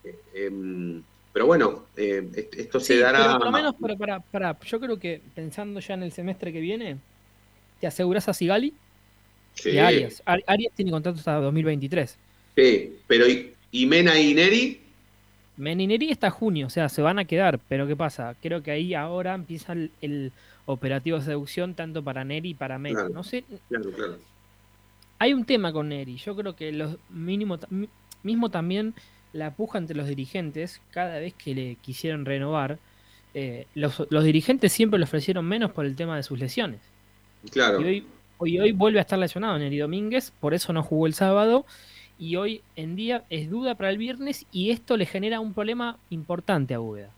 Eh, 0.04 0.16
em, 0.34 1.02
pero 1.32 1.46
bueno, 1.46 1.84
eh, 1.96 2.28
est- 2.36 2.54
esto 2.54 2.78
se 2.80 2.98
dará. 2.98 3.18
pero 3.18 3.38
por 3.38 3.44
lo 3.46 3.52
menos, 3.52 3.74
para, 3.98 4.20
para, 4.20 4.60
yo 4.60 4.78
creo 4.80 4.98
que 4.98 5.20
pensando 5.34 5.80
ya 5.80 5.94
en 5.94 6.02
el 6.04 6.12
semestre 6.12 6.52
que 6.52 6.60
viene, 6.60 6.98
te 7.80 7.86
aseguras 7.86 8.28
a 8.28 8.34
Sigali 8.34 8.72
Sí. 9.54 9.70
y 9.70 9.78
a 9.78 9.86
Arias. 9.88 10.22
Ar- 10.26 10.44
Arias 10.46 10.72
tiene 10.74 10.90
contrato 10.90 11.18
hasta 11.18 11.34
2023. 11.40 12.16
Sí, 12.56 12.96
pero 13.06 13.28
¿y, 13.28 13.52
y 13.72 13.86
Mena 13.86 14.18
y 14.18 14.34
Neri? 14.34 14.80
Menineri 15.56 16.10
está 16.10 16.30
junio, 16.30 16.66
o 16.66 16.70
sea, 16.70 16.88
se 16.88 17.00
van 17.02 17.18
a 17.20 17.24
quedar, 17.24 17.60
pero 17.68 17.86
¿qué 17.86 17.94
pasa? 17.94 18.34
Creo 18.42 18.62
que 18.64 18.72
ahí 18.72 18.92
ahora 18.94 19.34
empieza 19.34 19.72
el, 19.72 19.92
el 20.02 20.32
operativo 20.66 21.18
de 21.18 21.24
seducción 21.24 21.74
tanto 21.74 22.02
para 22.02 22.24
Neri 22.24 22.50
y 22.50 22.54
para 22.54 22.76
Mena. 22.78 23.00
Claro. 23.00 23.14
No 23.14 23.22
sé, 23.22 23.44
Claro, 23.68 23.90
claro. 23.92 24.18
hay 25.20 25.32
un 25.32 25.44
tema 25.44 25.72
con 25.72 25.88
Neri. 25.90 26.16
Yo 26.16 26.34
creo 26.34 26.56
que 26.56 26.72
los 26.72 26.96
mínimo, 27.10 27.58
mismo 28.24 28.50
también 28.50 28.94
la 29.34 29.50
puja 29.50 29.78
entre 29.78 29.96
los 29.96 30.08
dirigentes 30.08 30.80
cada 30.90 31.18
vez 31.18 31.34
que 31.34 31.54
le 31.54 31.76
quisieron 31.82 32.24
renovar 32.24 32.78
eh, 33.34 33.66
los, 33.74 34.06
los, 34.10 34.24
dirigentes 34.24 34.72
siempre 34.72 34.98
le 34.98 35.04
ofrecieron 35.04 35.44
menos 35.44 35.72
por 35.72 35.84
el 35.84 35.96
tema 35.96 36.16
de 36.16 36.22
sus 36.22 36.38
lesiones. 36.38 36.80
Claro. 37.50 37.80
Y 37.80 37.84
hoy, 37.84 38.06
hoy, 38.38 38.60
hoy 38.60 38.72
vuelve 38.72 39.00
a 39.00 39.02
estar 39.02 39.18
lesionado 39.18 39.58
Neri 39.58 39.78
Domínguez, 39.78 40.32
por 40.38 40.54
eso 40.54 40.72
no 40.72 40.84
jugó 40.84 41.06
el 41.06 41.14
sábado. 41.14 41.66
Y 42.16 42.36
hoy 42.36 42.62
en 42.76 42.94
día 42.94 43.24
es 43.28 43.50
duda 43.50 43.74
para 43.74 43.90
el 43.90 43.98
viernes 43.98 44.46
y 44.52 44.70
esto 44.70 44.96
le 44.96 45.04
genera 45.04 45.40
un 45.40 45.52
problema 45.52 45.98
importante 46.10 46.72
a 46.72 46.80
Úbeda. 46.80 47.10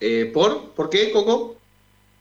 Eh, 0.00 0.28
¿Por? 0.34 0.70
¿Por 0.70 0.90
qué, 0.90 1.12
Coco? 1.12 1.57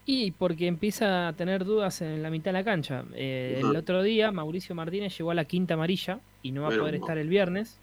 Y 0.09 0.31
porque 0.31 0.67
empieza 0.67 1.27
a 1.27 1.33
tener 1.33 1.65
dudas 1.65 2.01
en 2.01 2.23
la 2.23 2.29
mitad 2.29 2.51
de 2.51 2.53
la 2.53 2.63
cancha. 2.63 3.03
Eh, 3.13 3.59
el 3.59 3.75
otro 3.75 4.01
día 4.01 4.31
Mauricio 4.31 4.73
Martínez 4.73 5.17
llegó 5.17 5.31
a 5.31 5.33
la 5.33 5.43
quinta 5.43 5.73
amarilla 5.73 6.21
y 6.41 6.53
no 6.53 6.61
va 6.61 6.73
a 6.73 6.77
poder 6.77 6.95
estar 6.95 7.17
el 7.17 7.27
viernes. 7.27 7.77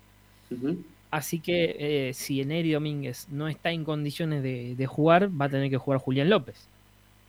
Así 1.11 1.39
que 1.39 1.77
eh, 1.79 2.15
si 2.15 2.41
Eneri 2.41 2.73
Domínguez 2.73 3.29
no 3.31 3.47
está 3.47 3.73
en 3.73 3.85
condiciones 3.85 4.43
de, 4.43 4.87
jugar, 4.87 5.29
va 5.39 5.45
a 5.45 5.49
tener 5.51 5.69
que 5.69 5.77
jugar 5.77 6.01
Julián 6.01 6.31
López. 6.31 6.67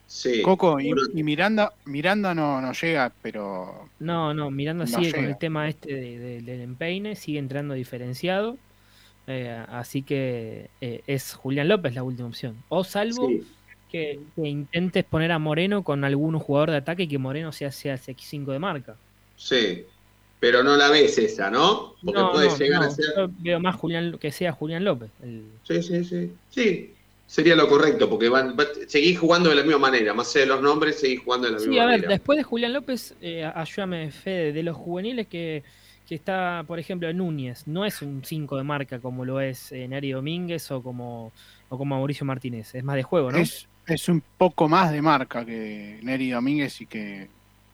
Sí. 0.08 0.42
Coco, 0.42 0.80
y, 0.80 0.94
Miranda, 1.24 1.74
Miranda 1.84 2.34
no, 2.34 2.62
no 2.62 2.72
llega, 2.72 3.12
pero. 3.22 3.90
No, 4.00 4.34
no, 4.34 4.50
Miranda 4.50 4.88
sigue 4.88 5.12
con 5.12 5.26
el 5.26 5.38
tema 5.38 5.68
este 5.68 5.94
del 5.94 6.62
empeine, 6.62 7.18
sigue 7.18 7.40
entrando 7.40 7.74
diferenciado. 7.74 8.58
Eh, 9.28 9.62
así 9.68 10.04
que 10.04 10.70
es 10.80 11.34
Julián 11.34 11.68
López 11.68 11.94
la 11.96 12.04
última 12.04 12.30
opción. 12.30 12.56
O 12.70 12.86
salvo 12.86 13.30
que, 13.92 14.20
intentes 14.38 15.04
poner 15.04 15.32
a 15.32 15.40
Moreno 15.40 15.84
con 15.84 16.04
algún 16.04 16.38
jugador 16.40 16.72
de 16.72 16.78
ataque 16.78 17.04
y 17.04 17.08
que 17.08 17.18
Moreno 17.18 17.52
sea, 17.52 17.72
sea 17.72 17.96
X5 17.96 18.46
de 18.46 18.60
marca. 18.60 18.96
Sí, 19.36 19.86
pero 20.40 20.64
no 20.64 20.76
la 20.76 20.90
ves 20.90 21.18
esa, 21.18 21.50
¿no? 21.50 21.96
Porque 22.04 22.22
puede 22.32 22.58
llegar 22.58 22.84
a 22.84 22.90
ser. 22.90 23.06
Yo 23.16 23.30
veo 23.40 23.60
más 23.60 23.76
Julián, 23.76 24.18
que 24.20 24.32
sea 24.32 24.52
Julián 24.52 24.84
López. 24.84 25.10
Sí, 25.64 25.82
sí, 25.82 26.04
sí. 26.04 26.32
Sí, 26.50 26.94
sería 27.26 27.56
lo 27.56 27.68
correcto, 27.68 28.10
porque 28.10 28.30
van, 28.30 28.56
seguís 28.88 29.18
jugando 29.18 29.50
de 29.50 29.56
la 29.56 29.64
misma 29.64 29.80
manera, 29.80 30.14
más 30.14 30.36
allá 30.36 30.46
de 30.46 30.52
los 30.52 30.62
nombres, 30.62 31.00
seguís 31.00 31.22
jugando 31.24 31.48
de 31.48 31.54
la 31.54 31.60
misma 31.60 31.76
manera. 31.76 31.90
Sí, 31.90 31.96
a 31.96 32.02
ver, 32.02 32.10
después 32.10 32.38
de 32.38 32.44
Julián 32.44 32.74
López, 32.74 33.16
eh, 33.22 33.44
ayúdame, 33.44 34.12
Fede, 34.12 34.54
de 34.54 34.64
los 34.64 34.76
juveniles 34.76 35.28
que, 35.28 35.64
que 36.08 36.16
está, 36.16 36.64
por 36.68 36.80
ejemplo, 36.80 37.12
Núñez, 37.12 37.68
no 37.68 37.86
es 37.86 38.02
un 38.02 38.24
5 38.24 38.58
de 38.58 38.64
marca 38.64 39.00
como 39.00 39.26
lo 39.26 39.42
es 39.42 39.72
eh, 39.72 39.88
Neri 39.88 40.12
Domínguez 40.12 40.70
o 40.72 40.84
como, 40.84 41.34
o 41.70 41.78
como 41.78 41.96
Mauricio 41.96 42.26
Martínez, 42.26 42.76
es 42.76 42.84
más 42.84 42.96
de 42.96 43.04
juego, 43.04 43.32
¿no? 43.32 43.40
es 43.40 43.68
un 44.08 44.24
poco 44.38 44.68
más 44.68 44.92
de 44.92 45.02
marca 45.02 45.46
que 45.46 46.00
Neri 46.02 46.32
Domínguez 46.32 46.82
y 46.82 46.86
que, 46.86 47.30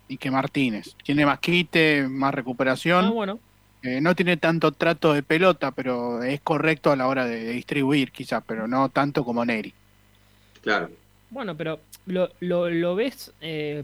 y 0.07 0.17
que 0.17 0.31
Martínez. 0.31 0.95
Tiene 1.03 1.25
más 1.25 1.39
quite, 1.39 2.07
más 2.07 2.33
recuperación. 2.33 3.05
Ah, 3.05 3.09
bueno. 3.11 3.39
Eh, 3.83 3.99
no 3.99 4.13
tiene 4.13 4.37
tanto 4.37 4.71
trato 4.73 5.13
de 5.13 5.23
pelota, 5.23 5.71
pero 5.71 6.21
es 6.21 6.39
correcto 6.41 6.91
a 6.91 6.95
la 6.95 7.07
hora 7.07 7.25
de, 7.25 7.53
distribuir, 7.53 8.11
quizás, 8.11 8.43
pero 8.45 8.67
no 8.67 8.89
tanto 8.89 9.23
como 9.25 9.43
Neri. 9.43 9.73
Claro. 10.61 10.91
Bueno, 11.31 11.55
pero 11.55 11.79
¿lo, 12.05 12.29
lo, 12.39 12.95
ves 12.95 13.33
eh, 13.41 13.83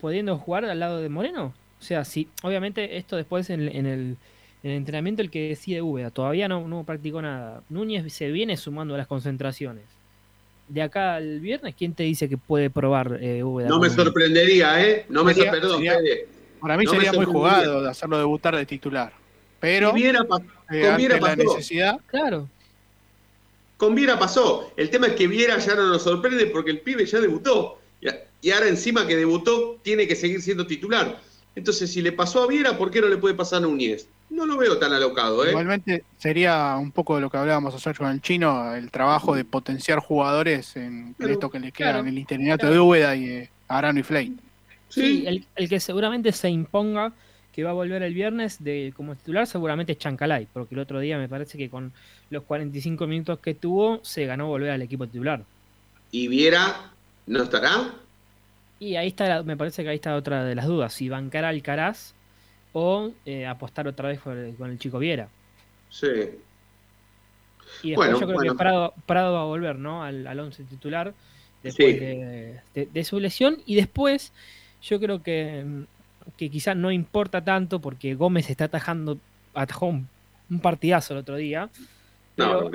pudiendo 0.00 0.38
jugar 0.38 0.64
al 0.66 0.78
lado 0.78 1.00
de 1.00 1.08
Moreno? 1.08 1.52
O 1.80 1.82
sea, 1.82 2.04
sí, 2.04 2.28
obviamente 2.42 2.96
esto 2.96 3.16
después 3.16 3.50
en, 3.50 3.62
el, 3.62 3.76
en 3.76 3.86
el, 3.86 4.16
entrenamiento 4.62 5.20
el 5.22 5.30
que 5.30 5.48
decide 5.48 5.82
Úbeda, 5.82 6.10
todavía 6.10 6.46
no, 6.46 6.68
no 6.68 6.84
practicó 6.84 7.20
nada. 7.20 7.62
Núñez 7.70 8.12
se 8.12 8.30
viene 8.30 8.56
sumando 8.56 8.94
a 8.94 8.98
las 8.98 9.08
concentraciones 9.08 9.93
de 10.68 10.82
acá 10.82 11.16
al 11.16 11.40
viernes, 11.40 11.74
¿quién 11.76 11.94
te 11.94 12.02
dice 12.02 12.28
que 12.28 12.36
puede 12.36 12.70
probar 12.70 13.18
eh, 13.20 13.42
No 13.42 13.78
me 13.78 13.90
sorprendería, 13.90 14.82
¿eh? 14.84 15.06
No 15.08 15.24
me 15.24 15.34
sorprendería. 15.34 15.98
Para 16.60 16.76
mí 16.76 16.86
sería 16.86 17.12
muy 17.12 17.26
jugado 17.26 17.82
de 17.82 17.90
hacerlo 17.90 18.18
debutar 18.18 18.56
de 18.56 18.64
titular. 18.64 19.12
Pero 19.60 19.90
con 19.90 19.96
Viera 19.96 20.26
eh, 20.70 21.18
la 21.20 21.36
necesidad. 21.36 22.00
Claro. 22.06 22.48
Con 23.76 23.94
Viera 23.94 24.18
pasó. 24.18 24.72
El 24.76 24.90
tema 24.90 25.08
es 25.08 25.12
que 25.14 25.26
Viera 25.26 25.58
ya 25.58 25.74
no 25.74 25.88
nos 25.88 26.02
sorprende 26.02 26.46
porque 26.46 26.70
el 26.70 26.80
pibe 26.80 27.04
ya 27.06 27.20
debutó. 27.20 27.78
Y 28.40 28.50
ahora 28.50 28.68
encima 28.68 29.06
que 29.06 29.16
debutó, 29.16 29.78
tiene 29.82 30.06
que 30.06 30.14
seguir 30.14 30.42
siendo 30.42 30.66
titular. 30.66 31.18
Entonces, 31.56 31.92
si 31.92 32.02
le 32.02 32.12
pasó 32.12 32.42
a 32.42 32.46
Viera, 32.46 32.76
¿por 32.76 32.90
qué 32.90 33.00
no 33.00 33.08
le 33.08 33.16
puede 33.16 33.34
pasar 33.34 33.58
a 33.58 33.60
Núñez? 33.66 34.08
No 34.30 34.46
lo 34.46 34.56
veo 34.56 34.78
tan 34.78 34.92
alocado, 34.92 35.44
¿eh? 35.44 35.50
Igualmente 35.50 36.04
sería 36.18 36.76
un 36.76 36.90
poco 36.90 37.14
de 37.14 37.20
lo 37.20 37.30
que 37.30 37.36
hablábamos 37.36 37.74
ayer 37.74 37.96
con 37.96 38.08
el 38.08 38.20
chino, 38.20 38.74
el 38.74 38.90
trabajo 38.90 39.36
de 39.36 39.44
potenciar 39.44 40.00
jugadores 40.00 40.76
en 40.76 41.14
esto 41.18 41.50
que 41.50 41.60
le 41.60 41.70
queda 41.70 42.00
en 42.00 42.08
el 42.08 42.18
interinato 42.18 42.68
de 42.68 42.80
Úbeda 42.80 43.14
y 43.14 43.24
eh, 43.26 43.50
Arano 43.68 44.00
y 44.00 44.02
Flay. 44.02 44.36
Sí, 44.88 45.24
el, 45.26 45.68
que 45.68 45.78
seguramente 45.78 46.32
se 46.32 46.48
imponga 46.48 47.12
que 47.52 47.62
va 47.62 47.70
a 47.70 47.74
volver 47.74 48.02
el 48.02 48.14
viernes 48.14 48.62
de 48.62 48.92
como 48.96 49.14
titular 49.14 49.46
seguramente 49.46 49.92
es 49.92 49.98
Chancalay, 49.98 50.48
porque 50.52 50.74
el 50.74 50.80
otro 50.80 50.98
día 50.98 51.18
me 51.18 51.28
parece 51.28 51.56
que 51.56 51.70
con 51.70 51.92
los 52.30 52.42
45 52.44 53.06
minutos 53.06 53.38
que 53.38 53.54
tuvo 53.54 54.00
se 54.02 54.26
ganó 54.26 54.48
volver 54.48 54.70
al 54.70 54.82
equipo 54.82 55.06
titular. 55.06 55.44
¿Y 56.10 56.26
Viera 56.26 56.92
no 57.26 57.42
estará? 57.44 57.92
Y 58.78 58.96
ahí 58.96 59.08
está, 59.08 59.42
me 59.42 59.56
parece 59.56 59.82
que 59.82 59.88
ahí 59.90 59.96
está 59.96 60.16
otra 60.16 60.44
de 60.44 60.54
las 60.54 60.66
dudas, 60.66 60.92
si 60.92 61.08
bancar 61.08 61.44
Alcaraz 61.44 62.14
o 62.72 63.12
eh, 63.24 63.46
apostar 63.46 63.86
otra 63.86 64.08
vez 64.08 64.20
con 64.20 64.36
el, 64.36 64.78
chico 64.78 64.98
Viera. 64.98 65.28
Sí. 65.90 66.08
Y 67.82 67.90
después 67.90 68.10
yo 68.20 68.26
creo 68.26 68.38
que 68.38 68.54
Prado, 68.54 69.32
va 69.32 69.42
a 69.42 69.44
volver, 69.44 69.76
¿no? 69.76 70.02
Al, 70.02 70.26
al 70.26 70.40
once 70.40 70.64
titular 70.64 71.14
después 71.62 72.00
de, 72.00 73.04
su 73.04 73.18
lesión. 73.20 73.58
Y 73.66 73.76
después 73.76 74.32
yo 74.82 75.00
creo 75.00 75.22
que, 75.22 75.64
que 76.36 76.50
quizás 76.50 76.76
no 76.76 76.92
importa 76.92 77.42
tanto 77.42 77.80
porque 77.80 78.14
Gómez 78.14 78.50
está 78.50 78.64
atajando, 78.64 79.18
atajó 79.54 79.86
un, 79.86 80.08
partidazo 80.60 81.14
el 81.14 81.20
otro 81.20 81.36
día. 81.36 81.70
Pero 82.36 82.70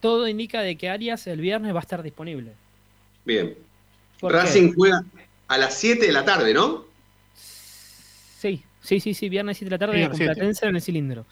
todo 0.00 0.26
indica 0.26 0.62
de 0.62 0.76
que 0.76 0.88
Arias 0.88 1.26
el 1.26 1.40
viernes 1.40 1.74
va 1.74 1.78
a 1.78 1.82
estar 1.82 2.02
disponible. 2.02 2.52
Bien. 3.24 3.54
Racing 4.22 4.72
juega 4.74 5.04
a 5.50 5.58
las 5.58 5.74
7 5.74 6.06
de 6.06 6.12
la 6.12 6.24
tarde, 6.24 6.54
¿no? 6.54 6.84
Sí, 7.34 8.62
Sí, 8.82 9.00
sí, 9.00 9.14
sí, 9.14 9.28
viernes 9.28 9.58
7 9.58 9.66
de 9.66 9.74
la 9.74 9.78
tarde 9.78 10.08
con 10.08 10.18
Platense 10.18 10.66
en 10.66 10.76
el 10.76 10.82
cilindro. 10.82 11.26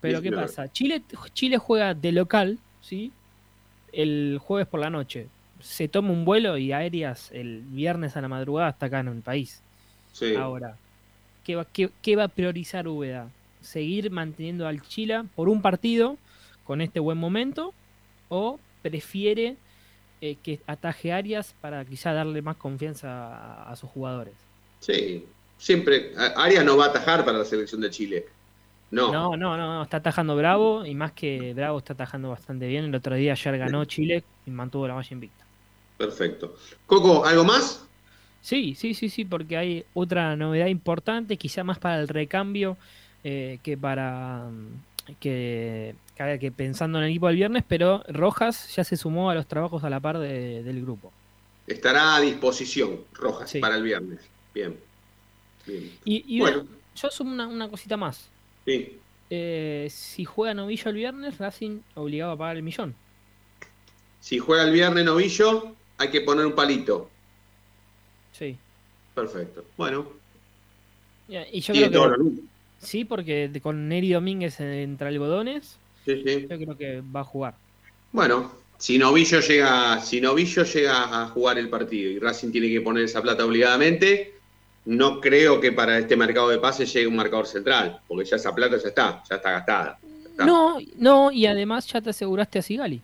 Pero 0.00 0.20
¿qué 0.20 0.32
pasa? 0.32 0.70
Chile, 0.70 1.02
Chile 1.32 1.58
juega 1.58 1.94
de 1.94 2.12
local, 2.12 2.58
¿sí? 2.82 3.12
El 3.92 4.38
jueves 4.40 4.66
por 4.66 4.80
la 4.80 4.90
noche. 4.90 5.28
Se 5.60 5.88
toma 5.88 6.10
un 6.10 6.24
vuelo 6.24 6.58
y 6.58 6.72
aéreas 6.72 7.30
el 7.32 7.62
viernes 7.62 8.16
a 8.16 8.20
la 8.20 8.28
madrugada 8.28 8.68
hasta 8.68 8.86
acá 8.86 9.00
en 9.00 9.08
el 9.08 9.22
país. 9.22 9.62
Sí. 10.12 10.34
Ahora, 10.34 10.76
¿qué 11.44 11.54
va, 11.54 11.64
qué, 11.64 12.16
va 12.16 12.24
a 12.24 12.28
priorizar 12.28 12.88
Úbeda? 12.88 13.28
¿Seguir 13.60 14.10
manteniendo 14.10 14.66
al 14.66 14.82
Chile 14.82 15.22
por 15.36 15.48
un 15.48 15.62
partido 15.62 16.18
con 16.64 16.80
este 16.80 16.98
buen 17.00 17.16
momento? 17.16 17.72
¿O 18.28 18.58
prefiere 18.82 19.56
eh, 20.22 20.36
que 20.40 20.60
ataje 20.68 21.12
Arias 21.12 21.54
para 21.60 21.84
quizá 21.84 22.12
darle 22.12 22.40
más 22.42 22.56
confianza 22.56 23.64
a 23.64 23.74
sus 23.74 23.90
jugadores? 23.90 24.34
Sí, 24.78 25.26
siempre, 25.58 26.12
Arias 26.36 26.64
no 26.64 26.76
va 26.76 26.86
a 26.86 26.88
atajar 26.88 27.24
para 27.24 27.38
la 27.38 27.44
selección 27.44 27.80
de 27.80 27.90
Chile. 27.90 28.26
No. 28.92 29.10
No, 29.10 29.36
no, 29.36 29.56
no, 29.56 29.82
está 29.82 29.96
atajando 29.96 30.36
Bravo 30.36 30.86
y 30.86 30.94
más 30.94 31.10
que 31.10 31.54
Bravo 31.54 31.78
está 31.78 31.94
atajando 31.94 32.30
bastante 32.30 32.68
bien. 32.68 32.84
El 32.84 32.94
otro 32.94 33.16
día 33.16 33.32
ayer 33.32 33.58
ganó 33.58 33.84
Chile 33.84 34.22
y 34.46 34.50
mantuvo 34.52 34.86
la 34.86 34.94
malla 34.94 35.08
invicta. 35.10 35.44
Perfecto. 35.98 36.54
Coco, 36.86 37.24
¿algo 37.24 37.42
más? 37.42 37.84
Sí, 38.42 38.76
sí, 38.76 38.94
sí, 38.94 39.08
sí, 39.08 39.24
porque 39.24 39.56
hay 39.56 39.84
otra 39.92 40.36
novedad 40.36 40.66
importante, 40.66 41.36
quizá 41.36 41.64
más 41.64 41.78
para 41.78 42.00
el 42.00 42.06
recambio 42.06 42.76
eh, 43.24 43.58
que 43.62 43.76
para 43.76 44.48
que, 45.20 45.94
que 46.40 46.52
pensando 46.52 46.98
en 46.98 47.04
el 47.04 47.10
equipo 47.10 47.26
del 47.28 47.36
viernes, 47.36 47.64
pero 47.66 48.02
Rojas 48.08 48.74
ya 48.74 48.84
se 48.84 48.96
sumó 48.96 49.30
a 49.30 49.34
los 49.34 49.46
trabajos 49.46 49.84
a 49.84 49.90
la 49.90 50.00
par 50.00 50.18
del 50.18 50.82
grupo. 50.82 51.12
Estará 51.66 52.16
a 52.16 52.20
disposición 52.20 53.00
Rojas 53.12 53.52
para 53.60 53.76
el 53.76 53.82
viernes. 53.82 54.20
Bien. 54.54 54.78
Y, 56.04 56.40
bueno. 56.40 56.66
yo 56.94 57.08
asumo 57.08 57.32
una, 57.32 57.68
cosita 57.68 57.96
más. 57.96 58.28
Sí. 58.64 58.98
Eh, 59.30 59.88
si 59.90 60.24
juega 60.24 60.54
Novillo 60.54 60.90
el 60.90 60.96
viernes, 60.96 61.38
Racing 61.38 61.80
obligado 61.94 62.32
a 62.32 62.36
pagar 62.36 62.56
el 62.56 62.62
millón. 62.62 62.94
Si 64.20 64.38
juega 64.38 64.64
el 64.64 64.72
viernes 64.72 65.04
Novillo, 65.04 65.74
hay 65.98 66.10
que 66.10 66.20
poner 66.20 66.46
un 66.46 66.54
palito. 66.54 67.10
Sí. 68.32 68.56
Perfecto. 69.14 69.64
Bueno. 69.76 70.06
y 71.28 71.60
yo 71.60 71.74
creo 71.74 72.10
que, 72.10 72.42
sí, 72.82 73.04
porque 73.04 73.50
con 73.62 73.88
Neri 73.88 74.12
Domínguez 74.12 74.60
entre 74.60 75.08
algodones, 75.08 75.78
sí, 76.04 76.22
sí. 76.26 76.46
yo 76.48 76.58
creo 76.58 76.76
que 76.76 77.00
va 77.00 77.20
a 77.20 77.24
jugar. 77.24 77.54
Bueno, 78.12 78.52
si 78.78 78.98
Novillo 78.98 79.40
llega, 79.40 80.00
si 80.00 80.20
Novillo 80.20 80.64
llega 80.64 81.22
a 81.22 81.28
jugar 81.28 81.58
el 81.58 81.68
partido 81.68 82.10
y 82.10 82.18
Racing 82.18 82.50
tiene 82.50 82.68
que 82.68 82.80
poner 82.80 83.04
esa 83.04 83.22
plata 83.22 83.44
obligadamente, 83.46 84.34
no 84.84 85.20
creo 85.20 85.60
que 85.60 85.72
para 85.72 85.98
este 85.98 86.16
mercado 86.16 86.48
de 86.48 86.58
pases 86.58 86.92
llegue 86.92 87.06
un 87.06 87.16
marcador 87.16 87.46
central, 87.46 88.00
porque 88.08 88.24
ya 88.24 88.36
esa 88.36 88.54
plata 88.54 88.76
ya 88.76 88.88
está, 88.88 89.22
ya 89.28 89.36
está 89.36 89.52
gastada. 89.52 89.98
No, 90.38 90.78
no, 90.96 91.30
y 91.30 91.46
además 91.46 91.86
ya 91.86 92.00
te 92.00 92.10
aseguraste 92.10 92.58
a 92.58 92.62
Sigali. 92.62 93.00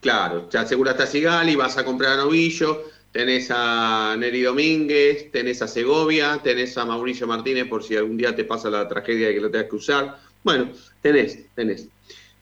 Claro, 0.00 0.48
ya 0.50 0.62
aseguraste 0.62 1.04
a 1.04 1.06
Sigali, 1.06 1.54
vas 1.54 1.78
a 1.78 1.84
comprar 1.84 2.14
a 2.14 2.16
Novillo, 2.16 2.82
Tenés 3.16 3.50
a 3.50 4.14
Neri 4.18 4.42
Domínguez, 4.42 5.32
tenés 5.32 5.62
a 5.62 5.66
Segovia, 5.66 6.38
tenés 6.44 6.76
a 6.76 6.84
Mauricio 6.84 7.26
Martínez 7.26 7.66
por 7.66 7.82
si 7.82 7.96
algún 7.96 8.18
día 8.18 8.36
te 8.36 8.44
pasa 8.44 8.68
la 8.68 8.86
tragedia 8.86 9.28
de 9.28 9.34
que 9.34 9.40
lo 9.40 9.50
tengas 9.50 9.70
que 9.70 9.76
usar. 9.76 10.18
Bueno, 10.44 10.70
tenés, 11.00 11.46
tenés. 11.54 11.88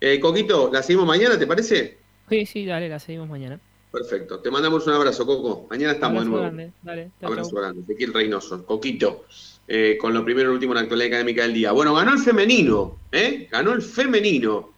Eh, 0.00 0.18
Coquito, 0.18 0.70
¿la 0.72 0.82
seguimos 0.82 1.06
mañana, 1.06 1.38
te 1.38 1.46
parece? 1.46 1.98
Sí, 2.28 2.44
sí, 2.44 2.66
dale, 2.66 2.88
la 2.88 2.98
seguimos 2.98 3.28
mañana. 3.28 3.60
Perfecto. 3.92 4.40
Te 4.40 4.50
mandamos 4.50 4.84
un 4.88 4.94
abrazo, 4.94 5.24
Coco. 5.24 5.68
Mañana 5.70 5.92
estamos 5.92 6.24
de 6.24 6.28
nuevo. 6.28 6.42
Grande. 6.42 6.72
Dale, 6.82 7.10
chau, 7.20 7.30
abrazo 7.30 7.50
chau. 7.50 7.60
grande. 7.60 7.82
Ezequiel 7.82 8.12
Reynoso, 8.12 8.66
Coquito, 8.66 9.26
eh, 9.68 9.96
con 10.00 10.12
lo 10.12 10.24
primero 10.24 10.50
y 10.50 10.54
último 10.54 10.72
en 10.72 10.78
la 10.78 10.80
actualidad 10.80 11.06
académica 11.06 11.42
del 11.42 11.54
día. 11.54 11.70
Bueno, 11.70 11.94
ganó 11.94 12.14
el 12.14 12.18
femenino, 12.18 12.98
¿eh? 13.12 13.46
Ganó 13.48 13.74
el 13.74 13.82
femenino. 13.82 14.72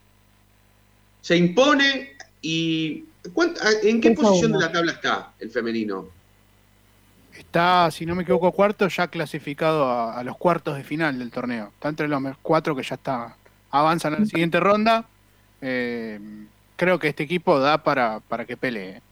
Se 1.22 1.38
impone 1.38 2.18
y 2.42 3.02
¿En 3.82 4.00
qué 4.00 4.12
posición 4.12 4.52
de 4.52 4.58
la 4.58 4.72
tabla 4.72 4.92
está 4.92 5.32
el 5.38 5.50
femenino? 5.50 6.08
Está, 7.36 7.90
si 7.90 8.06
no 8.06 8.14
me 8.14 8.22
equivoco, 8.22 8.50
cuarto, 8.52 8.88
ya 8.88 9.08
clasificado 9.08 9.90
a, 9.90 10.22
los 10.24 10.36
cuartos 10.38 10.76
de 10.76 10.84
final 10.84 11.18
del 11.18 11.30
torneo. 11.30 11.70
Está 11.74 11.88
entre 11.88 12.08
los 12.08 12.22
cuatro 12.42 12.74
que 12.74 12.82
ya 12.82 12.94
está 12.94 13.36
avanzan 13.70 14.14
a 14.14 14.18
la 14.20 14.26
siguiente 14.26 14.60
ronda. 14.60 15.06
Eh, 15.60 16.18
creo 16.76 16.98
que 16.98 17.08
este 17.08 17.24
equipo 17.24 17.58
da 17.58 17.82
para, 17.82 18.20
para 18.20 18.44
que 18.44 18.56
pelee, 18.56 18.96
eh, 18.96 19.02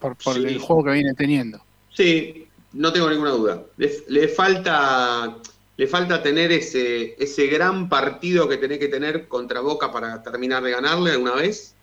por, 0.00 0.16
sí. 0.18 0.30
el 0.44 0.58
juego 0.58 0.84
que 0.84 0.92
viene 0.92 1.14
teniendo. 1.14 1.60
Sí, 1.92 2.48
no 2.72 2.92
tengo 2.92 3.10
ninguna 3.10 3.30
duda. 3.30 3.62
Le, 3.76 4.28
falta, 4.28 5.36
le 5.76 5.86
falta 5.86 6.22
tener 6.22 6.52
ese, 6.52 7.14
ese 7.22 7.46
gran 7.46 7.88
partido 7.88 8.48
que 8.48 8.56
tenés 8.56 8.78
que 8.78 8.88
tener 8.88 9.28
contra 9.28 9.60
Boca 9.60 9.92
para 9.92 10.22
terminar 10.22 10.62
de 10.62 10.70
ganarle 10.70 11.12
alguna 11.12 11.34
vez 11.34 11.74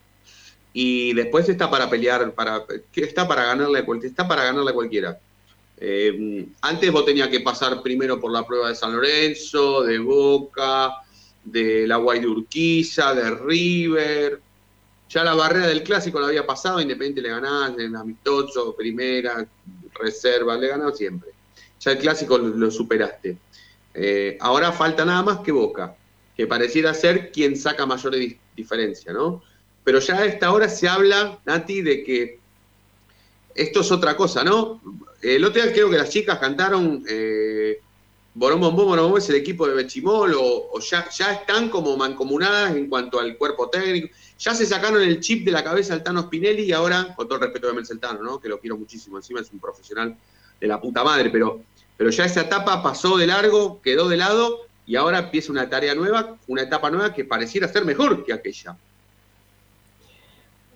y 0.74 1.14
después 1.14 1.50
está 1.50 1.70
para 1.70 1.90
pelear, 1.90 2.34
para, 2.34 2.64
está 2.94 3.28
para 3.28 3.46
ganarle, 3.46 3.86
está 4.04 4.28
para 4.28 4.44
ganarle 4.44 4.72
a 4.72 4.74
cualquiera. 4.74 5.20
Eh, 5.82 6.46
antes 6.62 6.92
vos 6.92 7.06
tenías 7.06 7.30
que 7.30 7.40
pasar 7.40 7.82
primero 7.82 8.20
por 8.20 8.32
la 8.32 8.46
prueba 8.46 8.70
de 8.70 8.76
San 8.76 8.94
Lorenzo, 8.94 9.84
de 9.84 9.98
Boca, 10.00 10.92
de 11.44 11.88
la 11.88 11.98
Guay 11.98 12.20
de 12.20 12.86
de 13.16 13.32
River. 13.32 14.42
Ya 15.10 15.24
la 15.24 15.34
barrera 15.34 15.68
del 15.68 15.84
clásico 15.84 16.20
la 16.20 16.28
había 16.28 16.46
pasado, 16.46 16.80
Independiente 16.80 17.22
le 17.22 17.30
ganaba 17.30 17.74
en 17.78 17.96
amistoso, 17.96 18.76
primera, 18.76 19.48
reserva, 19.94 20.56
le 20.58 20.68
ganaba 20.68 20.94
siempre. 20.94 21.32
Ya 21.80 21.94
el 21.94 21.98
clásico 21.98 22.38
lo, 22.38 22.70
superaste. 22.70 23.38
Eh, 23.94 24.38
ahora 24.40 24.72
falta 24.72 25.04
nada 25.06 25.24
más 25.24 25.40
que 25.40 25.52
Boca, 25.52 25.96
que 26.38 26.46
pareciera 26.46 26.94
ser 26.94 27.32
quien 27.32 27.56
saca 27.56 27.86
mayores 27.86 28.20
di 28.20 28.38
diferencia, 28.56 29.14
¿no? 29.14 29.42
Pero 29.90 30.02
ya 30.02 30.18
a 30.18 30.26
esta 30.26 30.52
hora 30.52 30.70
se 30.70 30.88
habla, 30.88 31.40
Nati, 31.46 31.82
de 31.82 32.04
que 32.04 32.38
esto 33.56 33.80
es 33.82 33.92
otra 33.92 34.16
cosa, 34.16 34.44
¿no? 34.44 34.80
El 35.20 35.44
otro 35.44 35.64
día 35.64 35.74
creo 35.74 35.90
que 35.90 35.98
las 35.98 36.12
chicas 36.12 36.38
cantaron 36.38 37.04
eh, 37.10 37.82
Borón 38.36 38.62
Bombón, 38.62 39.18
es 39.18 39.28
el 39.30 39.38
equipo 39.38 39.68
de 39.68 39.74
Bechimol, 39.74 40.36
o, 40.40 40.80
ya, 40.80 41.10
ya 41.10 41.34
están 41.34 41.70
como 41.70 41.98
mancomunadas 41.98 42.76
en 42.76 42.88
cuanto 42.88 43.20
al 43.20 43.36
cuerpo 43.36 43.68
técnico. 43.72 44.10
Ya 44.38 44.54
se 44.54 44.68
sacaron 44.68 45.02
el 45.02 45.22
chip 45.22 45.44
de 45.44 45.54
la 45.54 45.64
cabeza 45.64 45.96
al 45.96 46.04
Tano 46.04 46.22
Spinelli 46.22 46.66
y 46.66 46.72
ahora, 46.72 47.16
con 47.16 47.28
todo 47.28 47.40
el 47.40 47.46
respeto 47.46 47.66
de 47.66 47.74
Mercel 47.74 48.00
Tano, 48.00 48.22
¿no? 48.22 48.40
que 48.40 48.48
lo 48.48 48.60
quiero 48.60 48.78
muchísimo, 48.78 49.18
encima 49.18 49.40
es 49.40 49.52
un 49.52 49.60
profesional 49.60 50.16
de 50.62 50.68
la 50.68 50.80
puta 50.80 51.04
madre, 51.04 51.32
pero, 51.32 51.64
pero 51.98 52.12
ya 52.12 52.26
esa 52.26 52.42
etapa 52.42 52.84
pasó 52.84 53.18
de 53.18 53.26
largo, 53.26 53.82
quedó 53.82 54.08
de 54.08 54.18
lado 54.18 54.68
y 54.86 54.98
ahora 54.98 55.18
empieza 55.18 55.52
una 55.52 55.68
tarea 55.68 55.96
nueva, 55.96 56.38
una 56.46 56.62
etapa 56.62 56.92
nueva 56.92 57.12
que 57.12 57.26
pareciera 57.26 57.68
ser 57.68 57.86
mejor 57.86 58.24
que 58.24 58.34
aquella 58.34 58.78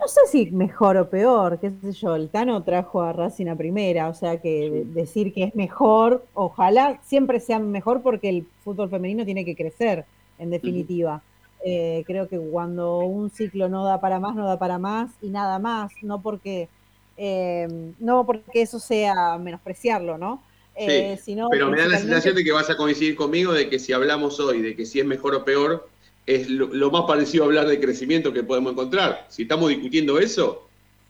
no 0.04 0.10
sé 0.10 0.20
si 0.30 0.52
mejor 0.52 0.98
o 0.98 1.10
peor, 1.10 1.60
qué 1.60 1.72
sé 1.82 1.94
yo, 1.94 2.16
el 2.16 2.28
Tano 2.28 2.62
trajo 2.64 3.02
a 3.02 3.14
Racing 3.14 3.48
a 3.48 3.56
primera, 3.56 4.10
o 4.10 4.14
sea 4.14 4.42
que 4.42 4.84
decir 4.88 5.34
que 5.34 5.46
es 5.46 5.56
mejor, 5.56 6.26
ojalá 6.34 7.00
siempre 7.06 7.40
sea 7.40 7.60
mejor 7.60 8.02
porque 8.02 8.28
el 8.28 8.46
fútbol 8.66 8.90
femenino 8.90 9.24
tiene 9.24 9.46
que 9.46 9.56
crecer, 9.56 10.04
en 10.40 10.50
definitiva. 10.50 11.22
Eh, 11.66 12.04
creo 12.06 12.28
que 12.28 12.38
cuando 12.38 13.00
un 13.00 13.30
ciclo 13.30 13.70
no 13.70 13.86
da 13.86 14.02
para 14.02 14.20
más, 14.20 14.36
no 14.36 14.46
da 14.46 14.60
para 14.60 14.78
más 14.78 15.12
y 15.22 15.30
nada 15.30 15.58
más, 15.58 15.94
no 16.02 16.22
porque, 16.22 16.68
eh, 17.16 17.94
no 18.00 18.26
porque 18.26 18.62
eso 18.62 18.80
sea 18.80 19.38
menospreciarlo, 19.38 20.18
¿no? 20.18 20.44
Eh, 20.76 21.16
sí, 21.18 21.32
sino 21.32 21.50
pero 21.50 21.70
me 21.70 21.80
da 21.80 21.88
la 21.88 22.00
sensación 22.00 22.36
de 22.36 22.44
que 22.44 22.52
vas 22.52 22.70
a 22.70 22.76
coincidir 22.76 23.16
conmigo 23.16 23.54
de 23.54 23.70
que 23.70 23.80
si 23.80 23.94
hablamos 23.94 24.40
hoy 24.40 24.62
de 24.62 24.76
que 24.76 24.86
si 24.86 25.00
es 25.00 25.06
mejor 25.06 25.36
o 25.36 25.46
peor, 25.46 25.88
es 26.26 26.50
lo, 26.50 26.92
más 26.92 27.04
parecido 27.04 27.44
a 27.44 27.48
hablar 27.48 27.68
de 27.68 27.80
crecimiento 27.80 28.32
que 28.32 28.44
podemos 28.44 28.74
encontrar. 28.74 29.26
Si 29.30 29.44
estamos 29.44 29.70
discutiendo 29.70 30.20
eso. 30.20 30.68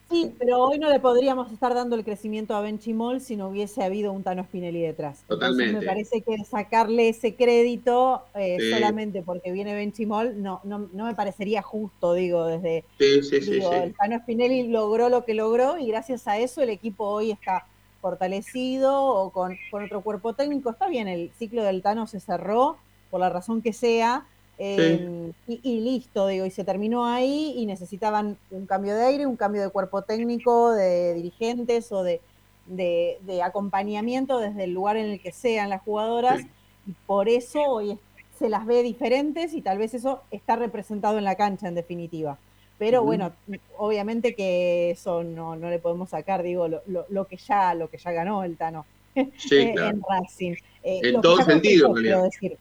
Sí, 0.10 0.32
pero 0.38 0.60
hoy 0.60 0.78
no 0.78 0.90
le 0.90 1.00
podríamos 1.00 1.52
estar 1.52 1.74
dando 1.74 1.96
el 1.96 2.04
crecimiento 2.04 2.56
a 2.56 2.62
Benchimol 2.62 3.20
si 3.20 3.36
no 3.36 3.48
hubiese 3.48 3.84
habido 3.84 4.12
un 4.12 4.22
Tano 4.22 4.44
Spinelli 4.44 4.82
detrás. 4.82 5.24
Totalmente. 5.28 5.64
Entonces 5.64 5.82
me 5.82 5.88
parece 5.88 6.22
que 6.22 6.44
sacarle 6.46 7.10
ese 7.10 7.36
crédito 7.36 8.22
eh, 8.36 8.58
solamente 8.72 9.24
porque 9.24 9.52
viene 9.52 9.74
Benchimol 9.74 10.42
no, 10.42 10.62
no, 10.66 10.90
no, 10.94 11.06
me 11.06 11.16
parecería 11.16 11.62
justo, 11.62 12.14
digo, 12.14 12.46
desde. 12.46 12.84
Sí, 13.00 13.24
sí, 13.24 13.40
digo, 13.40 13.74
el 13.74 13.96
Tano 13.96 14.20
Spinelli 14.20 14.68
logró 14.68 15.10
lo 15.10 15.26
que 15.26 15.34
logró 15.34 15.80
y 15.80 15.88
gracias 15.88 16.28
a 16.28 16.38
eso 16.38 16.62
el 16.62 16.70
equipo 16.70 17.06
hoy 17.06 17.32
está 17.32 17.66
fortalecido 18.02 19.04
o 19.04 19.32
con, 19.32 19.58
con 19.72 19.84
otro 19.84 20.02
cuerpo 20.02 20.34
técnico. 20.34 20.70
Está 20.70 20.90
bien, 20.90 21.08
el 21.08 21.32
ciclo 21.40 21.64
del 21.64 21.82
Tano 21.82 22.06
se 22.06 22.20
cerró 22.20 22.78
por 23.10 23.20
la 23.20 23.30
razón 23.30 23.62
que 23.62 23.74
sea, 23.74 24.26
Em, 24.58 25.34
y, 25.48 25.80
listo, 25.82 26.28
digo, 26.28 26.46
y 26.46 26.52
se 26.52 26.64
terminó 26.64 27.06
ahí 27.06 27.54
y 27.58 27.66
necesitaban 27.66 28.38
un 28.52 28.66
cambio 28.66 28.96
de 28.96 29.04
aire, 29.04 29.26
un 29.26 29.36
cambio 29.36 29.62
de 29.62 29.70
cuerpo 29.70 30.04
técnico, 30.04 30.72
de 30.72 31.16
dirigentes 31.16 31.92
o 31.92 32.04
de, 32.04 32.22
de, 32.68 33.42
acompañamiento 33.44 34.40
desde 34.40 34.66
el 34.66 34.74
lugar 34.74 34.98
en 34.98 35.08
el 35.08 35.20
que 35.20 35.32
sean 35.32 35.70
las 35.70 35.82
jugadoras. 35.82 36.42
Y 36.86 36.94
por 37.08 37.30
eso 37.30 37.62
hoy 37.62 37.98
se 38.38 38.50
las 38.50 38.66
ve 38.66 38.84
diferentes 38.84 39.54
y 39.54 39.62
tal 39.62 39.80
vez 39.80 39.94
eso 39.94 40.22
está 40.30 40.56
representado 40.56 41.18
en 41.18 41.24
la 41.24 41.36
cancha 41.36 41.68
en 41.68 41.76
definitiva. 41.76 42.38
Pero 42.78 43.04
bueno, 43.04 43.32
obviamente 43.78 44.36
que 44.36 44.92
eso 44.92 45.24
no, 45.24 45.56
no 45.56 45.70
le 45.70 45.80
podemos 45.80 46.10
sacar, 46.10 46.44
digo, 46.44 46.68
lo, 46.68 46.82
lo, 46.88 47.06
lo, 47.10 47.26
que 47.26 47.38
ya, 47.38 47.74
lo 47.74 47.90
que 47.90 47.98
ya 47.98 48.12
ganó 48.12 48.44
el 48.44 48.58
Tano 48.58 48.86
en 49.16 50.02
Racing. 50.08 50.56
Eh, 50.84 51.00
en 51.04 51.22
todo 51.22 51.42
sentido, 51.44 51.94
decir 51.94 52.58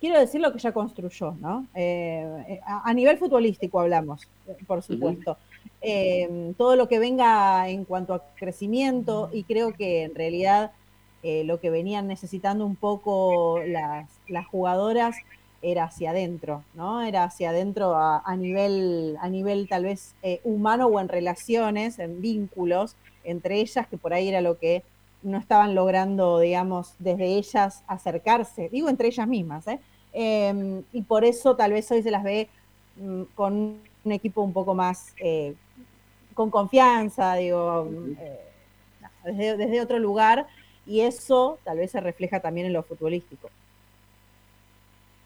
quiero 0.00 0.18
decir 0.18 0.40
lo 0.40 0.52
que 0.52 0.58
ya 0.58 0.72
construyó, 0.72 1.32
¿no? 1.40 1.66
Eh, 1.74 2.44
eh, 2.48 2.60
a, 2.64 2.92
nivel 2.94 3.18
futbolístico 3.18 3.80
hablamos, 3.80 4.28
eh, 4.46 4.56
por 4.66 4.82
supuesto. 4.82 5.36
Todo 6.56 6.76
lo 6.76 6.88
que 6.88 6.98
venga 6.98 7.68
en 7.68 7.84
cuanto 7.84 8.14
a 8.14 8.24
crecimiento 8.34 9.30
y 9.32 9.44
creo 9.44 9.72
que 9.72 10.02
en 10.02 10.14
realidad 10.14 10.72
eh, 11.22 11.44
lo 11.44 11.60
que 11.60 11.70
venían 11.70 12.06
necesitando 12.06 12.66
un 12.66 12.76
poco 12.76 13.60
las, 13.66 14.08
jugadoras 14.50 15.16
era 15.60 15.84
hacia 15.84 16.10
adentro, 16.10 16.62
¿no? 16.74 17.02
Era 17.02 17.24
hacia 17.24 17.50
adentro 17.50 17.96
a, 17.96 18.22
a 18.24 18.36
nivel, 18.36 19.16
a 19.20 19.28
nivel 19.28 19.68
tal 19.68 19.84
vez 19.84 20.14
humano 20.44 20.86
o 20.86 21.00
en 21.00 21.08
relaciones, 21.08 21.98
en 21.98 22.20
vínculos 22.20 22.96
entre 23.28 23.60
ellas, 23.60 23.86
que 23.86 23.98
por 23.98 24.12
ahí 24.14 24.28
era 24.28 24.40
lo 24.40 24.58
que 24.58 24.82
no 25.22 25.38
estaban 25.38 25.74
logrando, 25.74 26.38
digamos, 26.38 26.94
desde 26.98 27.26
ellas 27.36 27.82
acercarse, 27.86 28.68
digo 28.68 28.88
entre 28.88 29.08
ellas 29.08 29.26
mismas, 29.26 29.66
¿eh? 29.66 29.80
em, 30.12 30.82
y 30.92 31.02
por 31.02 31.24
eso 31.24 31.56
tal 31.56 31.72
vez 31.72 31.90
hoy 31.90 32.02
se 32.02 32.10
las 32.10 32.22
ve 32.22 32.48
mm, 32.96 33.22
con 33.34 33.78
un 34.04 34.12
equipo 34.12 34.42
un 34.42 34.52
poco 34.52 34.74
más 34.74 35.14
eh, 35.18 35.54
con 36.34 36.50
confianza, 36.50 37.34
digo, 37.34 37.90
eh, 38.20 39.56
desde, 39.56 39.80
otro 39.80 39.98
lugar, 39.98 40.46
y 40.86 41.00
eso 41.00 41.58
tal 41.64 41.78
vez 41.78 41.90
se 41.90 42.00
refleja 42.00 42.40
también 42.40 42.68
en 42.68 42.72
lo 42.72 42.82
futbolístico. 42.82 43.50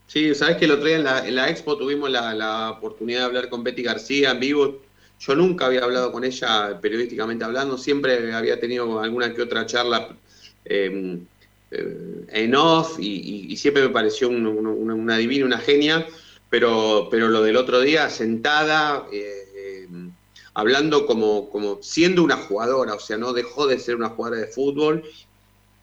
Sí, 0.07 0.35
sabes 0.35 0.57
que 0.57 0.65
el 0.65 0.73
otro 0.73 0.87
día 0.87 0.97
en 0.97 1.35
la, 1.35 1.49
expo 1.49 1.77
tuvimos 1.77 2.11
la, 2.11 2.35
la 2.35 2.71
oportunidad 2.71 3.21
de 3.21 3.25
hablar 3.27 3.49
con 3.49 3.63
Betty 3.63 3.83
García 3.83 4.31
en 4.31 4.41
vivo, 4.41 4.79
yo 5.25 5.37
nunca 5.37 5.67
había 5.67 5.85
hablado 5.85 6.11
con 6.11 6.25
ella 6.25 6.81
periodísticamente 6.81 7.45
hablando, 7.45 7.79
siempre 7.79 8.35
había 8.35 8.59
tenido 8.59 8.99
alguna 9.01 9.33
que 9.33 9.43
otra 9.43 9.67
charla 9.67 10.17
em, 10.65 11.25
eh, 11.71 12.27
en 12.29 12.55
off 12.57 12.99
y, 12.99 13.57
siempre 13.57 13.85
me 13.85 13.91
pareció 13.91 14.29
un, 14.29 14.45
un, 14.45 14.67
una, 14.67 15.17
divina, 15.19 15.47
una 15.47 15.59
genia, 15.59 16.09
pero, 16.51 17.07
pero 17.09 17.29
lo 17.29 17.41
del 17.41 17.57
otro 17.57 17.81
día, 17.81 18.11
sentada, 18.11 19.07
em, 19.13 20.11
hablando 20.55 21.07
como, 21.07 21.49
como 21.51 21.81
siendo 21.83 22.25
una 22.25 22.37
jugadora, 22.37 22.95
o 22.95 23.01
sea, 23.01 23.17
no 23.17 23.33
dejó 23.33 23.69
de 23.69 23.79
ser 23.79 23.95
una 23.95 24.09
jugadora 24.09 24.41
de 24.41 24.49
fútbol, 24.49 25.05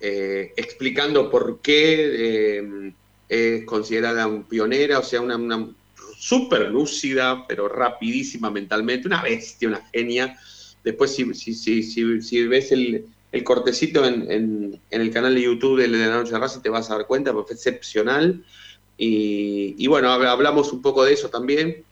eh, 0.02 0.54
explicando 0.58 1.32
por 1.32 1.62
qué 1.62 2.58
em, 2.58 2.94
es 3.30 3.64
considerada 3.64 4.28
un 4.28 4.44
pionera, 4.44 5.00
o 5.00 5.04
sea, 5.04 5.22
una 5.22 5.38
súper 6.20 6.70
lúcida, 6.70 7.48
pero 7.48 7.70
rapidísima 7.70 8.52
mentalmente, 8.52 9.08
una 9.08 9.24
bestia, 9.24 9.70
una 9.70 9.90
genia. 9.94 10.38
Después, 10.84 11.16
si, 11.16 11.34
si, 11.34 11.54
si, 11.54 12.22
si 12.22 12.48
ves 12.48 12.74
el, 12.74 13.06
el 13.32 13.44
cortecito 13.46 14.06
en, 14.06 14.30
en, 14.30 14.82
el 14.90 15.12
canal 15.12 15.34
de 15.34 15.44
YouTube 15.44 15.80
de 15.80 15.88
La 15.88 16.10
Noche 16.10 16.34
de 16.34 16.40
Racing, 16.40 16.60
te 16.60 16.70
vas 16.70 16.92
a 16.92 16.98
dar 16.98 17.08
cuenta, 17.08 17.32
porque 17.32 17.48
fue 17.48 17.56
excepcional. 17.56 18.44
Y, 18.98 19.76
y 19.78 19.88
bueno, 19.88 20.12
hablamos 20.12 20.74
un 20.74 20.82
poco 20.82 21.06
de 21.06 21.14
eso 21.14 21.30
también. 21.30 21.86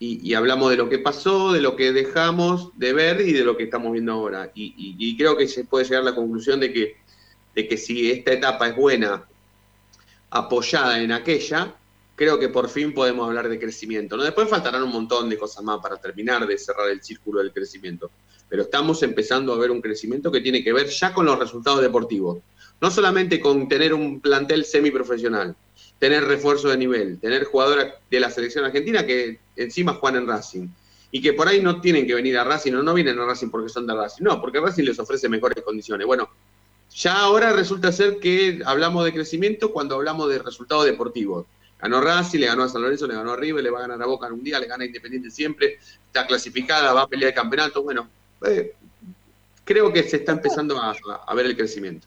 Y, 0.00 0.32
hablamos 0.34 0.70
de 0.70 0.76
lo 0.76 0.88
que 0.88 1.00
pasó, 1.00 1.52
de 1.52 1.60
lo 1.60 1.74
que 1.74 1.92
dejamos 1.92 2.70
de 2.78 2.92
ver 2.92 3.20
y 3.20 3.32
de 3.32 3.44
lo 3.44 3.56
que 3.56 3.64
estamos 3.64 3.92
viendo 3.92 4.12
ahora. 4.12 4.50
Y, 4.54 4.72
y 4.76 5.16
creo 5.18 5.36
que 5.36 5.46
se 5.46 5.64
puede 5.64 5.84
llegar 5.84 6.02
a 6.02 6.10
la 6.10 6.14
conclusión 6.14 6.60
de 6.60 6.72
que, 6.72 6.96
de 7.54 7.68
que 7.68 7.76
si 7.76 8.10
esta 8.10 8.32
etapa 8.32 8.68
es 8.68 8.76
buena, 8.76 9.26
apoyada 10.30 11.02
en 11.02 11.12
aquella, 11.12 11.74
creo 12.18 12.36
que 12.36 12.48
por 12.48 12.68
fin 12.68 12.92
podemos 12.92 13.28
hablar 13.28 13.48
de 13.48 13.60
crecimiento. 13.60 14.16
¿no? 14.16 14.24
Después 14.24 14.48
faltarán 14.48 14.82
un 14.82 14.90
montón 14.90 15.30
de 15.30 15.38
cosas 15.38 15.62
más 15.62 15.78
para 15.80 15.98
terminar 15.98 16.44
de 16.48 16.58
cerrar 16.58 16.90
el 16.90 17.00
círculo 17.00 17.38
del 17.38 17.52
crecimiento. 17.52 18.10
Pero 18.48 18.62
estamos 18.64 19.04
empezando 19.04 19.52
a 19.52 19.56
ver 19.56 19.70
un 19.70 19.80
crecimiento 19.80 20.32
que 20.32 20.40
tiene 20.40 20.64
que 20.64 20.72
ver 20.72 20.88
ya 20.88 21.14
con 21.14 21.26
los 21.26 21.38
resultados 21.38 21.80
deportivos. 21.80 22.38
No 22.80 22.90
solamente 22.90 23.38
con 23.38 23.68
tener 23.68 23.94
un 23.94 24.20
plantel 24.20 24.64
semiprofesional, 24.64 25.54
tener 26.00 26.24
refuerzo 26.24 26.68
de 26.68 26.76
nivel, 26.76 27.20
tener 27.20 27.44
jugadores 27.44 27.94
de 28.10 28.20
la 28.20 28.30
selección 28.30 28.64
argentina 28.64 29.06
que 29.06 29.38
encima 29.54 29.94
juegan 29.94 30.22
en 30.22 30.28
Racing 30.28 30.68
y 31.12 31.22
que 31.22 31.34
por 31.34 31.46
ahí 31.46 31.62
no 31.62 31.80
tienen 31.80 32.04
que 32.04 32.14
venir 32.14 32.36
a 32.36 32.42
Racing 32.42 32.72
o 32.74 32.82
no 32.82 32.94
vienen 32.94 33.18
a 33.20 33.26
Racing 33.26 33.48
porque 33.48 33.68
son 33.68 33.86
de 33.86 33.94
Racing, 33.94 34.24
no, 34.24 34.40
porque 34.40 34.60
Racing 34.60 34.84
les 34.84 34.98
ofrece 34.98 35.28
mejores 35.28 35.62
condiciones. 35.62 36.04
Bueno, 36.04 36.28
ya 36.92 37.20
ahora 37.20 37.52
resulta 37.52 37.92
ser 37.92 38.18
que 38.18 38.60
hablamos 38.64 39.04
de 39.04 39.12
crecimiento 39.12 39.72
cuando 39.72 39.94
hablamos 39.94 40.28
de 40.30 40.40
resultados 40.40 40.84
deportivos. 40.84 41.46
Ganó 41.80 42.00
Racing, 42.00 42.40
le 42.40 42.46
ganó 42.46 42.64
a 42.64 42.68
San 42.68 42.82
Lorenzo, 42.82 43.06
le 43.06 43.14
ganó 43.14 43.32
a 43.32 43.36
River, 43.36 43.62
le 43.62 43.70
va 43.70 43.78
a 43.78 43.82
ganar 43.82 44.02
a 44.02 44.06
Boca 44.06 44.26
en 44.26 44.34
un 44.34 44.42
día, 44.42 44.58
le 44.58 44.66
gana 44.66 44.84
a 44.84 44.86
Independiente 44.86 45.30
siempre, 45.30 45.78
está 46.06 46.26
clasificada, 46.26 46.92
va 46.92 47.02
a 47.02 47.06
pelear 47.06 47.30
el 47.30 47.34
campeonato. 47.34 47.82
Bueno, 47.82 48.08
eh, 48.46 48.74
creo 49.64 49.92
que 49.92 50.02
se 50.02 50.16
está 50.16 50.32
empezando 50.32 50.80
a 50.80 51.34
ver 51.34 51.46
el 51.46 51.56
crecimiento 51.56 52.06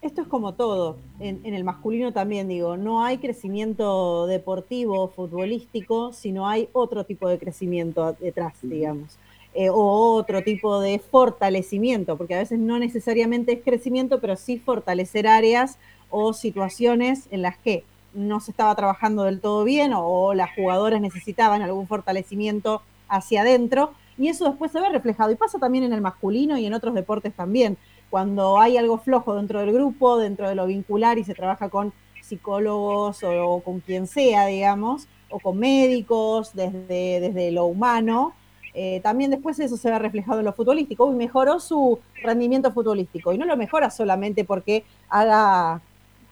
esto 0.00 0.22
es 0.22 0.28
como 0.28 0.54
todo, 0.54 0.96
en, 1.18 1.40
el 1.44 1.64
masculino 1.64 2.12
también 2.12 2.46
digo, 2.46 2.76
no 2.76 3.04
hay 3.04 3.18
crecimiento 3.18 4.26
deportivo, 4.26 5.08
futbolístico, 5.08 6.12
sino 6.12 6.48
hay 6.48 6.68
otro 6.72 7.04
tipo 7.04 7.28
de 7.28 7.38
crecimiento 7.38 8.16
detrás, 8.20 8.54
digamos, 8.62 9.18
eh, 9.54 9.70
o 9.70 10.14
otro 10.14 10.42
tipo 10.42 10.80
de 10.80 11.00
fortalecimiento, 11.00 12.16
porque 12.16 12.36
a 12.36 12.38
veces 12.38 12.60
no 12.60 12.78
necesariamente 12.78 13.54
es 13.54 13.64
crecimiento, 13.64 14.20
pero 14.20 14.36
sí 14.36 14.58
fortalecer 14.58 15.26
áreas 15.26 15.78
o 16.10 16.32
situaciones 16.32 17.26
en 17.32 17.42
las 17.42 17.58
que 17.58 17.82
no 18.14 18.40
se 18.40 18.50
estaba 18.50 18.74
trabajando 18.74 19.24
del 19.24 19.40
todo 19.40 19.64
bien 19.64 19.92
o, 19.94 20.34
las 20.34 20.54
jugadoras 20.54 21.00
necesitaban 21.00 21.62
algún 21.62 21.86
fortalecimiento 21.86 22.82
hacia 23.08 23.42
adentro, 23.42 23.92
y 24.16 24.28
eso 24.28 24.46
después 24.46 24.72
se 24.72 24.80
ve 24.80 24.88
reflejado, 24.88 25.30
y 25.30 25.36
pasa 25.36 25.58
también 25.58 25.84
en 25.84 25.92
el 25.92 26.00
masculino 26.00 26.58
y 26.58 26.66
en 26.66 26.74
otros 26.74 26.94
deportes 26.94 27.32
también 27.34 27.78
cuando 28.10 28.58
hay 28.58 28.76
algo 28.76 28.98
flojo 28.98 29.34
dentro 29.34 29.60
del 29.60 29.72
grupo, 29.72 30.18
dentro 30.18 30.48
de 30.48 30.54
lo 30.54 30.66
vincular 30.66 31.18
y 31.18 31.24
se 31.24 31.34
trabaja 31.34 31.68
con 31.68 31.92
psicólogos 32.22 33.22
o, 33.22 33.60
con 33.60 33.80
quien 33.80 34.06
sea, 34.06 34.46
digamos, 34.46 35.08
o 35.30 35.38
con 35.38 35.58
médicos 35.58 36.54
desde, 36.54 37.20
desde 37.20 37.50
lo 37.50 37.66
humano, 37.66 38.34
eh, 38.80 39.00
también 39.02 39.30
después 39.30 39.58
eso 39.58 39.76
se 39.76 39.90
ve 39.90 39.98
reflejado 39.98 40.38
en 40.38 40.44
lo 40.44 40.52
futbolístico. 40.52 41.10
y 41.10 41.16
mejoró 41.16 41.58
su 41.58 41.98
rendimiento 42.22 42.72
futbolístico. 42.72 43.32
Y 43.32 43.38
no 43.38 43.44
lo 43.44 43.56
mejora 43.56 43.90
solamente 43.90 44.44
porque 44.44 44.84
haga 45.08 45.80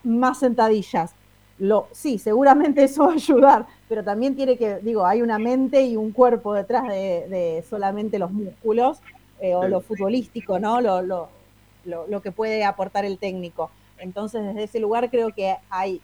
más 0.04 0.38
sentadillas. 0.38 1.14
Lo, 1.58 1.88
sí, 1.92 2.18
seguramente 2.18 2.84
eso 2.84 3.04
va 3.06 3.12
a 3.12 3.14
ayudar, 3.14 3.66
pero 3.88 4.04
también 4.04 4.36
tiene 4.36 4.56
que, 4.56 4.76
digo, 4.76 5.06
hay 5.06 5.22
una 5.22 5.38
mente 5.38 5.82
y 5.82 5.96
un 5.96 6.12
cuerpo 6.12 6.52
detrás 6.52 6.86
de, 6.88 7.64
solamente 7.68 8.18
los 8.18 8.30
músculos 8.30 8.98
eh, 9.40 9.54
o 9.54 9.66
lo 9.66 9.80
futbolístico, 9.80 10.58
¿no? 10.58 10.80
Lo, 10.80 11.02
lo, 11.02 11.28
lo, 11.84 12.22
que 12.22 12.32
puede 12.32 12.64
aportar 12.64 13.04
el 13.04 13.18
técnico. 13.18 13.70
Entonces, 13.98 14.44
desde 14.44 14.64
ese 14.64 14.80
lugar 14.80 15.10
creo 15.10 15.30
que 15.34 15.56
hay 15.70 16.00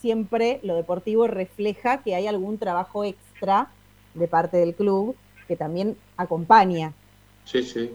siempre 0.00 0.60
lo 0.62 0.76
deportivo 0.76 1.26
refleja 1.26 2.02
que 2.02 2.14
hay 2.14 2.26
algún 2.26 2.58
trabajo 2.58 3.04
extra 3.04 3.68
de 4.14 4.28
parte 4.28 4.56
del 4.56 4.74
club 4.74 5.16
que 5.48 5.56
también 5.56 5.96
acompaña. 6.16 6.92
Sí, 7.44 7.62
sí. 7.62 7.90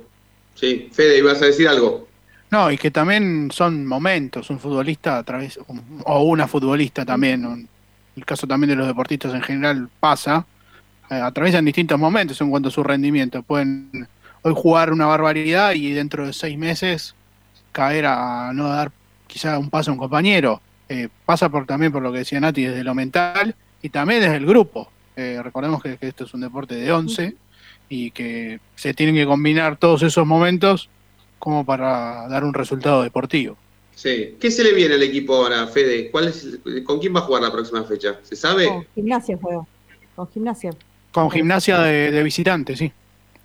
Sí, 0.56 0.89
Fede, 0.91 1.18
ibas 1.18 1.41
a 1.41 1.45
decir 1.45 1.68
algo. 1.68 2.08
No, 2.52 2.70
y 2.70 2.78
que 2.78 2.91
también 2.91 3.49
son 3.52 3.86
momentos, 3.86 4.49
un 4.49 4.60
futbolista 4.60 5.18
a 5.18 5.24
través, 5.24 5.58
o 6.04 6.24
una 6.24 6.47
futbolista 6.47 7.06
también, 7.06 7.68
el 8.16 8.26
caso 8.26 8.45
también 8.45 8.72
de 8.72 8.76
los 8.76 8.88
deportistas 8.88 9.34
en 9.34 9.41
general 9.41 9.89
pasa, 10.02 10.45
eh, 11.10 11.16
atraviesan 11.16 11.64
distintos 11.64 11.97
momentos 11.97 12.39
en 12.41 12.49
cuanto 12.49 12.68
a 12.68 12.72
su 12.72 12.84
rendimiento. 12.84 13.41
Pueden 13.41 14.08
hoy 14.41 14.54
jugar 14.56 14.91
una 14.91 15.06
barbaridad 15.06 15.74
y 15.74 15.91
dentro 15.93 16.28
de 16.28 16.34
seis 16.34 16.58
meses 16.58 17.16
caer 17.72 18.06
a 18.06 18.52
no 18.54 18.68
dar 18.68 18.91
quizá 19.28 19.58
un 19.58 19.70
paso 19.70 19.91
a 19.91 19.93
un 19.93 19.99
compañero. 19.99 20.62
Eh, 20.89 21.08
pasa 21.26 21.47
por, 21.47 21.66
también 21.66 21.93
por 21.93 22.02
lo 22.02 22.12
que 22.12 22.20
decía 22.20 22.41
Nati, 22.41 22.66
desde 22.66 22.84
lo 22.84 22.93
mental 22.93 23.56
y 23.82 23.89
también 23.89 24.20
desde 24.20 24.36
el 24.36 24.45
grupo. 24.45 24.91
Eh, 25.16 25.39
recordemos 25.41 25.82
que, 25.82 25.97
esto 26.02 26.26
es 26.26 26.34
un 26.34 26.41
deporte 26.41 26.76
de 26.76 26.91
11 26.91 27.36
y 27.88 28.12
que 28.12 28.60
se 28.76 28.93
tienen 28.93 29.16
que 29.16 29.26
combinar 29.26 29.78
todos 29.78 30.04
esos 30.04 30.28
momentos 30.28 30.89
como 31.41 31.65
para 31.65 32.27
dar 32.29 32.45
un 32.45 32.53
resultado 32.53 33.03
deportivo. 33.03 33.57
Sí. 33.95 34.37
¿Qué 34.39 34.49
se 34.49 34.63
le 34.63 34.73
viene 34.73 34.95
al 34.95 35.03
equipo 35.03 35.35
ahora, 35.35 35.67
Fede? 35.67 36.09
¿Cuál 36.09 36.29
es, 36.29 36.59
¿Con 36.85 36.99
quién 36.99 37.13
va 37.13 37.19
a 37.19 37.23
jugar 37.23 37.41
la 37.41 37.51
próxima 37.51 37.83
fecha? 37.83 38.19
¿Se 38.23 38.35
sabe? 38.35 38.67
Con 38.67 38.85
gimnasia 38.95 39.37
juego. 39.37 39.67
Con 40.15 40.29
gimnasia. 40.29 40.71
Con 41.11 41.29
gimnasia 41.29 41.79
de, 41.79 42.11
de 42.11 42.23
visitante, 42.23 42.77
sí. 42.77 42.91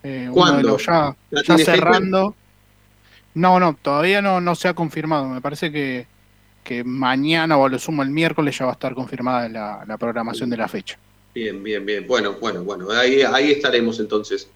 Eh, 0.03 0.29
¿Cuándo? 0.33 0.79
ya, 0.79 1.17
ya 1.31 1.59
cerrando. 1.59 2.37
No, 3.35 3.59
no, 3.59 3.77
todavía 3.81 4.23
no, 4.23 4.41
no 4.41 4.55
se 4.55 4.69
ha 4.69 4.75
confirmado. 4.75 5.27
Me 5.27 5.41
parece 5.41 5.73
que, 5.73 6.07
mañana 6.85 7.57
o 7.57 7.67
a 7.67 7.69
lo 7.69 7.79
sumo 7.79 8.03
el 8.03 8.11
miércoles 8.11 8.59
ya 8.59 8.67
va 8.67 8.73
a 8.73 8.75
estar 8.75 8.95
confirmada 8.95 9.49
la, 9.87 9.97
programación 9.99 10.49
de 10.49 10.57
la 10.59 10.69
fecha. 10.69 10.99
Bien, 11.35 11.63
bien, 11.63 11.85
bien. 11.85 12.07
Bueno, 12.07 12.35
bueno, 12.41 12.63
bueno. 12.63 12.91
Ahí, 12.93 13.23
ahí 13.23 13.51
estaremos 13.51 13.99
entonces. 13.99 14.49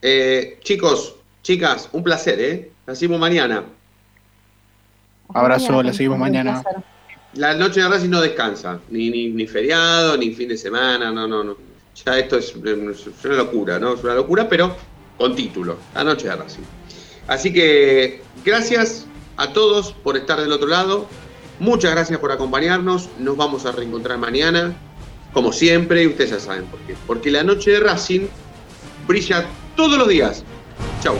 Eh, 0.00 0.58
chicos, 0.62 1.16
chicas, 1.42 1.88
un 1.92 2.02
placer, 2.02 2.40
¿eh? 2.40 2.70
La 2.86 2.94
seguimos 2.94 3.20
mañana. 3.20 3.64
Abrazo, 5.32 5.82
la 5.82 5.92
seguimos 5.92 6.18
mañana. 6.18 6.62
La 7.34 7.54
noche 7.54 7.80
de 7.80 7.88
Racing 7.88 8.10
no 8.10 8.20
descansa, 8.20 8.78
ni, 8.90 9.10
ni, 9.10 9.28
ni, 9.28 9.46
feriado, 9.46 10.16
ni 10.16 10.32
fin 10.32 10.48
de 10.48 10.56
semana, 10.56 11.10
no, 11.10 11.26
no, 11.26 11.42
no. 11.42 11.56
Ya 12.04 12.18
esto 12.18 12.36
es, 12.36 12.54
es 12.54 13.24
una 13.24 13.34
locura, 13.34 13.78
¿no? 13.78 13.94
Es 13.94 14.04
una 14.04 14.14
locura, 14.14 14.48
pero 14.48 14.76
con 15.18 15.34
título. 15.34 15.78
La 15.94 16.04
noche 16.04 16.28
de 16.28 16.36
Racing. 16.36 16.62
Así 17.26 17.52
que 17.52 18.22
gracias 18.44 19.06
a 19.36 19.52
todos 19.52 19.92
por 19.92 20.16
estar 20.16 20.40
del 20.40 20.52
otro 20.52 20.68
lado. 20.68 21.06
Muchas 21.58 21.92
gracias 21.92 22.18
por 22.18 22.30
acompañarnos. 22.30 23.08
Nos 23.18 23.36
vamos 23.36 23.64
a 23.66 23.72
reencontrar 23.72 24.18
mañana, 24.18 24.74
como 25.32 25.52
siempre, 25.52 26.02
y 26.02 26.06
ustedes 26.08 26.30
ya 26.30 26.40
saben 26.40 26.64
por 26.66 26.80
qué. 26.80 26.94
Porque 27.06 27.30
la 27.30 27.42
noche 27.42 27.72
de 27.72 27.80
Racing 27.80 28.26
brilla 29.08 29.44
todos 29.76 29.98
los 29.98 30.08
días. 30.08 30.44
Chau. 31.02 31.16